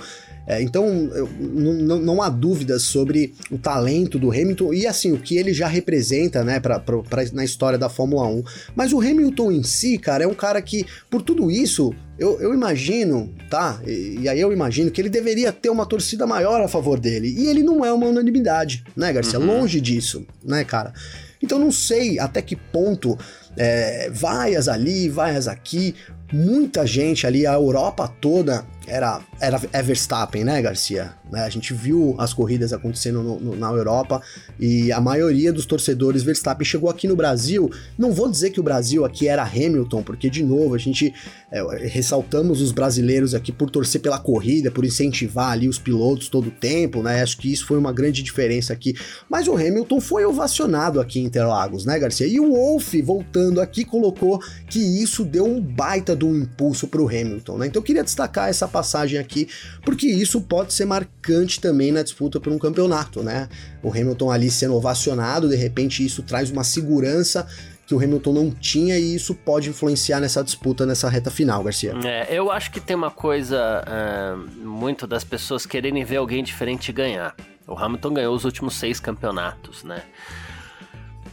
É, 0.51 0.61
então, 0.61 0.85
eu, 1.15 1.29
não, 1.39 2.01
não, 2.01 2.21
há 2.21 2.29
dúvidas 2.29 2.83
sobre 2.83 3.33
o 3.53 3.57
talento 3.57 4.19
do 4.19 4.33
Hamilton 4.33 4.75
e 4.75 4.85
assim, 4.85 5.13
o 5.13 5.17
que 5.17 5.37
ele 5.37 5.55
já 5.55 5.69
representa, 5.69 6.43
né, 6.43 6.59
pra, 6.59 6.81
pra, 6.81 6.99
pra, 7.05 7.25
na 7.33 7.45
história 7.45 7.79
da 7.79 7.89
Fórmula 7.89 8.27
1. 8.27 8.43
Mas 8.75 8.93
o 8.93 8.99
Hamilton 8.99 9.53
em 9.53 9.63
si, 9.63 9.97
cara, 9.97 10.25
é 10.25 10.27
um 10.27 10.35
cara 10.35 10.61
que, 10.61 10.85
por 11.09 11.23
tudo 11.23 11.53
isso, 11.53 11.95
eu, 12.19 12.41
eu 12.41 12.53
imagino, 12.53 13.33
tá? 13.49 13.81
E, 13.87 14.23
e, 14.23 14.29
aí 14.29 14.41
eu 14.41 14.53
imagino 14.53 14.91
que 14.91 15.01
ele 15.01 15.09
deveria 15.09 15.53
ter 15.53 15.71
uma 15.71 15.87
torcida 15.87 16.27
maior 16.27 16.61
a 16.61 16.67
favor 16.67 16.99
dele. 16.99 17.33
E 17.39 17.47
ele 17.47 17.63
não 17.63 17.85
é 17.85 17.93
uma 17.93 18.09
unanimidade, 18.09 18.83
né, 18.97 19.13
Garcia? 19.13 19.39
Uhum. 19.39 19.47
Longe 19.47 19.81
disso, 19.81 20.27
né, 20.45 20.65
cara? 20.65 20.93
Então 21.41 21.61
não 21.61 21.71
sei 21.71 22.19
até 22.19 22.43
que 22.43 22.57
ponto 22.57 23.17
é, 23.57 24.11
vaias 24.13 24.67
ali, 24.67 25.09
vaias 25.09 25.47
aqui, 25.47 25.95
muita 26.33 26.85
gente 26.85 27.25
ali, 27.25 27.47
a 27.47 27.53
Europa 27.53 28.13
toda 28.21 28.65
era, 28.87 29.21
era 29.41 29.61
é 29.73 29.83
Verstappen, 29.83 30.45
né, 30.45 30.61
Garcia? 30.61 31.13
Né? 31.31 31.43
A 31.43 31.49
gente 31.49 31.73
viu 31.73 32.15
as 32.19 32.33
corridas 32.33 32.73
acontecendo 32.73 33.23
no, 33.23 33.41
no, 33.41 33.57
na 33.57 33.69
Europa 33.69 34.21
e 34.59 34.91
a 34.91 35.01
maioria 35.01 35.53
dos 35.53 35.67
torcedores 35.67 36.23
Verstappen 36.23 36.65
chegou 36.65 36.91
aqui 36.91 37.07
no 37.07 37.15
Brasil. 37.15 37.71
Não 37.99 38.13
vou 38.13 38.31
dizer 38.31 38.51
que 38.51 38.61
o 38.61 38.63
Brasil 38.63 39.05
aqui 39.05 39.29
era 39.29 39.43
Hamilton, 39.43 40.03
porque, 40.03 40.29
de 40.29 40.43
novo, 40.43 40.75
a 40.75 40.79
gente 40.79 41.15
é, 41.53 41.63
ressaltamos 41.87 42.61
os 42.61 42.73
brasileiros 42.73 43.35
aqui 43.35 43.53
por 43.53 43.71
torcer 43.71 44.01
pela 44.01 44.19
corrida, 44.19 44.71
por 44.71 44.85
incentivar 44.85 45.51
ali 45.51 45.69
os 45.69 45.79
pilotos 45.79 46.29
todo 46.29 46.49
o 46.49 46.53
tempo, 46.53 47.03
né? 47.03 47.23
Acho 47.23 47.39
que 47.39 47.53
isso 47.53 47.67
foi 47.67 47.79
uma 47.79 47.93
grande 47.93 48.23
diferença 48.23 48.73
aqui. 48.73 48.95
Mas 49.29 49.47
o 49.47 49.55
Hamilton 49.55 50.01
foi 50.01 50.25
ovacionado 50.25 51.01
aqui 51.01 51.21
em 51.21 51.25
Interlagos, 51.25 51.85
né, 51.85 51.99
Garcia? 51.99 52.27
E 52.27 52.41
o 52.41 52.51
Wolff, 52.53 53.01
voltando 53.03 53.61
aqui, 53.61 53.85
colocou 53.85 54.41
que 54.69 54.79
isso 54.79 55.25
deu 55.25 55.45
um 55.45 55.61
baita 55.61 56.17
do 56.17 56.35
impulso 56.35 56.87
para 56.89 57.03
o 57.03 57.09
Hamilton, 57.09 57.59
né? 57.59 57.67
Então 57.67 57.81
eu 57.81 57.85
queria 57.85 58.05
destacar 58.05 58.49
essa 58.49 58.67
passagem 58.71 59.19
aqui, 59.19 59.49
porque 59.85 60.07
isso 60.07 60.41
pode 60.41 60.73
ser 60.73 60.85
marcante 60.85 61.61
também 61.61 61.93
na 61.93 62.03
disputa 62.03 62.41
por 62.41 62.53
um 62.53 62.59
campeonato, 62.59 63.23
né? 63.23 63.49
O 63.83 63.91
Hamilton 63.91 64.31
ali 64.31 64.51
sendo 64.51 64.75
ovacionado, 64.75 65.49
de 65.49 65.57
repente 65.57 66.05
isso 66.05 66.23
traz 66.23 66.51
uma 66.51 66.65
segurança 66.65 67.47
que 67.91 67.95
o 67.95 67.99
Hamilton 67.99 68.33
não 68.33 68.51
tinha 68.53 68.97
e 68.97 69.17
isso 69.17 69.35
pode 69.35 69.69
influenciar 69.69 70.21
nessa 70.21 70.45
disputa 70.45 70.87
nessa 70.87 71.09
reta 71.09 71.29
final, 71.29 71.65
Garcia. 71.65 71.93
É, 72.05 72.29
eu 72.31 72.49
acho 72.49 72.71
que 72.71 72.79
tem 72.79 72.95
uma 72.95 73.11
coisa 73.11 73.83
uh, 73.85 74.65
muito 74.65 75.09
das 75.09 75.25
pessoas 75.25 75.67
quererem 75.67 76.05
ver 76.05 76.19
alguém 76.19 76.45
diferente 76.45 76.93
ganhar. 76.93 77.35
O 77.67 77.77
Hamilton 77.77 78.15
ganhou 78.15 78.37
os 78.37 78.45
últimos 78.45 78.75
seis 78.77 79.01
campeonatos, 79.01 79.83
né? 79.83 80.05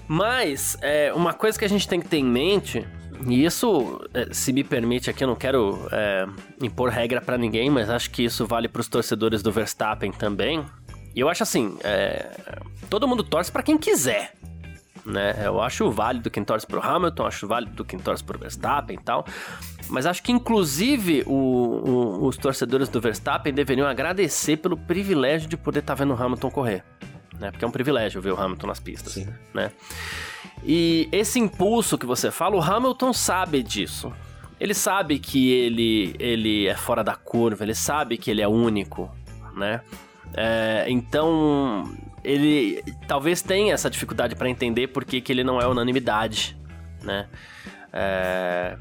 Mas 0.08 0.78
é, 0.82 1.14
uma 1.14 1.32
coisa 1.32 1.60
que 1.60 1.66
a 1.66 1.70
gente 1.70 1.88
tem 1.88 2.00
que 2.00 2.08
ter 2.08 2.18
em 2.18 2.26
mente 2.26 2.88
e 3.26 3.46
isso, 3.46 4.00
é, 4.14 4.34
se 4.34 4.54
me 4.54 4.64
permite 4.64 5.10
aqui, 5.10 5.24
eu 5.24 5.28
não 5.28 5.36
quero 5.36 5.88
é, 5.92 6.28
impor 6.62 6.90
regra 6.90 7.22
para 7.22 7.38
ninguém, 7.38 7.70
mas 7.70 7.90
acho 7.90 8.12
que 8.12 8.24
isso 8.24 8.46
vale 8.46 8.68
para 8.68 8.80
os 8.80 8.88
torcedores 8.88 9.42
do 9.42 9.52
Verstappen 9.52 10.12
também. 10.12 10.64
E 11.16 11.20
eu 11.20 11.30
acho 11.30 11.44
assim, 11.44 11.78
é, 11.84 12.30
todo 12.90 13.08
mundo 13.08 13.24
torce 13.24 13.52
para 13.52 13.64
quem 13.64 13.78
quiser. 13.78 14.34
Né? 15.06 15.34
Eu 15.44 15.62
acho 15.62 15.90
válido 15.90 16.30
quem 16.30 16.44
torce 16.44 16.68
pro 16.68 16.82
Hamilton, 16.82 17.26
acho 17.26 17.48
válido 17.48 17.86
quem 17.86 17.98
torce 17.98 18.24
pro 18.24 18.38
Verstappen 18.38 18.98
e 18.98 19.02
tal. 19.02 19.26
Mas 19.90 20.06
acho 20.06 20.22
que, 20.22 20.34
inclusive, 20.34 21.24
o, 21.26 21.32
o, 21.34 22.28
os 22.28 22.36
torcedores 22.36 22.90
do 22.90 23.00
Verstappen 23.00 23.54
deveriam 23.54 23.88
agradecer 23.88 24.58
pelo 24.58 24.76
privilégio 24.76 25.48
de 25.48 25.56
poder 25.56 25.80
estar 25.80 25.96
tá 25.96 26.04
vendo 26.04 26.14
o 26.14 26.22
Hamilton 26.22 26.52
correr. 26.52 26.84
Né? 27.40 27.52
Porque 27.52 27.64
é 27.64 27.68
um 27.68 27.72
privilégio 27.72 28.22
ver 28.22 28.32
o 28.32 28.40
Hamilton 28.40 28.68
nas 28.68 28.80
pistas. 28.80 29.14
Sim. 29.14 29.28
Né? 29.54 29.72
E 30.64 31.08
esse 31.12 31.40
impulso 31.40 31.98
que 31.98 32.06
você 32.06 32.32
fala, 32.32 32.56
o 32.56 32.62
Hamilton 32.62 33.14
sabe 33.14 33.62
disso. 33.62 34.12
Ele 34.60 34.74
sabe 34.74 35.20
que 35.20 35.52
ele, 35.52 36.16
ele 36.18 36.68
é 36.68 36.76
fora 36.76 37.04
da 37.04 37.16
curva, 37.16 37.64
ele 37.64 37.76
sabe 37.76 38.18
que 38.18 38.32
ele 38.32 38.42
é 38.42 38.48
único, 38.48 39.10
né? 39.56 39.82
É, 40.34 40.86
então, 40.88 41.96
ele 42.24 42.84
talvez 43.08 43.42
tenha 43.42 43.74
essa 43.74 43.90
dificuldade 43.90 44.36
para 44.36 44.50
entender 44.50 44.88
por 44.88 45.06
que, 45.06 45.22
que 45.22 45.32
ele 45.32 45.44
não 45.44 45.62
é 45.62 45.68
unanimidade, 45.68 46.58
né? 47.04 47.28
É, 47.94 48.78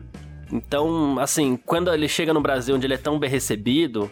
então, 0.51 1.19
assim, 1.19 1.57
quando 1.57 1.93
ele 1.93 2.09
chega 2.09 2.33
no 2.33 2.41
Brasil, 2.41 2.75
onde 2.75 2.87
ele 2.87 2.95
é 2.95 2.99
tão 2.99 3.19
bem 3.19 3.29
recebido, 3.29 4.11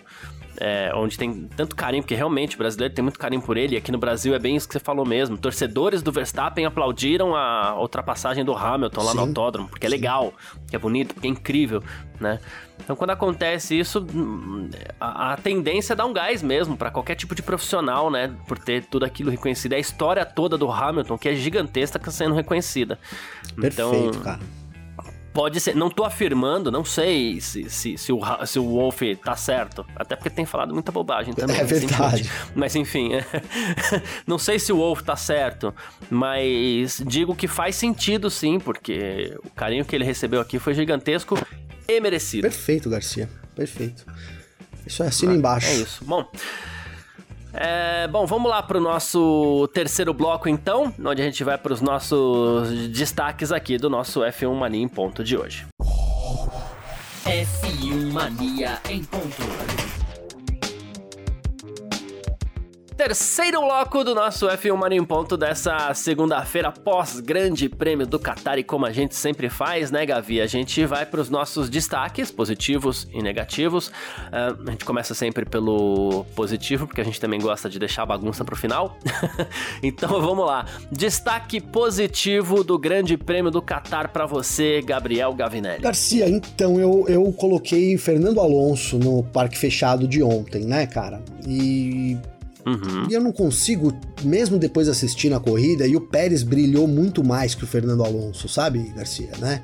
é, 0.59 0.93
onde 0.95 1.17
tem 1.19 1.49
tanto 1.57 1.75
carinho, 1.75 2.03
porque 2.03 2.15
realmente 2.15 2.55
o 2.57 2.59
brasileiro 2.59 2.95
tem 2.95 3.03
muito 3.03 3.19
carinho 3.19 3.43
por 3.43 3.57
ele, 3.57 3.75
e 3.75 3.79
aqui 3.79 3.91
no 3.91 3.99
Brasil 3.99 4.35
é 4.35 4.39
bem 4.39 4.57
isso 4.57 4.67
que 4.67 4.75
você 4.75 4.81
falou 4.81 5.07
mesmo. 5.07 5.37
Torcedores 5.37 6.03
do 6.03 6.13
Verstappen 6.13 6.65
aplaudiram 6.65 7.35
a 7.35 7.79
ultrapassagem 7.81 8.45
do 8.45 8.55
Hamilton 8.55 9.03
lá 9.03 9.11
Sim. 9.11 9.17
no 9.17 9.23
autódromo, 9.23 9.69
porque 9.69 9.87
é 9.87 9.89
legal, 9.89 10.33
porque 10.61 10.77
é 10.77 10.79
bonito, 10.79 11.15
porque 11.15 11.27
é 11.27 11.31
incrível, 11.31 11.83
né? 12.21 12.39
Então, 12.83 12.97
quando 12.97 13.11
acontece 13.11 13.79
isso, 13.79 14.05
a, 15.01 15.33
a 15.33 15.37
tendência 15.37 15.93
é 15.93 15.97
dar 15.97 16.07
um 16.07 16.13
gás 16.13 16.43
mesmo 16.43 16.77
para 16.77 16.91
qualquer 16.91 17.15
tipo 17.15 17.35
de 17.35 17.43
profissional, 17.43 18.11
né? 18.11 18.33
Por 18.47 18.59
ter 18.59 18.85
tudo 18.85 19.05
aquilo 19.05 19.31
reconhecido. 19.31 19.75
É 19.75 19.77
a 19.77 19.81
história 19.81 20.25
toda 20.27 20.59
do 20.59 20.71
Hamilton, 20.71 21.17
que 21.17 21.29
é 21.29 21.35
gigantesca, 21.35 22.11
sendo 22.11 22.35
reconhecida. 22.35 22.99
Perfeito, 23.57 24.09
então, 24.09 24.21
cara. 24.23 24.41
Pode 25.35 25.61
ser, 25.61 25.75
não 25.75 25.91
tô 25.91 26.05
afirmando, 26.05 26.71
não 26.71 26.85
sei 26.85 27.41
se, 27.41 27.69
se, 27.69 27.99
se, 27.99 28.13
o, 28.13 28.21
se 28.47 28.57
o 28.57 28.69
Wolf 28.69 29.03
tá 29.23 29.35
certo. 29.35 29.85
Até 29.97 30.15
porque 30.15 30.31
tem 30.31 30.47
falado 30.47 30.73
muita 30.73 30.93
bobagem 30.93 31.35
também. 31.35 31.57
É 31.57 31.65
verdade. 31.65 32.31
Mas 32.55 32.77
enfim, 32.77 33.11
não 34.29 34.39
sei 34.39 34.61
se 34.61 34.73
o 34.73 34.77
Wolf 34.77 35.03
tá 35.03 35.17
certo, 35.17 35.75
mas 36.09 37.03
digo 37.05 37.35
que 37.35 37.49
faz 37.49 37.75
sentido 37.75 38.31
sim, 38.31 38.61
porque 38.61 39.37
o 39.45 39.51
carinho 39.51 39.85
que 39.85 39.97
ele 39.97 40.05
recebeu 40.05 40.41
aqui 40.41 40.61
foi 40.61 40.73
gigantesco 40.73 41.37
e 41.89 42.01
merecido. 42.01 42.43
Perfeito, 42.43 42.89
Garcia. 42.89 43.29
Perfeito. 43.57 44.07
Isso 44.87 45.03
é 45.03 45.09
assina 45.09 45.33
ah, 45.33 45.37
embaixo. 45.37 45.67
É 45.67 45.75
isso. 45.75 46.05
Bom. 46.05 46.29
É, 47.57 48.09
bom, 48.09 48.27
vamos 48.27 48.51
lá 48.51 48.63
para 48.63 48.79
o 48.79 48.81
nosso 48.81 49.69
terceiro 49.73 50.13
bloco 50.13 50.49
então, 50.49 50.93
onde 51.05 51.23
a 51.23 51.25
gente 51.25 51.45
vai 51.45 51.57
para 51.57 51.73
os 51.73 51.81
nossos 51.81 52.89
destaques 52.89 53.53
aqui 53.53 53.79
do 53.79 53.89
nosso 53.89 54.21
F1 54.21 54.53
Mania 54.55 54.83
em 54.83 54.89
ponto 54.89 55.23
de 55.23 55.37
hoje. 55.37 55.65
F1 57.25 58.13
Mania 58.13 58.81
em 58.91 59.05
ponto. 59.05 59.84
Terceiro 62.97 63.61
bloco 63.61 64.05
do 64.05 64.15
nosso 64.15 64.47
F1 64.47 64.77
Mania 64.77 64.99
em 64.99 65.05
Ponto 65.05 65.37
dessa 65.37 65.93
segunda-feira 65.95 66.71
pós 66.71 67.19
Grande 67.19 67.69
Prêmio 67.69 68.07
do 68.07 68.21
Qatar 68.21 68.57
e 68.57 68.63
como 68.63 68.87
a 68.87 68.93
gente 68.93 69.17
sempre 69.17 69.51
faz, 69.51 69.91
né, 69.91 70.07
Gavi? 70.07 70.41
A 70.41 70.47
gente 70.47 70.87
vai 70.87 71.05
para 71.05 71.21
os 71.21 71.29
nossos 71.29 71.69
destaques 71.69 72.31
positivos 72.31 73.09
e 73.13 73.21
negativos. 73.21 73.89
Uh, 73.89 74.69
a 74.69 74.71
gente 74.71 74.85
começa 74.85 75.13
sempre 75.13 75.45
pelo 75.45 76.25
positivo, 76.37 76.87
porque 76.87 77.01
a 77.01 77.05
gente 77.05 77.21
também 77.21 77.41
gosta 77.41 77.69
de 77.69 77.81
deixar 77.81 78.05
a 78.05 78.07
bagunça 78.07 78.45
pro 78.45 78.55
final. 78.55 78.97
então 79.83 80.21
vamos 80.21 80.47
lá. 80.47 80.65
Destaque 80.93 81.61
positivo 81.61 82.63
do 82.63 82.79
Grande 82.79 83.17
Prêmio 83.17 83.51
do 83.51 83.61
Qatar 83.61 84.13
para 84.13 84.25
você, 84.25 84.81
Gabriel 84.81 85.35
Gavinelli. 85.35 85.83
Garcia, 85.83 86.29
então 86.29 86.79
eu, 86.79 87.07
eu 87.09 87.33
coloquei 87.33 87.99
Fernando 87.99 88.41
Alonso 88.41 89.01
no 89.01 89.25
parque 89.25 89.59
fechado 89.59 90.07
de 90.07 90.23
ontem, 90.23 90.65
né, 90.65 90.87
cara? 90.87 91.21
E 91.45 92.17
Uhum. 92.67 93.07
E 93.11 93.15
eu 93.15 93.21
não 93.21 93.33
consigo, 93.33 93.93
mesmo 94.23 94.59
depois 94.59 94.89
assistindo 94.89 95.35
a 95.35 95.41
corrida, 95.41 95.87
e 95.87 95.97
o 95.97 96.01
Pérez 96.01 96.43
brilhou 96.43 96.87
muito 96.87 97.23
mais 97.23 97.55
que 97.55 97.65
o 97.65 97.67
Fernando 97.67 98.03
Alonso, 98.05 98.49
sabe, 98.49 98.93
Garcia, 98.97 99.31
né? 99.39 99.61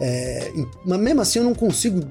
É, 0.00 0.52
mas 0.84 0.98
mesmo 0.98 1.20
assim 1.20 1.38
eu 1.38 1.44
não 1.44 1.54
consigo, 1.54 2.02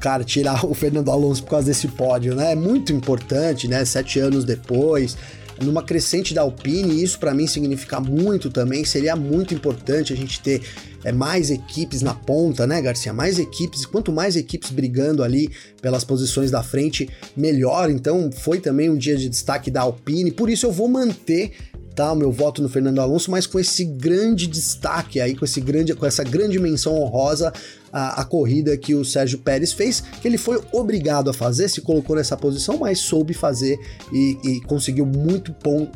cara, 0.00 0.22
tirar 0.24 0.64
o 0.68 0.74
Fernando 0.74 1.10
Alonso 1.10 1.42
por 1.42 1.50
causa 1.50 1.66
desse 1.66 1.88
pódio, 1.88 2.34
né? 2.34 2.52
É 2.52 2.54
muito 2.54 2.92
importante, 2.92 3.66
né? 3.66 3.84
Sete 3.84 4.18
anos 4.20 4.44
depois, 4.44 5.16
numa 5.62 5.82
crescente 5.82 6.34
da 6.34 6.42
Alpine, 6.42 6.94
e 6.94 7.02
isso 7.02 7.18
para 7.18 7.34
mim 7.34 7.46
significa 7.46 8.00
muito 8.00 8.50
também. 8.50 8.84
Seria 8.84 9.16
muito 9.16 9.54
importante 9.54 10.12
a 10.12 10.16
gente 10.16 10.40
ter 10.40 10.62
é, 11.04 11.12
mais 11.12 11.50
equipes 11.50 12.02
na 12.02 12.14
ponta, 12.14 12.66
né, 12.66 12.80
Garcia? 12.80 13.12
Mais 13.12 13.38
equipes, 13.38 13.84
quanto 13.86 14.12
mais 14.12 14.36
equipes 14.36 14.70
brigando 14.70 15.22
ali 15.22 15.50
pelas 15.80 16.04
posições 16.04 16.50
da 16.50 16.62
frente, 16.62 17.08
melhor. 17.36 17.90
Então 17.90 18.30
foi 18.30 18.60
também 18.60 18.90
um 18.90 18.96
dia 18.96 19.16
de 19.16 19.28
destaque 19.28 19.70
da 19.70 19.82
Alpine, 19.82 20.30
por 20.30 20.50
isso 20.50 20.66
eu 20.66 20.72
vou 20.72 20.88
manter 20.88 21.52
tá, 21.98 22.12
o 22.12 22.14
meu 22.16 22.30
voto 22.30 22.62
no 22.62 22.68
Fernando 22.68 23.00
Alonso, 23.00 23.28
mas 23.28 23.44
com 23.44 23.58
esse 23.58 23.84
grande 23.84 24.46
destaque 24.46 25.20
aí, 25.20 25.34
com, 25.34 25.44
esse 25.44 25.60
grande, 25.60 25.92
com 25.94 26.06
essa 26.06 26.22
grande 26.22 26.56
menção 26.60 26.94
honrosa 26.94 27.52
a, 27.92 28.20
a, 28.20 28.24
corrida 28.24 28.76
que 28.76 28.94
o 28.94 29.04
Sérgio 29.04 29.38
Pérez 29.38 29.72
fez, 29.72 30.00
que 30.00 30.28
ele 30.28 30.38
foi 30.38 30.60
obrigado 30.72 31.30
a 31.30 31.32
fazer, 31.32 31.68
se 31.68 31.80
colocou 31.80 32.16
nessa 32.16 32.36
posição, 32.36 32.78
mas 32.78 33.00
soube 33.00 33.34
fazer 33.34 33.78
e, 34.12 34.38
e 34.44 34.60
conseguiu 34.62 35.06
muito 35.06 35.52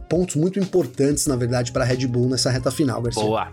pontos 0.09 0.37
muito 0.37 0.59
importantes, 0.59 1.27
na 1.27 1.37
verdade, 1.37 1.73
para 1.73 1.85
a 1.85 1.87
Red 1.87 2.07
Bull 2.07 2.29
nessa 2.29 2.51
reta 2.51 2.71
final, 2.71 3.01
Garcia. 3.03 3.23
Boa. 3.23 3.49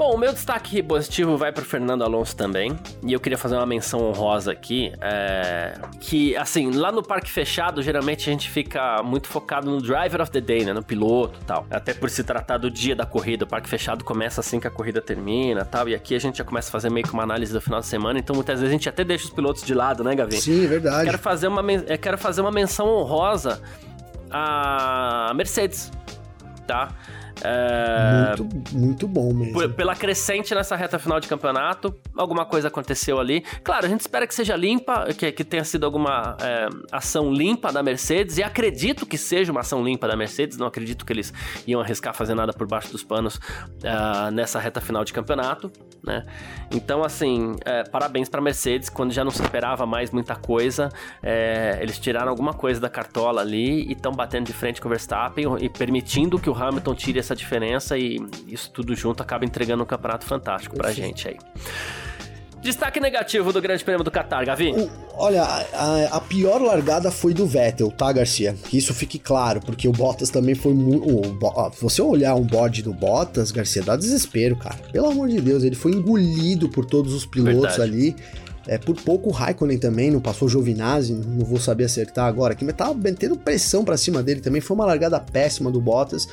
Bom, 0.00 0.14
o 0.14 0.16
meu 0.16 0.32
destaque 0.32 0.82
positivo 0.82 1.36
vai 1.36 1.52
para 1.52 1.62
Fernando 1.62 2.02
Alonso 2.02 2.34
também. 2.34 2.74
E 3.04 3.12
eu 3.12 3.20
queria 3.20 3.36
fazer 3.36 3.56
uma 3.56 3.66
menção 3.66 4.00
honrosa 4.00 4.50
aqui. 4.50 4.94
É... 4.98 5.74
Que, 6.00 6.34
assim, 6.38 6.70
lá 6.70 6.90
no 6.90 7.02
parque 7.02 7.30
fechado, 7.30 7.82
geralmente 7.82 8.26
a 8.26 8.32
gente 8.32 8.48
fica 8.48 9.02
muito 9.02 9.28
focado 9.28 9.70
no 9.70 9.76
driver 9.78 10.22
of 10.22 10.30
the 10.30 10.40
day, 10.40 10.64
né? 10.64 10.72
No 10.72 10.82
piloto 10.82 11.38
e 11.42 11.44
tal. 11.44 11.66
Até 11.70 11.92
por 11.92 12.08
se 12.08 12.24
tratar 12.24 12.56
do 12.56 12.70
dia 12.70 12.96
da 12.96 13.04
corrida. 13.04 13.44
O 13.44 13.46
parque 13.46 13.68
fechado 13.68 14.02
começa 14.02 14.40
assim 14.40 14.58
que 14.58 14.66
a 14.66 14.70
corrida 14.70 15.02
termina 15.02 15.66
tal. 15.66 15.86
E 15.86 15.94
aqui 15.94 16.14
a 16.14 16.18
gente 16.18 16.38
já 16.38 16.44
começa 16.44 16.70
a 16.70 16.72
fazer 16.72 16.88
meio 16.88 17.06
que 17.06 17.12
uma 17.12 17.24
análise 17.24 17.52
do 17.52 17.60
final 17.60 17.80
de 17.80 17.86
semana. 17.86 18.18
Então 18.18 18.34
muitas 18.34 18.58
vezes 18.58 18.70
a 18.70 18.72
gente 18.72 18.88
até 18.88 19.04
deixa 19.04 19.26
os 19.26 19.30
pilotos 19.30 19.62
de 19.62 19.74
lado, 19.74 20.02
né, 20.02 20.14
Gavi? 20.14 20.40
Sim, 20.40 20.66
verdade. 20.66 21.04
Quero 21.04 21.18
fazer 21.18 21.46
uma, 21.46 21.60
eu 21.70 21.98
quero 21.98 22.16
fazer 22.16 22.40
uma 22.40 22.50
menção 22.50 22.88
honrosa 22.88 23.60
a 24.30 25.30
Mercedes, 25.34 25.92
tá? 26.66 26.88
É... 27.42 28.36
Muito, 28.36 28.76
muito 28.76 29.08
bom 29.08 29.32
mesmo. 29.32 29.68
Pela 29.70 29.94
crescente 29.94 30.54
nessa 30.54 30.76
reta 30.76 30.98
final 30.98 31.20
de 31.20 31.28
campeonato, 31.28 31.94
alguma 32.16 32.44
coisa 32.44 32.68
aconteceu 32.68 33.18
ali. 33.18 33.42
Claro, 33.62 33.86
a 33.86 33.88
gente 33.88 34.00
espera 34.00 34.26
que 34.26 34.34
seja 34.34 34.56
limpa, 34.56 35.06
que, 35.16 35.32
que 35.32 35.44
tenha 35.44 35.64
sido 35.64 35.84
alguma 35.84 36.36
é, 36.40 36.68
ação 36.92 37.32
limpa 37.32 37.72
da 37.72 37.82
Mercedes, 37.82 38.38
e 38.38 38.42
acredito 38.42 39.06
que 39.06 39.18
seja 39.18 39.52
uma 39.52 39.60
ação 39.60 39.82
limpa 39.82 40.06
da 40.06 40.16
Mercedes, 40.16 40.56
não 40.56 40.66
acredito 40.66 41.04
que 41.04 41.12
eles 41.12 41.32
iam 41.66 41.80
arriscar 41.80 42.14
fazer 42.14 42.34
nada 42.34 42.52
por 42.52 42.66
baixo 42.66 42.92
dos 42.92 43.02
panos 43.02 43.36
uh, 43.36 44.30
nessa 44.32 44.58
reta 44.58 44.80
final 44.80 45.04
de 45.04 45.12
campeonato, 45.12 45.70
né? 46.04 46.24
Então, 46.70 47.02
assim, 47.02 47.56
é, 47.64 47.84
parabéns 47.84 48.28
para 48.28 48.40
Mercedes, 48.40 48.88
quando 48.88 49.12
já 49.12 49.24
não 49.24 49.30
se 49.30 49.42
esperava 49.42 49.86
mais 49.86 50.10
muita 50.10 50.36
coisa, 50.36 50.88
é, 51.22 51.78
eles 51.80 51.98
tiraram 51.98 52.30
alguma 52.30 52.54
coisa 52.54 52.80
da 52.80 52.88
cartola 52.88 53.40
ali 53.40 53.88
e 53.88 53.92
estão 53.92 54.12
batendo 54.12 54.46
de 54.46 54.52
frente 54.52 54.80
com 54.80 54.88
o 54.88 54.90
Verstappen 54.90 55.46
e 55.60 55.68
permitindo 55.68 56.38
que 56.38 56.48
o 56.48 56.54
Hamilton 56.54 56.94
tire 56.94 57.18
essa 57.18 57.34
diferença 57.34 57.98
e 57.98 58.18
isso 58.46 58.70
tudo 58.70 58.94
junto 58.94 59.22
acaba 59.22 59.44
entregando 59.44 59.82
um 59.82 59.86
campeonato 59.86 60.24
fantástico 60.24 60.76
pra 60.76 60.88
Sim. 60.88 61.02
gente 61.02 61.28
aí. 61.28 61.36
Destaque 62.62 63.00
negativo 63.00 63.52
do 63.54 63.60
Grande 63.60 63.82
Prêmio 63.82 64.04
do 64.04 64.10
Qatar, 64.10 64.44
Gavi? 64.44 64.72
O, 64.72 64.90
olha, 65.14 65.42
a, 65.42 66.16
a, 66.16 66.20
pior 66.20 66.60
largada 66.60 67.10
foi 67.10 67.32
do 67.32 67.46
Vettel, 67.46 67.90
tá, 67.90 68.12
Garcia? 68.12 68.54
Que 68.68 68.76
isso 68.76 68.92
fique 68.92 69.18
claro, 69.18 69.60
porque 69.60 69.88
o 69.88 69.92
Bottas 69.92 70.28
também 70.28 70.54
foi 70.54 70.74
muito. 70.74 71.38
Você 71.80 72.02
olhar 72.02 72.34
um 72.34 72.42
bode 72.42 72.82
do 72.82 72.92
Bottas, 72.92 73.50
Garcia, 73.50 73.82
dá 73.82 73.96
desespero, 73.96 74.56
cara. 74.56 74.76
Pelo 74.92 75.06
amor 75.06 75.28
de 75.28 75.40
Deus, 75.40 75.64
ele 75.64 75.74
foi 75.74 75.92
engolido 75.92 76.68
por 76.68 76.84
todos 76.84 77.14
os 77.14 77.24
pilotos 77.24 77.76
Verdade. 77.76 77.82
ali. 77.82 78.16
É, 78.66 78.76
por 78.76 78.94
pouco 78.94 79.30
o 79.30 79.32
Raikkonen 79.32 79.78
também, 79.78 80.10
não 80.10 80.20
passou 80.20 80.46
o 80.46 80.48
Giovinazzi, 80.50 81.14
não 81.14 81.46
vou 81.46 81.58
saber 81.58 81.84
acertar 81.84 82.26
agora 82.26 82.52
aqui, 82.52 82.62
mas 82.62 82.76
tava 82.76 82.94
tendo 83.12 83.36
pressão 83.36 83.84
para 83.84 83.96
cima 83.96 84.22
dele 84.22 84.40
também. 84.40 84.60
Foi 84.60 84.74
uma 84.74 84.84
largada 84.84 85.18
péssima 85.18 85.70
do 85.70 85.80
Bottas 85.80 86.28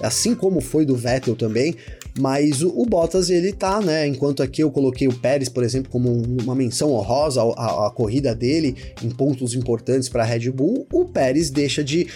assim 0.00 0.34
como 0.34 0.60
foi 0.60 0.84
do 0.84 0.96
Vettel 0.96 1.36
também, 1.36 1.76
mas 2.18 2.62
o, 2.62 2.68
o, 2.68 2.84
Bottas 2.84 3.30
ele 3.30 3.52
tá, 3.52 3.80
né? 3.80 4.06
Enquanto 4.06 4.42
aqui 4.42 4.62
eu 4.62 4.70
coloquei 4.70 5.08
o 5.08 5.14
Pérez, 5.14 5.48
por 5.48 5.64
exemplo, 5.64 5.90
como 5.90 6.10
uma 6.42 6.54
menção 6.54 6.92
honrosa 6.92 7.42
à, 7.42 7.90
corrida 7.94 8.34
dele 8.34 8.76
em 9.02 9.08
pontos 9.08 9.54
importantes 9.54 10.08
para 10.08 10.22
a 10.22 10.26
Red 10.26 10.50
Bull, 10.50 10.86
o 10.92 11.06
Pérez 11.06 11.48
deixa 11.48 11.82
de, 11.82 12.06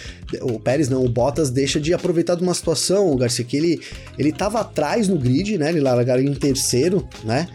o 0.41 0.59
Pérez 0.59 0.87
não, 0.87 1.03
o 1.03 1.09
Bottas 1.09 1.49
deixa 1.49 1.79
de 1.79 1.93
aproveitar 1.93 2.35
de 2.35 2.43
uma 2.43 2.53
situação, 2.53 3.15
Garcia, 3.15 3.43
que 3.43 3.57
ele 3.57 3.81
ele 4.17 4.31
tava 4.31 4.59
atrás 4.59 5.07
no 5.07 5.17
grid, 5.17 5.57
né? 5.57 5.69
Ele 5.69 5.79
largaram 5.79 6.21
em 6.21 6.33
terceiro, 6.33 7.07
né? 7.23 7.47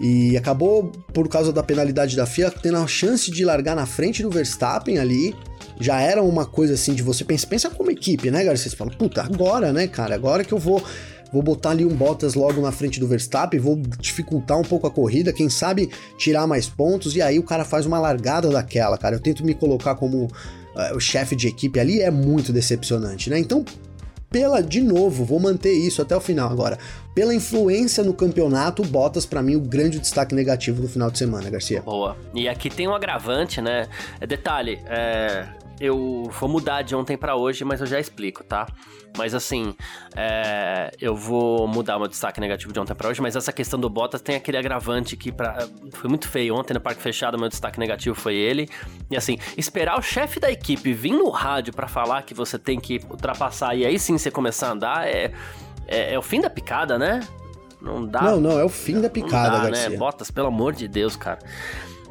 E 0.00 0.36
acabou, 0.36 0.92
por 1.12 1.28
causa 1.28 1.52
da 1.52 1.62
penalidade 1.62 2.16
da 2.16 2.24
FIA, 2.24 2.52
tendo 2.52 2.76
a 2.76 2.86
chance 2.86 3.30
de 3.32 3.44
largar 3.44 3.74
na 3.74 3.84
frente 3.84 4.22
do 4.22 4.30
Verstappen 4.30 4.98
ali, 4.98 5.34
já 5.80 6.00
era 6.00 6.22
uma 6.22 6.46
coisa 6.46 6.74
assim 6.74 6.94
de 6.94 7.02
você 7.02 7.24
pensa, 7.24 7.46
pensa 7.46 7.70
como 7.70 7.90
equipe, 7.90 8.30
né, 8.30 8.44
Garcia? 8.44 8.70
Você 8.70 8.76
fala, 8.76 8.90
puta, 8.90 9.22
agora, 9.22 9.72
né, 9.72 9.88
cara? 9.88 10.14
Agora 10.14 10.44
que 10.44 10.52
eu 10.52 10.58
vou 10.58 10.82
vou 11.32 11.42
botar 11.42 11.70
ali 11.70 11.84
um 11.84 11.94
Bottas 11.94 12.34
logo 12.34 12.60
na 12.60 12.72
frente 12.72 12.98
do 13.00 13.06
Verstappen, 13.06 13.60
vou 13.60 13.76
dificultar 13.98 14.58
um 14.58 14.62
pouco 14.62 14.86
a 14.86 14.90
corrida, 14.90 15.32
quem 15.32 15.48
sabe 15.48 15.90
tirar 16.16 16.46
mais 16.46 16.68
pontos, 16.68 17.14
e 17.16 17.22
aí 17.22 17.38
o 17.38 17.42
cara 17.42 17.64
faz 17.64 17.86
uma 17.86 17.98
largada 17.98 18.48
daquela, 18.48 18.96
cara. 18.96 19.16
Eu 19.16 19.20
tento 19.20 19.44
me 19.44 19.54
colocar 19.54 19.94
como 19.94 20.24
uh, 20.24 20.96
o 20.96 21.00
chefe 21.00 21.34
de 21.34 21.48
equipe 21.48 21.78
ali, 21.78 22.00
é 22.00 22.10
muito 22.10 22.52
decepcionante, 22.52 23.30
né? 23.30 23.38
Então, 23.38 23.64
pela, 24.30 24.62
de 24.62 24.82
novo, 24.82 25.24
vou 25.24 25.40
manter 25.40 25.72
isso 25.72 26.02
até 26.02 26.14
o 26.14 26.20
final 26.20 26.50
agora. 26.50 26.78
Pela 27.14 27.34
influência 27.34 28.04
no 28.04 28.12
campeonato, 28.12 28.84
Bottas 28.84 29.24
para 29.24 29.42
mim 29.42 29.56
o 29.56 29.60
grande 29.60 29.98
destaque 29.98 30.34
negativo 30.34 30.82
do 30.82 30.88
final 30.88 31.10
de 31.10 31.18
semana, 31.18 31.48
Garcia. 31.48 31.80
Boa. 31.82 32.16
E 32.34 32.46
aqui 32.46 32.68
tem 32.68 32.86
um 32.86 32.94
agravante, 32.94 33.60
né? 33.60 33.88
Detalhe, 34.26 34.78
é, 34.86 35.46
eu 35.80 36.30
vou 36.38 36.48
mudar 36.48 36.82
de 36.82 36.94
ontem 36.94 37.16
para 37.16 37.36
hoje, 37.36 37.64
mas 37.64 37.80
eu 37.80 37.86
já 37.86 38.00
explico, 38.00 38.42
tá? 38.42 38.66
Mas 39.16 39.34
assim, 39.34 39.74
é, 40.16 40.90
eu 41.00 41.14
vou 41.14 41.66
mudar 41.66 41.96
o 41.96 42.00
meu 42.00 42.08
destaque 42.08 42.40
negativo 42.40 42.72
de 42.72 42.78
ontem 42.78 42.94
para 42.94 43.08
hoje, 43.08 43.20
mas 43.20 43.36
essa 43.36 43.52
questão 43.52 43.78
do 43.78 43.88
Bottas 43.88 44.20
tem 44.20 44.36
aquele 44.36 44.56
agravante 44.56 45.16
que 45.16 45.32
pra, 45.32 45.66
foi 45.92 46.08
muito 46.08 46.28
feio. 46.28 46.54
Ontem 46.54 46.74
no 46.74 46.80
Parque 46.80 47.00
Fechado, 47.00 47.38
meu 47.38 47.48
destaque 47.48 47.78
negativo 47.78 48.14
foi 48.14 48.34
ele. 48.34 48.68
E 49.10 49.16
assim, 49.16 49.38
esperar 49.56 49.98
o 49.98 50.02
chefe 50.02 50.38
da 50.38 50.50
equipe 50.50 50.92
vir 50.92 51.12
no 51.12 51.30
rádio 51.30 51.72
para 51.72 51.88
falar 51.88 52.22
que 52.22 52.34
você 52.34 52.58
tem 52.58 52.78
que 52.78 53.00
ultrapassar 53.10 53.74
e 53.74 53.86
aí 53.86 53.98
sim 53.98 54.18
você 54.18 54.30
começar 54.30 54.68
a 54.68 54.72
andar 54.72 55.08
é, 55.08 55.32
é, 55.86 56.14
é 56.14 56.18
o 56.18 56.22
fim 56.22 56.40
da 56.40 56.50
picada, 56.50 56.98
né? 56.98 57.20
Não 57.80 58.04
dá. 58.04 58.22
Não, 58.22 58.40
não, 58.40 58.58
é 58.58 58.64
o 58.64 58.68
fim 58.68 59.00
da 59.00 59.08
picada, 59.08 59.50
não 59.50 59.64
dá, 59.64 59.70
Garcia. 59.70 59.90
né? 59.90 59.96
Bottas, 59.96 60.30
pelo 60.30 60.48
amor 60.48 60.72
de 60.72 60.88
Deus, 60.88 61.16
cara. 61.16 61.38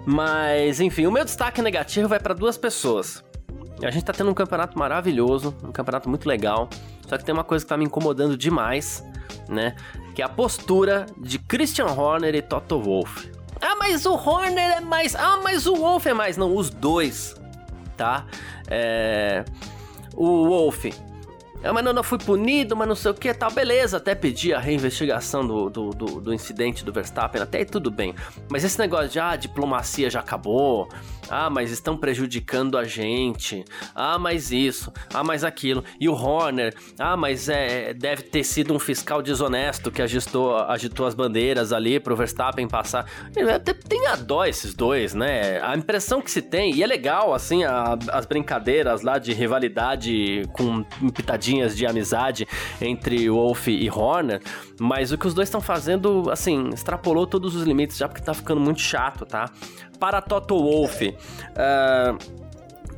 Mas, 0.06 0.80
enfim, 0.80 1.06
o 1.06 1.12
meu 1.12 1.26
destaque 1.26 1.62
negativo 1.62 2.08
vai 2.08 2.20
para 2.20 2.34
duas 2.34 2.58
pessoas. 2.58 3.22
A 3.84 3.92
gente 3.92 4.04
tá 4.04 4.14
tendo 4.14 4.30
um 4.32 4.34
campeonato 4.34 4.78
maravilhoso, 4.78 5.56
um 5.64 5.72
campeonato 5.72 6.10
muito 6.10 6.28
legal. 6.28 6.70
Só 7.08 7.18
que 7.18 7.24
tem 7.24 7.34
uma 7.34 7.44
coisa 7.44 7.64
que 7.64 7.70
tá 7.70 7.78
me 7.78 7.86
incomodando 7.86 8.38
demais, 8.38 9.04
né? 9.48 9.76
Que 10.16 10.22
é 10.22 10.26
a 10.26 10.30
postura 10.30 11.06
de 11.18 11.38
Christian 11.38 11.86
Horner 11.86 12.34
e 12.36 12.42
Toto 12.42 12.82
Wolff. 12.82 13.32
Ah, 13.62 13.76
mas 13.76 14.06
o 14.06 14.14
Horner 14.14 14.78
é 14.78 14.80
mais. 14.82 15.16
Ah, 15.16 15.40
mas 15.44 15.68
o 15.68 15.76
Wolff 15.76 16.08
é 16.10 16.14
mais. 16.14 16.38
Não, 16.38 16.56
os 16.56 16.70
dois, 16.70 17.36
tá? 17.96 18.26
É. 18.68 19.46
O 20.16 20.48
Wolff 20.48 20.92
é, 21.64 21.72
mas 21.72 21.84
não, 21.84 21.92
não 21.92 22.04
fui 22.04 22.18
punido, 22.20 22.76
mas 22.76 22.88
não 22.88 22.96
sei 22.96 23.12
o 23.12 23.14
que 23.14 23.34
tal. 23.34 23.52
Beleza, 23.52 23.98
até 23.98 24.14
pedi 24.14 24.54
a 24.54 24.60
reinvestigação 24.60 25.46
do, 25.46 25.70
do, 25.70 25.90
do, 25.90 26.22
do 26.22 26.34
incidente 26.34 26.86
do 26.86 26.94
Verstappen, 26.94 27.42
até 27.42 27.66
tudo 27.66 27.90
bem. 27.90 28.14
Mas 28.50 28.64
esse 28.64 28.78
negócio 28.78 29.10
de, 29.10 29.20
ah, 29.20 29.36
diplomacia 29.36 30.10
já 30.10 30.20
acabou, 30.20 30.88
ah, 31.30 31.50
mas 31.50 31.72
estão 31.72 31.98
prejudicando 31.98 32.78
a 32.78 32.84
gente. 32.84 33.64
Ah, 33.94 34.18
mas 34.18 34.52
isso. 34.52 34.92
Ah, 35.14 35.24
mas 35.24 35.44
aquilo. 35.44 35.84
E 36.00 36.08
o 36.08 36.14
Horner. 36.14 36.74
Ah, 36.98 37.18
mas 37.18 37.50
é, 37.50 37.94
deve 37.94 38.24
ter 38.24 38.44
sido 38.44 38.74
um 38.74 38.80
fiscal 38.80 39.22
desonesto 39.22 39.92
que 39.92 40.02
agitou, 40.02 40.58
agitou 40.58 41.06
as 41.06 41.16
bandeiras 41.16 41.72
ali 41.72 42.00
pro 42.00 42.16
Verstappen 42.16 42.68
passar. 42.68 43.06
Tem 43.88 44.08
a 44.08 44.16
dó 44.16 44.46
esses 44.46 44.74
dois, 44.74 45.14
né? 45.14 45.62
A 45.62 45.76
impressão 45.76 46.22
que 46.22 46.32
se 46.32 46.42
tem, 46.42 46.74
e 46.74 46.84
é 46.84 46.88
legal, 46.88 47.34
assim, 47.34 47.64
a, 47.64 47.98
as 48.12 48.26
brincadeiras 48.26 49.02
lá 49.02 49.18
de 49.18 49.34
rivalidade 49.34 50.44
com 50.54 50.84
pitadinhas 51.12 51.76
de 51.76 51.86
amizade 51.86 52.48
entre 52.82 53.30
Wolf 53.30 53.68
e 53.68 53.90
Horner, 53.90 54.42
mas 54.80 55.12
o 55.12 55.18
que 55.18 55.28
os 55.28 55.34
dois 55.34 55.48
estão 55.48 55.62
fazendo, 55.62 56.30
assim, 56.30 56.70
extrapolou 56.70 57.26
todos 57.26 57.56
os 57.56 57.64
limites 57.64 57.98
já 57.98 58.08
porque 58.08 58.22
tá 58.22 58.34
ficando 58.34 58.62
muito 58.62 58.82
chato, 58.82 59.26
tá? 59.26 59.52
Para 60.00 60.22
Toto 60.22 60.58
Wolff, 60.58 61.08
uh, 61.08 62.48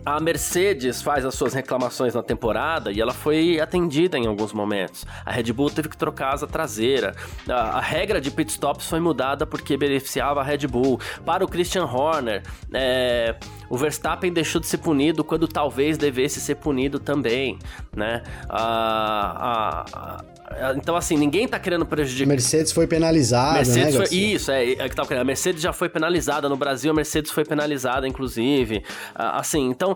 a 0.06 0.20
Mercedes 0.20 1.02
faz 1.02 1.26
as 1.26 1.36
suas 1.36 1.54
reclamações 1.54 2.16
na 2.16 2.24
temporada 2.24 2.92
e 2.92 3.00
ela 3.00 3.14
foi 3.14 3.60
atendida 3.60 4.18
em 4.18 4.26
alguns 4.26 4.54
momentos. 4.54 5.06
A 5.26 5.32
Red 5.32 5.54
Bull 5.54 5.70
teve 5.70 5.90
que 5.90 5.98
trocar 5.98 6.30
a 6.30 6.34
asa 6.34 6.48
traseira. 6.48 7.16
A, 7.48 7.78
a 7.78 7.80
regra 7.80 8.20
de 8.20 8.32
pit 8.32 8.52
stops 8.52 8.88
foi 8.88 9.00
mudada 9.00 9.46
porque 9.46 9.78
beneficiava 9.78 10.42
a 10.42 10.44
Red 10.44 10.68
Bull. 10.68 11.00
Para 11.26 11.44
o 11.44 11.48
Christian 11.48 11.86
Horner, 11.86 12.44
é, 12.74 13.36
o 13.70 13.78
Verstappen 13.78 14.32
deixou 14.32 14.60
de 14.60 14.68
ser 14.68 14.80
punido 14.80 15.24
quando 15.24 15.48
talvez 15.48 15.98
devesse 15.98 16.40
ser 16.40 16.56
punido 16.56 17.00
também, 17.00 17.60
né? 17.96 18.24
A, 18.50 19.86
a, 19.92 20.39
então, 20.76 20.96
assim, 20.96 21.16
ninguém 21.16 21.48
tá 21.48 21.60
querendo 21.60 21.86
prejudicar. 21.86 22.28
Mercedes 22.28 22.72
foi 22.72 22.88
penalizada, 22.88 23.54
Mercedes 23.54 23.96
né, 23.96 24.08
foi... 24.08 24.18
Isso, 24.18 24.52
é, 24.52 24.72
é 24.72 24.90
que 24.90 24.96
tava 24.96 25.08
querendo. 25.08 25.22
A 25.22 25.26
Mercedes 25.26 25.62
já 25.62 25.72
foi 25.72 25.90
penalizada. 25.90 26.50
No 26.50 26.58
Brasil, 26.58 26.92
a 26.92 26.94
Mercedes 26.94 27.32
foi 27.32 27.46
penalizada, 27.46 28.08
inclusive. 28.08 28.84
Assim, 29.16 29.70
então. 29.70 29.96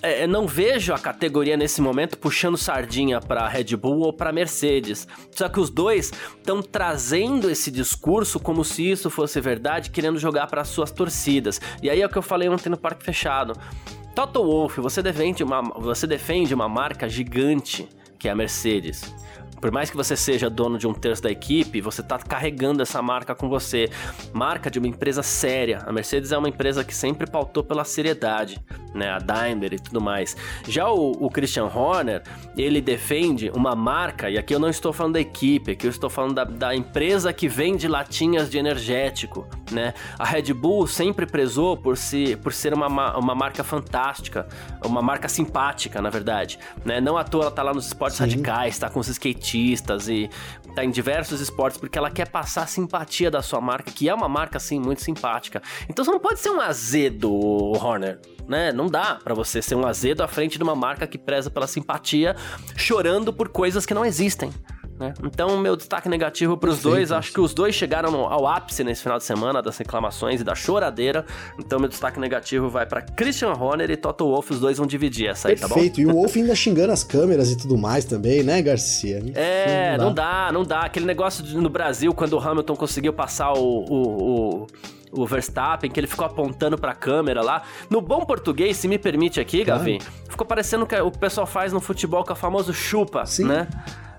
É, 0.00 0.28
não 0.28 0.46
vejo 0.46 0.94
a 0.94 0.98
categoria 0.98 1.56
nesse 1.56 1.80
momento 1.80 2.16
puxando 2.16 2.56
sardinha 2.56 3.20
para 3.20 3.48
Red 3.48 3.74
Bull 3.74 3.98
ou 4.02 4.12
para 4.12 4.30
Mercedes. 4.30 5.08
Só 5.32 5.48
que 5.48 5.58
os 5.58 5.70
dois 5.70 6.12
estão 6.36 6.62
trazendo 6.62 7.50
esse 7.50 7.68
discurso 7.68 8.38
como 8.38 8.64
se 8.64 8.88
isso 8.88 9.10
fosse 9.10 9.40
verdade, 9.40 9.90
querendo 9.90 10.16
jogar 10.16 10.46
para 10.46 10.62
suas 10.62 10.92
torcidas. 10.92 11.60
E 11.82 11.90
aí 11.90 12.00
é 12.00 12.06
o 12.06 12.08
que 12.08 12.16
eu 12.16 12.22
falei 12.22 12.48
ontem 12.48 12.68
no 12.68 12.76
Parque 12.76 13.04
Fechado. 13.04 13.54
Toto 14.14 14.44
Wolff, 14.44 14.80
você 14.80 15.02
defende 15.02 15.42
uma, 15.42 15.62
você 15.62 16.06
defende 16.06 16.54
uma 16.54 16.68
marca 16.68 17.08
gigante 17.08 17.88
que 18.18 18.28
é 18.28 18.32
a 18.32 18.34
Mercedes. 18.34 19.14
Por 19.60 19.72
mais 19.72 19.90
que 19.90 19.96
você 19.96 20.16
seja 20.16 20.48
dono 20.48 20.78
de 20.78 20.86
um 20.86 20.94
terço 20.94 21.22
da 21.22 21.30
equipe, 21.30 21.80
você 21.80 22.00
está 22.00 22.18
carregando 22.18 22.82
essa 22.82 23.02
marca 23.02 23.34
com 23.34 23.48
você. 23.48 23.90
Marca 24.32 24.70
de 24.70 24.78
uma 24.78 24.88
empresa 24.88 25.22
séria. 25.22 25.78
A 25.86 25.92
Mercedes 25.92 26.32
é 26.32 26.38
uma 26.38 26.48
empresa 26.48 26.84
que 26.84 26.94
sempre 26.94 27.28
pautou 27.28 27.64
pela 27.64 27.84
seriedade, 27.84 28.60
né? 28.98 29.10
A 29.10 29.18
Daimler 29.18 29.74
e 29.74 29.78
tudo 29.78 30.00
mais. 30.00 30.36
Já 30.66 30.90
o, 30.90 31.12
o 31.12 31.30
Christian 31.30 31.66
Horner, 31.66 32.22
ele 32.56 32.80
defende 32.80 33.50
uma 33.50 33.74
marca, 33.74 34.28
e 34.28 34.36
aqui 34.36 34.54
eu 34.54 34.58
não 34.58 34.68
estou 34.68 34.92
falando 34.92 35.14
da 35.14 35.20
equipe, 35.20 35.72
aqui 35.72 35.86
eu 35.86 35.90
estou 35.90 36.10
falando 36.10 36.34
da, 36.34 36.44
da 36.44 36.74
empresa 36.74 37.32
que 37.32 37.48
vende 37.48 37.88
latinhas 37.88 38.50
de 38.50 38.58
energético, 38.58 39.46
né? 39.70 39.94
A 40.18 40.24
Red 40.24 40.52
Bull 40.52 40.86
sempre 40.86 41.24
prezou 41.24 41.76
por, 41.76 41.96
si, 41.96 42.36
por 42.42 42.52
ser 42.52 42.74
uma, 42.74 43.16
uma 43.16 43.34
marca 43.34 43.64
fantástica, 43.64 44.46
uma 44.84 45.00
marca 45.00 45.28
simpática, 45.28 46.02
na 46.02 46.10
verdade, 46.10 46.58
né? 46.84 47.00
Não 47.00 47.16
à 47.16 47.24
toa 47.24 47.44
ela 47.44 47.50
tá 47.50 47.62
lá 47.62 47.72
nos 47.72 47.86
esportes 47.86 48.18
Sim. 48.18 48.24
radicais, 48.24 48.78
tá 48.78 48.90
com 48.90 49.00
os 49.00 49.08
skatistas 49.08 50.08
e 50.08 50.28
tá 50.74 50.84
em 50.84 50.90
diversos 50.90 51.40
esportes 51.40 51.78
porque 51.78 51.98
ela 51.98 52.10
quer 52.10 52.28
passar 52.28 52.62
a 52.62 52.66
simpatia 52.66 53.30
da 53.30 53.42
sua 53.42 53.60
marca, 53.60 53.90
que 53.90 54.08
é 54.08 54.14
uma 54.14 54.28
marca 54.28 54.58
assim 54.58 54.78
muito 54.78 55.02
simpática. 55.02 55.62
Então 55.88 56.04
você 56.04 56.10
não 56.10 56.20
pode 56.20 56.40
ser 56.40 56.50
um 56.50 56.60
azedo, 56.60 57.30
Horner, 57.30 58.20
né? 58.48 58.72
Não 58.72 58.86
dá 58.86 59.18
para 59.22 59.34
você 59.34 59.60
ser 59.60 59.74
um 59.74 59.86
azedo 59.86 60.22
à 60.22 60.28
frente 60.28 60.56
de 60.56 60.64
uma 60.64 60.74
marca 60.74 61.06
que 61.06 61.18
preza 61.18 61.50
pela 61.50 61.66
simpatia, 61.66 62.34
chorando 62.76 63.32
por 63.32 63.48
coisas 63.48 63.84
que 63.84 63.94
não 63.94 64.04
existem. 64.04 64.50
Né? 64.98 65.14
Então, 65.22 65.56
meu 65.58 65.76
destaque 65.76 66.08
negativo 66.08 66.56
para 66.56 66.70
os 66.70 66.82
dois, 66.82 67.12
acho 67.12 67.32
que 67.32 67.40
os 67.40 67.54
dois 67.54 67.74
chegaram 67.74 68.24
ao 68.24 68.46
ápice 68.46 68.82
nesse 68.82 69.02
final 69.02 69.16
de 69.16 69.24
semana 69.24 69.62
das 69.62 69.78
reclamações 69.78 70.40
e 70.40 70.44
da 70.44 70.56
choradeira. 70.56 71.24
Então, 71.58 71.78
meu 71.78 71.88
destaque 71.88 72.18
negativo 72.18 72.68
vai 72.68 72.84
para 72.84 73.02
Christian 73.02 73.52
Horner 73.52 73.90
e 73.90 73.96
Toto 73.96 74.24
Wolff, 74.24 74.52
os 74.52 74.58
dois 74.58 74.76
vão 74.78 74.86
dividir 74.86 75.28
essa 75.28 75.48
aí, 75.48 75.54
Perfeito. 75.54 75.60
tá 75.60 75.68
bom? 75.68 75.74
Perfeito, 75.74 76.00
e 76.00 76.06
o 76.06 76.12
Wolff 76.14 76.38
ainda 76.38 76.54
xingando 76.54 76.92
as 76.92 77.04
câmeras 77.04 77.50
e 77.52 77.56
tudo 77.56 77.78
mais 77.78 78.04
também, 78.04 78.42
né, 78.42 78.60
Garcia? 78.60 79.22
É, 79.34 79.96
não 79.96 79.98
dá. 79.98 80.04
não 80.04 80.14
dá, 80.14 80.52
não 80.52 80.64
dá. 80.64 80.80
Aquele 80.80 81.06
negócio 81.06 81.44
de, 81.44 81.56
no 81.56 81.70
Brasil, 81.70 82.12
quando 82.12 82.32
o 82.32 82.40
Hamilton 82.40 82.74
conseguiu 82.74 83.12
passar 83.12 83.52
o, 83.52 83.84
o, 83.88 84.62
o 84.62 84.66
o 85.12 85.26
Verstappen, 85.26 85.90
que 85.90 85.98
ele 85.98 86.06
ficou 86.06 86.26
apontando 86.26 86.76
pra 86.78 86.94
câmera 86.94 87.42
lá. 87.42 87.62
No 87.88 88.00
bom 88.00 88.24
português, 88.24 88.76
se 88.76 88.88
me 88.88 88.98
permite 88.98 89.40
aqui, 89.40 89.64
claro. 89.64 89.80
Gavi, 89.80 89.98
ficou 90.28 90.46
parecendo 90.46 90.86
que 90.86 90.98
o 91.00 91.10
pessoal 91.10 91.46
faz 91.46 91.72
no 91.72 91.80
futebol 91.80 92.24
com 92.24 92.32
o 92.32 92.36
famoso 92.36 92.72
chupa, 92.72 93.26
Sim. 93.26 93.44
né? 93.44 93.68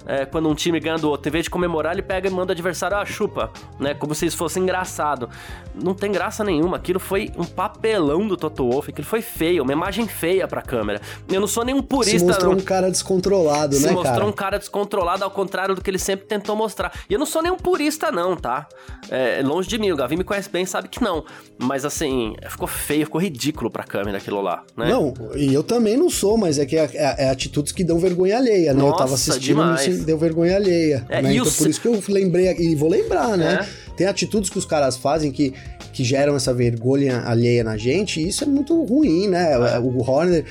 É, 0.09 0.25
quando 0.25 0.49
um 0.49 0.55
time 0.55 0.79
ganha 0.79 0.97
do 0.97 1.07
outro. 1.07 1.29
Em 1.29 1.31
vez 1.31 1.43
de 1.43 1.51
comemorar, 1.51 1.93
ele 1.93 2.01
pega 2.01 2.27
e 2.27 2.31
manda 2.31 2.51
o 2.51 2.53
adversário, 2.53 2.97
ah, 2.97 3.05
chupa, 3.05 3.51
né? 3.79 3.93
Como 3.93 4.15
se 4.15 4.25
isso 4.25 4.35
fosse 4.35 4.59
engraçado. 4.59 5.29
Não 5.75 5.93
tem 5.93 6.11
graça 6.11 6.43
nenhuma. 6.43 6.77
Aquilo 6.77 6.99
foi 6.99 7.31
um 7.37 7.45
papelão 7.45 8.27
do 8.27 8.35
Toto 8.35 8.67
Wolff, 8.67 8.89
aquilo 8.89 9.05
foi 9.05 9.21
feio, 9.21 9.61
uma 9.61 9.71
imagem 9.71 10.07
feia 10.07 10.47
pra 10.47 10.63
câmera. 10.63 10.99
Eu 11.31 11.39
não 11.39 11.47
sou 11.47 11.63
nenhum 11.63 11.83
purista. 11.83 12.17
Se 12.17 12.25
mostrou 12.25 12.55
não. 12.55 12.59
um 12.59 12.65
cara 12.65 12.89
descontrolado, 12.89 13.75
Se 13.75 13.85
né, 13.85 13.91
mostrou 13.91 14.15
cara? 14.15 14.25
um 14.25 14.31
cara 14.31 14.57
descontrolado, 14.57 15.23
ao 15.23 15.29
contrário 15.29 15.75
do 15.75 15.81
que 15.81 15.91
ele 15.91 15.99
sempre 15.99 16.25
tentou 16.25 16.55
mostrar. 16.55 16.91
E 17.07 17.13
eu 17.13 17.19
não 17.19 17.27
sou 17.27 17.43
nenhum 17.43 17.57
purista, 17.57 18.11
não, 18.11 18.35
tá? 18.35 18.67
É, 19.11 19.43
longe 19.43 19.69
de 19.69 19.77
mim, 19.77 19.91
o 19.91 19.95
Gavi 19.95 20.17
me 20.17 20.23
conhece 20.23 20.49
bem, 20.49 20.65
sabe 20.65 20.87
que 20.87 21.03
não. 21.03 21.23
Mas 21.59 21.85
assim, 21.85 22.35
ficou 22.49 22.67
feio, 22.67 23.05
ficou 23.05 23.21
ridículo 23.21 23.69
pra 23.69 23.83
câmera 23.83 24.17
aquilo 24.17 24.41
lá, 24.41 24.63
né? 24.75 24.89
Não, 24.89 25.13
e 25.35 25.53
eu 25.53 25.61
também 25.61 25.95
não 25.95 26.09
sou, 26.09 26.35
mas 26.35 26.57
é 26.57 26.65
que 26.65 26.75
é, 26.75 26.89
é, 26.95 27.25
é 27.25 27.29
atitudes 27.29 27.71
que 27.71 27.83
dão 27.83 27.99
vergonha 27.99 28.37
alheia, 28.37 28.73
né? 28.73 28.79
Nossa, 28.79 28.93
eu 28.93 28.97
tava 28.97 29.13
assistindo 29.13 29.39
demais 29.39 29.98
deu 30.03 30.17
vergonha 30.17 30.55
alheia. 30.55 31.05
É, 31.09 31.21
né? 31.21 31.33
Então 31.33 31.47
o... 31.47 31.51
por 31.51 31.69
isso 31.69 31.81
que 31.81 31.87
eu 31.87 32.01
lembrei, 32.09 32.51
e 32.57 32.75
vou 32.75 32.89
lembrar, 32.89 33.37
né? 33.37 33.59
É. 33.61 33.89
Tem 33.95 34.07
atitudes 34.07 34.49
que 34.49 34.57
os 34.57 34.65
caras 34.65 34.95
fazem 34.97 35.31
que, 35.31 35.53
que 35.91 36.03
geram 36.03 36.35
essa 36.35 36.53
vergonha 36.53 37.21
alheia 37.25 37.63
na 37.63 37.77
gente, 37.77 38.21
e 38.21 38.27
isso 38.27 38.43
é 38.43 38.47
muito 38.47 38.81
ruim, 38.83 39.27
né? 39.27 39.53
É. 39.53 39.79
O 39.79 40.01
Horner. 40.01 40.45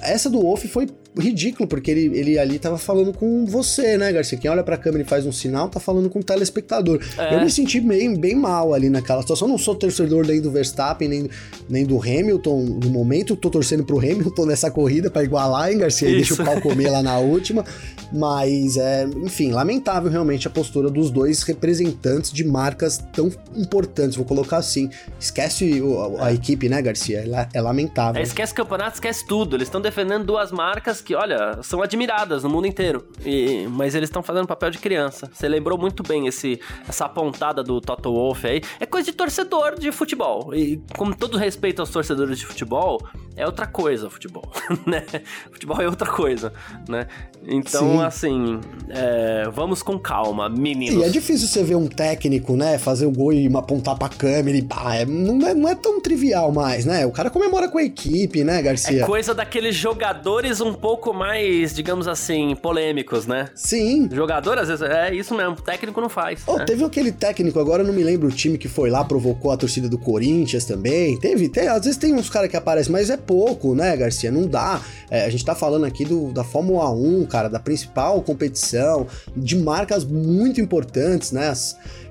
Essa 0.00 0.30
do 0.30 0.40
Wolf 0.40 0.64
foi 0.66 0.86
ridículo, 1.16 1.68
porque 1.68 1.90
ele, 1.90 2.18
ele 2.18 2.38
ali 2.38 2.58
tava 2.58 2.76
falando 2.76 3.12
com 3.12 3.46
você, 3.46 3.96
né, 3.96 4.12
Garcia? 4.12 4.38
Quem 4.38 4.50
olha 4.50 4.62
pra 4.62 4.76
câmera 4.76 5.04
e 5.04 5.06
faz 5.06 5.24
um 5.24 5.32
sinal, 5.32 5.68
tá 5.68 5.78
falando 5.78 6.10
com 6.10 6.18
o 6.18 6.24
telespectador. 6.24 7.00
É. 7.16 7.34
Eu 7.34 7.40
me 7.40 7.50
senti 7.50 7.80
bem, 7.80 8.16
bem 8.16 8.34
mal 8.34 8.74
ali 8.74 8.90
naquela 8.90 9.20
situação. 9.22 9.46
Eu 9.46 9.52
não 9.52 9.58
sou 9.58 9.74
torcedor 9.74 10.26
nem 10.26 10.40
do 10.40 10.50
Verstappen, 10.50 11.08
nem, 11.08 11.30
nem 11.68 11.84
do 11.84 11.98
Hamilton 11.98 12.78
no 12.82 12.90
momento. 12.90 13.36
Tô 13.36 13.48
torcendo 13.48 13.84
pro 13.84 13.98
Hamilton 13.98 14.46
nessa 14.46 14.70
corrida 14.70 15.10
para 15.10 15.22
igualar, 15.22 15.70
hein, 15.70 15.78
Garcia? 15.78 16.08
E 16.08 16.16
deixa 16.16 16.34
o 16.34 16.44
pau 16.44 16.60
comer 16.60 16.90
lá 16.90 17.02
na 17.02 17.18
última. 17.18 17.64
Mas, 18.12 18.76
é, 18.76 19.04
enfim, 19.04 19.52
lamentável 19.52 20.10
realmente 20.10 20.46
a 20.46 20.50
postura 20.50 20.90
dos 20.90 21.10
dois 21.10 21.42
representantes 21.42 22.32
de 22.32 22.44
marcas 22.44 22.98
tão 23.12 23.30
importantes. 23.56 24.16
Vou 24.16 24.26
colocar 24.26 24.56
assim. 24.56 24.90
Esquece 25.18 25.82
a, 26.18 26.26
a 26.26 26.32
equipe, 26.32 26.68
né, 26.68 26.82
Garcia? 26.82 27.20
É, 27.20 27.58
é 27.58 27.60
lamentável. 27.60 28.20
É, 28.20 28.24
esquece 28.24 28.52
campeonato, 28.52 28.94
esquece 28.94 29.26
tudo. 29.26 29.56
Eles 29.56 29.68
estão 29.68 29.80
defendendo 29.80 30.24
duas 30.24 30.50
marcas 30.50 31.03
que, 31.04 31.14
olha, 31.14 31.62
são 31.62 31.82
admiradas 31.82 32.42
no 32.42 32.50
mundo 32.50 32.66
inteiro. 32.66 33.06
E, 33.24 33.66
mas 33.68 33.94
eles 33.94 34.08
estão 34.08 34.22
fazendo 34.22 34.46
papel 34.46 34.70
de 34.70 34.78
criança. 34.78 35.30
Você 35.32 35.48
lembrou 35.48 35.78
muito 35.78 36.02
bem 36.02 36.26
esse, 36.26 36.60
essa 36.88 37.04
apontada 37.04 37.62
do 37.62 37.80
Toto 37.80 38.12
Wolff 38.12 38.46
aí. 38.46 38.62
É 38.80 38.86
coisa 38.86 39.10
de 39.10 39.16
torcedor 39.16 39.78
de 39.78 39.92
futebol. 39.92 40.54
E 40.54 40.80
com 40.96 41.12
todo 41.12 41.36
respeito 41.36 41.80
aos 41.80 41.90
torcedores 41.90 42.38
de 42.38 42.46
futebol, 42.46 43.00
é 43.36 43.44
outra 43.44 43.66
coisa 43.66 44.08
futebol, 44.08 44.48
né? 44.86 45.04
Futebol 45.50 45.80
é 45.80 45.88
outra 45.88 46.10
coisa, 46.10 46.52
né? 46.88 47.06
Então, 47.46 47.98
Sim. 47.98 48.02
assim, 48.02 48.60
é, 48.88 49.48
vamos 49.52 49.82
com 49.82 49.98
calma, 49.98 50.48
meninos. 50.48 51.02
E 51.02 51.04
é 51.04 51.08
difícil 51.10 51.46
você 51.48 51.62
ver 51.62 51.74
um 51.74 51.86
técnico, 51.86 52.56
né, 52.56 52.78
fazer 52.78 53.06
o 53.06 53.10
gol 53.10 53.32
e 53.32 53.54
apontar 53.54 53.98
pra 53.98 54.08
câmera 54.08 54.56
e 54.56 54.62
pá, 54.62 54.94
é, 54.94 55.04
não, 55.04 55.46
é, 55.46 55.54
não 55.54 55.68
é 55.68 55.74
tão 55.74 56.00
trivial 56.00 56.52
mais, 56.52 56.86
né? 56.86 57.04
O 57.04 57.12
cara 57.12 57.28
comemora 57.28 57.68
com 57.68 57.78
a 57.78 57.82
equipe, 57.82 58.42
né, 58.44 58.62
Garcia? 58.62 59.02
É 59.02 59.06
coisa 59.06 59.34
daqueles 59.34 59.74
jogadores 59.74 60.60
um 60.60 60.72
pouco 60.72 60.93
mais, 61.12 61.74
digamos 61.74 62.08
assim, 62.08 62.54
polêmicos, 62.56 63.26
né? 63.26 63.48
Sim. 63.54 64.08
Jogador, 64.12 64.58
às 64.58 64.68
vezes, 64.68 64.82
é 64.82 65.14
isso 65.14 65.34
mesmo, 65.34 65.56
técnico 65.56 66.00
não 66.00 66.08
faz. 66.08 66.42
Oh, 66.46 66.58
né? 66.58 66.64
Teve 66.64 66.84
aquele 66.84 67.12
técnico, 67.12 67.58
agora 67.58 67.82
eu 67.82 67.86
não 67.86 67.94
me 67.94 68.02
lembro 68.02 68.28
o 68.28 68.32
time 68.32 68.58
que 68.58 68.68
foi 68.68 68.90
lá, 68.90 69.04
provocou 69.04 69.50
a 69.50 69.56
torcida 69.56 69.88
do 69.88 69.98
Corinthians 69.98 70.64
também. 70.64 71.18
Teve, 71.18 71.48
tem, 71.48 71.68
às 71.68 71.84
vezes 71.84 71.96
tem 71.96 72.14
uns 72.14 72.30
caras 72.30 72.50
que 72.50 72.56
aparecem, 72.56 72.92
mas 72.92 73.10
é 73.10 73.16
pouco, 73.16 73.74
né, 73.74 73.96
Garcia? 73.96 74.30
Não 74.30 74.46
dá. 74.46 74.80
É, 75.10 75.24
a 75.24 75.30
gente 75.30 75.44
tá 75.44 75.54
falando 75.54 75.84
aqui 75.84 76.04
do, 76.04 76.32
da 76.32 76.44
Fórmula 76.44 76.90
1, 76.90 77.26
cara, 77.26 77.48
da 77.48 77.58
principal 77.58 78.20
competição, 78.22 79.06
de 79.36 79.56
marcas 79.56 80.04
muito 80.04 80.60
importantes, 80.60 81.32
né? 81.32 81.52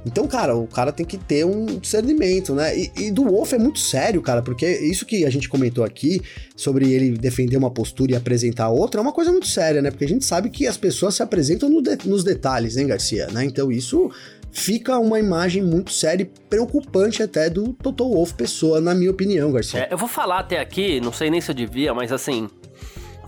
Então, 0.06 0.28
cara, 0.28 0.56
o 0.56 0.68
cara 0.68 0.92
tem 0.92 1.06
que 1.06 1.18
ter 1.18 1.46
um 1.46 1.66
discernimento, 1.66 2.54
né? 2.54 2.78
E, 2.78 2.92
e, 2.98 3.12
do 3.12 3.24
Wolf 3.24 3.54
é 3.54 3.58
muito 3.58 3.80
sério, 3.80 4.22
cara, 4.22 4.42
porque 4.42 4.68
isso 4.68 5.06
que 5.06 5.26
a 5.26 5.30
gente 5.30 5.48
comentou 5.48 5.84
aqui 5.84 6.22
sobre 6.56 6.92
ele 6.92 7.12
defender 7.18 7.58
uma 7.58 7.72
postura 7.72 8.12
e 8.12 8.16
apresentar 8.16 8.70
outra 8.70 9.00
é 9.00 9.02
uma 9.02 9.14
coisa 9.14 9.32
muito 9.32 9.48
séria, 9.48 9.82
né? 9.82 9.92
Porque 9.92 10.06
a 10.06 10.10
gente 10.10 10.26
sabe 10.26 10.50
que 10.50 10.68
as 10.68 10.78
pessoas 10.78 11.16
se 11.16 11.24
apresentam 11.24 11.70
no 11.70 11.82
de, 11.82 11.98
nos 12.06 12.24
detalhes, 12.24 12.78
hein, 12.78 12.88
Garcia? 12.88 13.28
Né? 13.28 13.46
Então, 13.46 13.72
isso 13.72 14.12
fica 14.52 15.00
uma 15.00 15.20
imagem 15.20 15.64
muito 15.64 15.92
séria 15.92 16.24
e 16.24 16.30
preocupante 16.48 17.24
até 17.24 17.50
do 17.50 17.74
Toto 17.74 18.08
Wolff 18.08 18.36
pessoa, 18.36 18.80
na 18.80 18.94
minha 18.94 19.10
opinião, 19.10 19.52
Garcia. 19.52 19.82
É, 19.82 19.94
eu 19.94 19.98
vou 19.98 20.08
falar 20.08 20.40
até 20.40 20.60
aqui, 20.60 21.02
não 21.02 21.12
sei 21.12 21.30
nem 21.30 21.42
se 21.42 21.50
eu 21.50 21.56
devia, 21.56 21.94
mas 21.94 22.12
assim, 22.12 22.48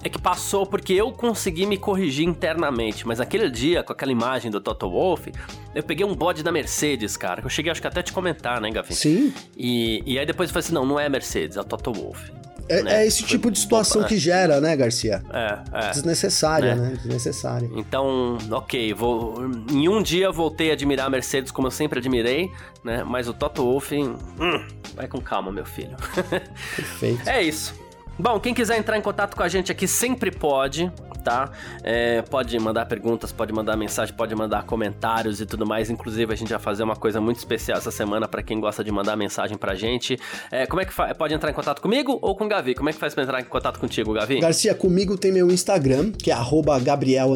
é 0.05 0.09
que 0.09 0.21
passou 0.21 0.67
porque 0.67 0.93
eu 0.93 1.11
consegui 1.11 1.65
me 1.65 1.79
corrigir 1.79 2.27
internamente, 2.27 3.07
mas 3.07 3.19
aquele 3.19 3.49
dia, 3.49 3.81
com 3.81 3.91
aquela 3.91 4.11
imagem 4.11 4.51
do 4.51 4.61
Toto 4.61 4.87
Wolff, 4.87 5.31
eu 5.73 5.81
peguei 5.81 6.05
um 6.05 6.13
bode 6.13 6.43
da 6.43 6.51
Mercedes, 6.51 7.17
cara, 7.17 7.41
que 7.41 7.47
eu 7.47 7.49
cheguei 7.49 7.71
acho 7.71 7.81
que 7.81 7.87
até 7.87 8.03
te 8.03 8.13
comentar, 8.13 8.61
né, 8.61 8.69
Gavi? 8.69 8.93
Sim. 8.93 9.33
E, 9.57 10.03
e 10.05 10.19
aí 10.19 10.25
depois 10.25 10.49
eu 10.49 10.53
falei 10.53 10.63
assim, 10.63 10.75
não, 10.75 10.85
não 10.85 10.99
é 10.99 11.09
Mercedes, 11.09 11.57
é 11.57 11.61
o 11.61 11.63
Toto 11.63 11.91
Wolff. 11.91 12.31
É, 12.69 12.83
né? 12.83 13.01
é 13.01 13.07
esse 13.07 13.21
Foi 13.21 13.29
tipo 13.29 13.49
de 13.49 13.57
situação 13.57 14.03
que 14.03 14.17
gera, 14.19 14.61
né, 14.61 14.75
Garcia? 14.75 15.23
É, 15.33 15.87
é. 15.87 15.89
Desnecessária, 15.89 16.75
né? 16.75 16.89
né? 16.89 16.97
Desnecessária. 16.97 17.69
Então, 17.75 18.37
ok, 18.51 18.93
vou. 18.93 19.43
Em 19.71 19.87
um 19.87 20.01
dia 20.01 20.31
voltei 20.31 20.69
a 20.69 20.73
admirar 20.73 21.07
a 21.07 21.09
Mercedes 21.09 21.51
como 21.51 21.67
eu 21.67 21.71
sempre 21.71 21.99
admirei, 21.99 22.51
né? 22.83 23.03
Mas 23.03 23.27
o 23.27 23.33
Toto 23.33 23.63
Wolff, 23.63 23.95
hum, 23.95 24.65
vai 24.95 25.07
com 25.07 25.21
calma, 25.21 25.51
meu 25.51 25.65
filho. 25.65 25.95
Perfeito. 26.75 27.29
é 27.29 27.43
isso. 27.43 27.84
Bom, 28.17 28.39
quem 28.39 28.53
quiser 28.53 28.77
entrar 28.77 28.97
em 28.97 29.01
contato 29.01 29.35
com 29.35 29.43
a 29.43 29.49
gente 29.49 29.71
aqui 29.71 29.87
sempre 29.87 30.31
pode, 30.31 30.89
tá? 31.25 31.51
É, 31.83 32.21
pode 32.21 32.57
mandar 32.59 32.85
perguntas, 32.85 33.31
pode 33.31 33.51
mandar 33.51 33.75
mensagem, 33.75 34.15
pode 34.15 34.33
mandar 34.33 34.63
comentários 34.63 35.41
e 35.41 35.45
tudo 35.45 35.65
mais. 35.65 35.89
Inclusive, 35.89 36.31
a 36.31 36.35
gente 36.35 36.49
vai 36.49 36.59
fazer 36.59 36.83
uma 36.83 36.95
coisa 36.95 37.19
muito 37.19 37.37
especial 37.37 37.77
essa 37.77 37.91
semana 37.91 38.25
para 38.25 38.41
quem 38.41 38.59
gosta 38.59 38.83
de 38.83 38.91
mandar 38.91 39.17
mensagem 39.17 39.57
pra 39.57 39.75
gente. 39.75 40.17
É, 40.49 40.65
como 40.65 40.81
é 40.81 40.85
que 40.85 40.93
pode 41.17 41.33
entrar 41.33 41.49
em 41.49 41.53
contato 41.53 41.81
comigo 41.81 42.17
ou 42.21 42.35
com 42.35 42.45
o 42.45 42.47
Gavi? 42.47 42.73
Como 42.73 42.89
é 42.89 42.93
que 42.93 42.99
faz 42.99 43.13
pra 43.13 43.23
entrar 43.23 43.41
em 43.41 43.45
contato 43.45 43.79
contigo, 43.79 44.13
Gavi? 44.13 44.39
Garcia, 44.39 44.73
comigo 44.73 45.17
tem 45.17 45.33
meu 45.33 45.51
Instagram, 45.51 46.11
que 46.11 46.31
é 46.31 46.37
Gabriel 46.83 47.31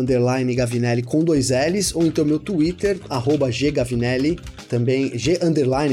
Gavinelli 0.56 1.04
com 1.04 1.24
dois 1.24 1.50
L's, 1.50 1.94
ou 1.94 2.06
então 2.06 2.24
meu 2.24 2.40
Twitter, 2.40 3.00
Ggavinelli, 3.10 4.40
também 4.70 5.18
G 5.18 5.38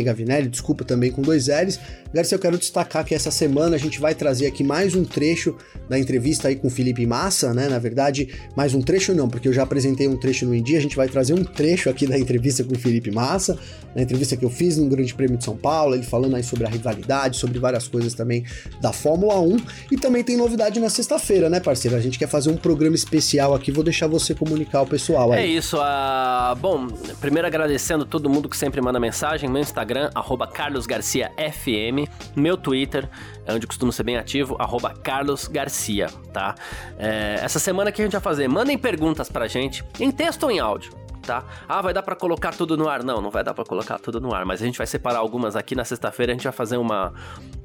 Gavinelli, 0.04 0.48
desculpa, 0.48 0.84
também 0.84 1.10
com 1.10 1.22
dois 1.22 1.48
L's. 1.48 1.80
Garcia, 2.16 2.34
eu 2.34 2.40
quero 2.40 2.56
destacar 2.56 3.04
que 3.04 3.14
essa 3.14 3.30
semana 3.30 3.76
a 3.76 3.78
gente 3.78 4.00
vai 4.00 4.14
trazer 4.14 4.46
aqui 4.46 4.64
mais 4.64 4.94
um 4.94 5.04
trecho 5.04 5.54
da 5.86 5.98
entrevista 5.98 6.48
aí 6.48 6.56
com 6.56 6.68
o 6.68 6.70
Felipe 6.70 7.04
Massa, 7.04 7.52
né? 7.52 7.68
Na 7.68 7.78
verdade, 7.78 8.34
mais 8.56 8.72
um 8.72 8.80
trecho 8.80 9.14
não, 9.14 9.28
porque 9.28 9.46
eu 9.46 9.52
já 9.52 9.64
apresentei 9.64 10.08
um 10.08 10.16
trecho 10.16 10.46
no 10.46 10.54
Indy, 10.54 10.78
a 10.78 10.80
gente 10.80 10.96
vai 10.96 11.08
trazer 11.08 11.34
um 11.34 11.44
trecho 11.44 11.90
aqui 11.90 12.06
da 12.06 12.18
entrevista 12.18 12.64
com 12.64 12.74
o 12.74 12.78
Felipe 12.78 13.10
Massa, 13.10 13.58
na 13.94 14.00
entrevista 14.00 14.34
que 14.34 14.46
eu 14.46 14.48
fiz 14.48 14.78
no 14.78 14.88
Grande 14.88 15.14
Prêmio 15.14 15.36
de 15.36 15.44
São 15.44 15.58
Paulo, 15.58 15.94
ele 15.94 16.04
falando 16.04 16.36
aí 16.36 16.42
sobre 16.42 16.64
a 16.66 16.70
rivalidade, 16.70 17.36
sobre 17.36 17.58
várias 17.58 17.86
coisas 17.86 18.14
também 18.14 18.44
da 18.80 18.94
Fórmula 18.94 19.38
1, 19.38 19.56
e 19.92 19.98
também 19.98 20.24
tem 20.24 20.38
novidade 20.38 20.80
na 20.80 20.88
sexta-feira, 20.88 21.50
né, 21.50 21.60
parceiro? 21.60 21.98
A 21.98 22.00
gente 22.00 22.18
quer 22.18 22.28
fazer 22.28 22.48
um 22.48 22.56
programa 22.56 22.96
especial 22.96 23.54
aqui, 23.54 23.70
vou 23.70 23.84
deixar 23.84 24.06
você 24.06 24.34
comunicar 24.34 24.78
ao 24.78 24.86
pessoal 24.86 25.32
aí. 25.32 25.40
É 25.40 25.46
isso, 25.46 25.76
uh... 25.76 26.56
bom, 26.56 26.86
primeiro 27.20 27.46
agradecendo 27.46 28.06
todo 28.06 28.30
mundo 28.30 28.48
que 28.48 28.56
sempre 28.56 28.80
manda 28.80 28.98
mensagem, 28.98 29.50
meu 29.50 29.60
Instagram, 29.60 30.10
carlosgarciafm, 30.54 32.05
meu 32.34 32.56
Twitter, 32.56 33.08
é 33.44 33.52
onde 33.52 33.66
costumo 33.66 33.92
ser 33.92 34.02
bem 34.02 34.16
ativo, 34.16 34.56
arroba 34.58 34.90
Carlos 34.90 35.48
Garcia, 35.48 36.08
tá? 36.32 36.54
É, 36.98 37.38
essa 37.42 37.58
semana 37.58 37.92
que 37.92 38.00
a 38.00 38.04
gente 38.04 38.12
vai 38.12 38.20
fazer, 38.20 38.48
mandem 38.48 38.76
perguntas 38.76 39.28
pra 39.28 39.46
gente, 39.46 39.84
em 40.00 40.10
texto 40.10 40.44
ou 40.44 40.50
em 40.50 40.58
áudio 40.58 41.05
tá? 41.26 41.44
Ah, 41.68 41.82
vai 41.82 41.92
dar 41.92 42.02
para 42.02 42.14
colocar 42.14 42.54
tudo 42.54 42.76
no 42.76 42.88
ar? 42.88 43.02
Não, 43.02 43.20
não 43.20 43.30
vai 43.30 43.42
dar 43.42 43.52
para 43.52 43.64
colocar 43.64 43.98
tudo 43.98 44.20
no 44.20 44.34
ar, 44.34 44.44
mas 44.44 44.62
a 44.62 44.64
gente 44.64 44.78
vai 44.78 44.86
separar 44.86 45.18
algumas 45.18 45.56
aqui 45.56 45.74
na 45.74 45.84
sexta-feira, 45.84 46.32
a 46.32 46.34
gente 46.34 46.44
vai 46.44 46.52
fazer 46.52 46.76
uma 46.76 47.12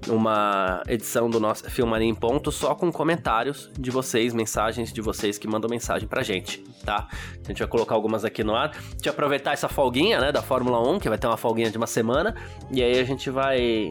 uma 0.09 0.81
edição 0.87 1.29
do 1.29 1.39
nosso 1.39 1.69
Filmaria 1.69 2.07
em 2.07 2.15
Ponto 2.15 2.51
só 2.51 2.73
com 2.73 2.91
comentários 2.91 3.69
de 3.77 3.91
vocês, 3.91 4.33
mensagens 4.33 4.91
de 4.91 4.99
vocês 4.99 5.37
que 5.37 5.47
mandam 5.47 5.69
mensagem 5.69 6.07
pra 6.07 6.23
gente, 6.23 6.59
tá? 6.83 7.07
A 7.11 7.47
gente 7.47 7.59
vai 7.59 7.67
colocar 7.67 7.93
algumas 7.93 8.25
aqui 8.25 8.43
no 8.43 8.55
ar. 8.55 8.71
Vai 8.71 9.09
aproveitar 9.13 9.53
essa 9.53 9.69
folguinha, 9.69 10.19
né, 10.19 10.31
da 10.31 10.41
Fórmula 10.41 10.81
1, 10.89 10.99
que 10.99 11.07
vai 11.07 11.17
ter 11.17 11.27
uma 11.27 11.37
folguinha 11.37 11.69
de 11.69 11.77
uma 11.77 11.87
semana, 11.87 12.35
e 12.71 12.81
aí 12.81 12.99
a 12.99 13.03
gente 13.03 13.29
vai 13.29 13.89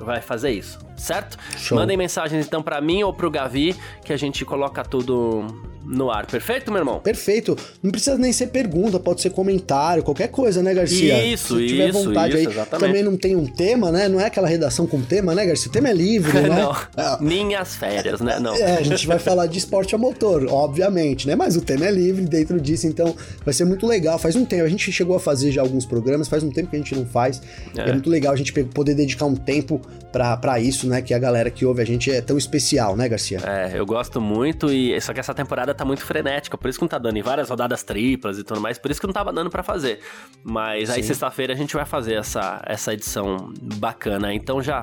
vai 0.00 0.20
fazer 0.20 0.50
isso, 0.50 0.78
certo? 1.02 1.36
Show. 1.56 1.78
Mandem 1.78 1.96
mensagens 1.96 2.46
então 2.46 2.62
para 2.62 2.80
mim 2.80 3.02
ou 3.02 3.12
pro 3.12 3.30
Gavi 3.30 3.74
que 4.04 4.12
a 4.12 4.16
gente 4.16 4.44
coloca 4.44 4.84
tudo 4.84 5.44
no 5.84 6.10
ar. 6.10 6.26
Perfeito, 6.26 6.70
meu 6.70 6.80
irmão? 6.80 7.00
Perfeito. 7.00 7.56
Não 7.82 7.90
precisa 7.90 8.16
nem 8.16 8.32
ser 8.32 8.48
pergunta, 8.48 8.98
pode 9.00 9.20
ser 9.20 9.30
comentário, 9.30 10.02
qualquer 10.02 10.28
coisa, 10.28 10.62
né, 10.62 10.72
Garcia? 10.72 11.24
Isso, 11.24 11.58
Se 11.58 11.66
tiver 11.66 11.88
isso, 11.88 12.04
vontade 12.04 12.36
isso, 12.36 12.48
aí. 12.48 12.54
Exatamente. 12.54 12.86
Também 12.86 13.02
não 13.02 13.16
tem 13.16 13.36
um 13.36 13.46
tema, 13.46 13.90
né? 13.90 14.08
Não 14.08 14.20
é 14.20 14.26
aquela 14.26 14.48
redação 14.48 14.86
com 14.86 15.00
tema, 15.02 15.34
né, 15.34 15.44
Garcia? 15.46 15.68
O 15.68 15.72
tema 15.72 15.88
é 15.88 15.92
livre, 15.92 16.32
né? 16.40 16.48
não. 16.48 16.72
É. 16.96 17.20
Minhas 17.20 17.74
férias, 17.74 18.20
né? 18.20 18.38
Não. 18.38 18.54
É, 18.54 18.78
a 18.78 18.82
gente 18.82 19.06
vai 19.06 19.18
falar 19.18 19.46
de 19.46 19.58
esporte 19.58 19.94
a 19.94 19.98
motor, 19.98 20.46
obviamente, 20.48 21.26
né? 21.26 21.34
Mas 21.34 21.56
o 21.56 21.60
tema 21.60 21.86
é 21.86 21.90
livre 21.90 22.24
dentro 22.24 22.60
disso, 22.60 22.86
então 22.86 23.14
vai 23.44 23.52
ser 23.52 23.64
muito 23.64 23.86
legal. 23.86 24.18
Faz 24.18 24.36
um 24.36 24.44
tempo, 24.44 24.64
a 24.64 24.68
gente 24.68 24.90
chegou 24.92 25.16
a 25.16 25.20
fazer 25.20 25.50
já 25.50 25.62
alguns 25.62 25.84
programas, 25.84 26.28
faz 26.28 26.42
um 26.42 26.50
tempo 26.50 26.70
que 26.70 26.76
a 26.76 26.78
gente 26.78 26.94
não 26.94 27.06
faz. 27.06 27.42
É, 27.76 27.88
é 27.88 27.92
muito 27.92 28.08
legal 28.08 28.32
a 28.32 28.36
gente 28.36 28.52
poder 28.52 28.94
dedicar 28.94 29.26
um 29.26 29.34
tempo 29.34 29.80
para 30.12 30.60
isso, 30.60 30.86
né? 30.86 30.91
Que 31.00 31.14
a 31.14 31.18
galera 31.18 31.50
que 31.50 31.64
ouve 31.64 31.80
a 31.80 31.86
gente 31.86 32.10
é 32.10 32.20
tão 32.20 32.36
especial, 32.36 32.96
né, 32.96 33.08
Garcia? 33.08 33.38
É, 33.44 33.78
eu 33.78 33.86
gosto 33.86 34.20
muito 34.20 34.70
e 34.70 35.00
só 35.00 35.12
que 35.14 35.20
essa 35.20 35.32
temporada 35.32 35.72
tá 35.72 35.84
muito 35.84 36.04
frenética, 36.04 36.58
por 36.58 36.68
isso 36.68 36.78
que 36.78 36.84
não 36.84 36.88
tá 36.88 36.98
dando 36.98 37.16
em 37.16 37.22
várias 37.22 37.48
rodadas 37.48 37.82
triplas 37.82 38.38
e 38.38 38.44
tudo 38.44 38.60
mais, 38.60 38.78
por 38.78 38.90
isso 38.90 39.00
que 39.00 39.06
não 39.06 39.14
tava 39.14 39.32
dando 39.32 39.48
para 39.48 39.62
fazer. 39.62 40.00
Mas 40.42 40.88
Sim. 40.88 40.96
aí 40.96 41.02
sexta-feira 41.02 41.54
a 41.54 41.56
gente 41.56 41.74
vai 41.74 41.84
fazer 41.84 42.14
essa, 42.14 42.60
essa 42.66 42.92
edição 42.92 43.52
bacana. 43.78 44.34
Então 44.34 44.60
já 44.60 44.82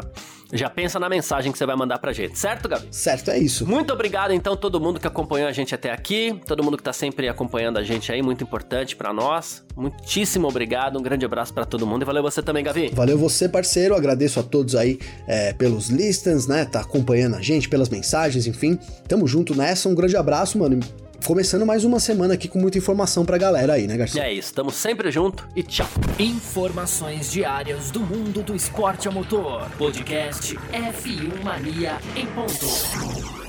já 0.51 0.69
pensa 0.69 0.99
na 0.99 1.07
mensagem 1.07 1.51
que 1.51 1.57
você 1.57 1.65
vai 1.65 1.75
mandar 1.75 1.99
pra 1.99 2.11
gente, 2.11 2.37
certo, 2.37 2.67
Gabi? 2.67 2.87
Certo, 2.91 3.31
é 3.31 3.37
isso. 3.37 3.67
Muito 3.67 3.93
obrigado, 3.93 4.31
então, 4.31 4.55
todo 4.55 4.79
mundo 4.79 4.99
que 4.99 5.07
acompanhou 5.07 5.47
a 5.47 5.51
gente 5.51 5.73
até 5.75 5.91
aqui, 5.91 6.39
todo 6.47 6.63
mundo 6.63 6.77
que 6.77 6.83
tá 6.83 6.93
sempre 6.93 7.27
acompanhando 7.29 7.77
a 7.77 7.83
gente 7.83 8.11
aí, 8.11 8.21
muito 8.21 8.43
importante 8.43 8.95
para 8.95 9.13
nós. 9.13 9.63
Muitíssimo 9.75 10.47
obrigado, 10.47 10.97
um 10.99 11.01
grande 11.01 11.25
abraço 11.25 11.53
para 11.53 11.65
todo 11.65 11.85
mundo 11.85 12.01
e 12.01 12.05
valeu 12.05 12.23
você 12.23 12.41
também, 12.41 12.63
Gavi. 12.63 12.91
Valeu 12.93 13.17
você, 13.17 13.47
parceiro, 13.47 13.95
agradeço 13.95 14.39
a 14.39 14.43
todos 14.43 14.75
aí 14.75 14.99
é, 15.27 15.53
pelos 15.53 15.89
listens, 15.89 16.47
né, 16.47 16.65
tá 16.65 16.81
acompanhando 16.81 17.35
a 17.35 17.41
gente, 17.41 17.69
pelas 17.69 17.89
mensagens, 17.89 18.47
enfim. 18.47 18.77
Tamo 19.07 19.27
junto 19.27 19.55
nessa, 19.55 19.87
um 19.87 19.95
grande 19.95 20.17
abraço, 20.17 20.57
mano 20.57 20.79
começando 21.25 21.65
mais 21.65 21.83
uma 21.83 21.99
semana 21.99 22.33
aqui 22.33 22.47
com 22.47 22.59
muita 22.59 22.77
informação 22.77 23.25
pra 23.25 23.37
galera 23.37 23.73
aí, 23.73 23.87
né, 23.87 23.97
Garcia? 23.97 24.23
É 24.23 24.33
isso, 24.33 24.53
tamo 24.53 24.71
sempre 24.71 25.11
junto 25.11 25.47
e 25.55 25.63
tchau. 25.63 25.87
Informações 26.17 27.31
diárias 27.31 27.91
do 27.91 27.99
mundo 27.99 28.41
do 28.41 28.55
esporte 28.55 29.07
a 29.07 29.11
motor. 29.11 29.69
Podcast 29.77 30.55
F1 30.71 31.43
Mania 31.43 31.97
em 32.15 32.25
ponto. 32.27 33.48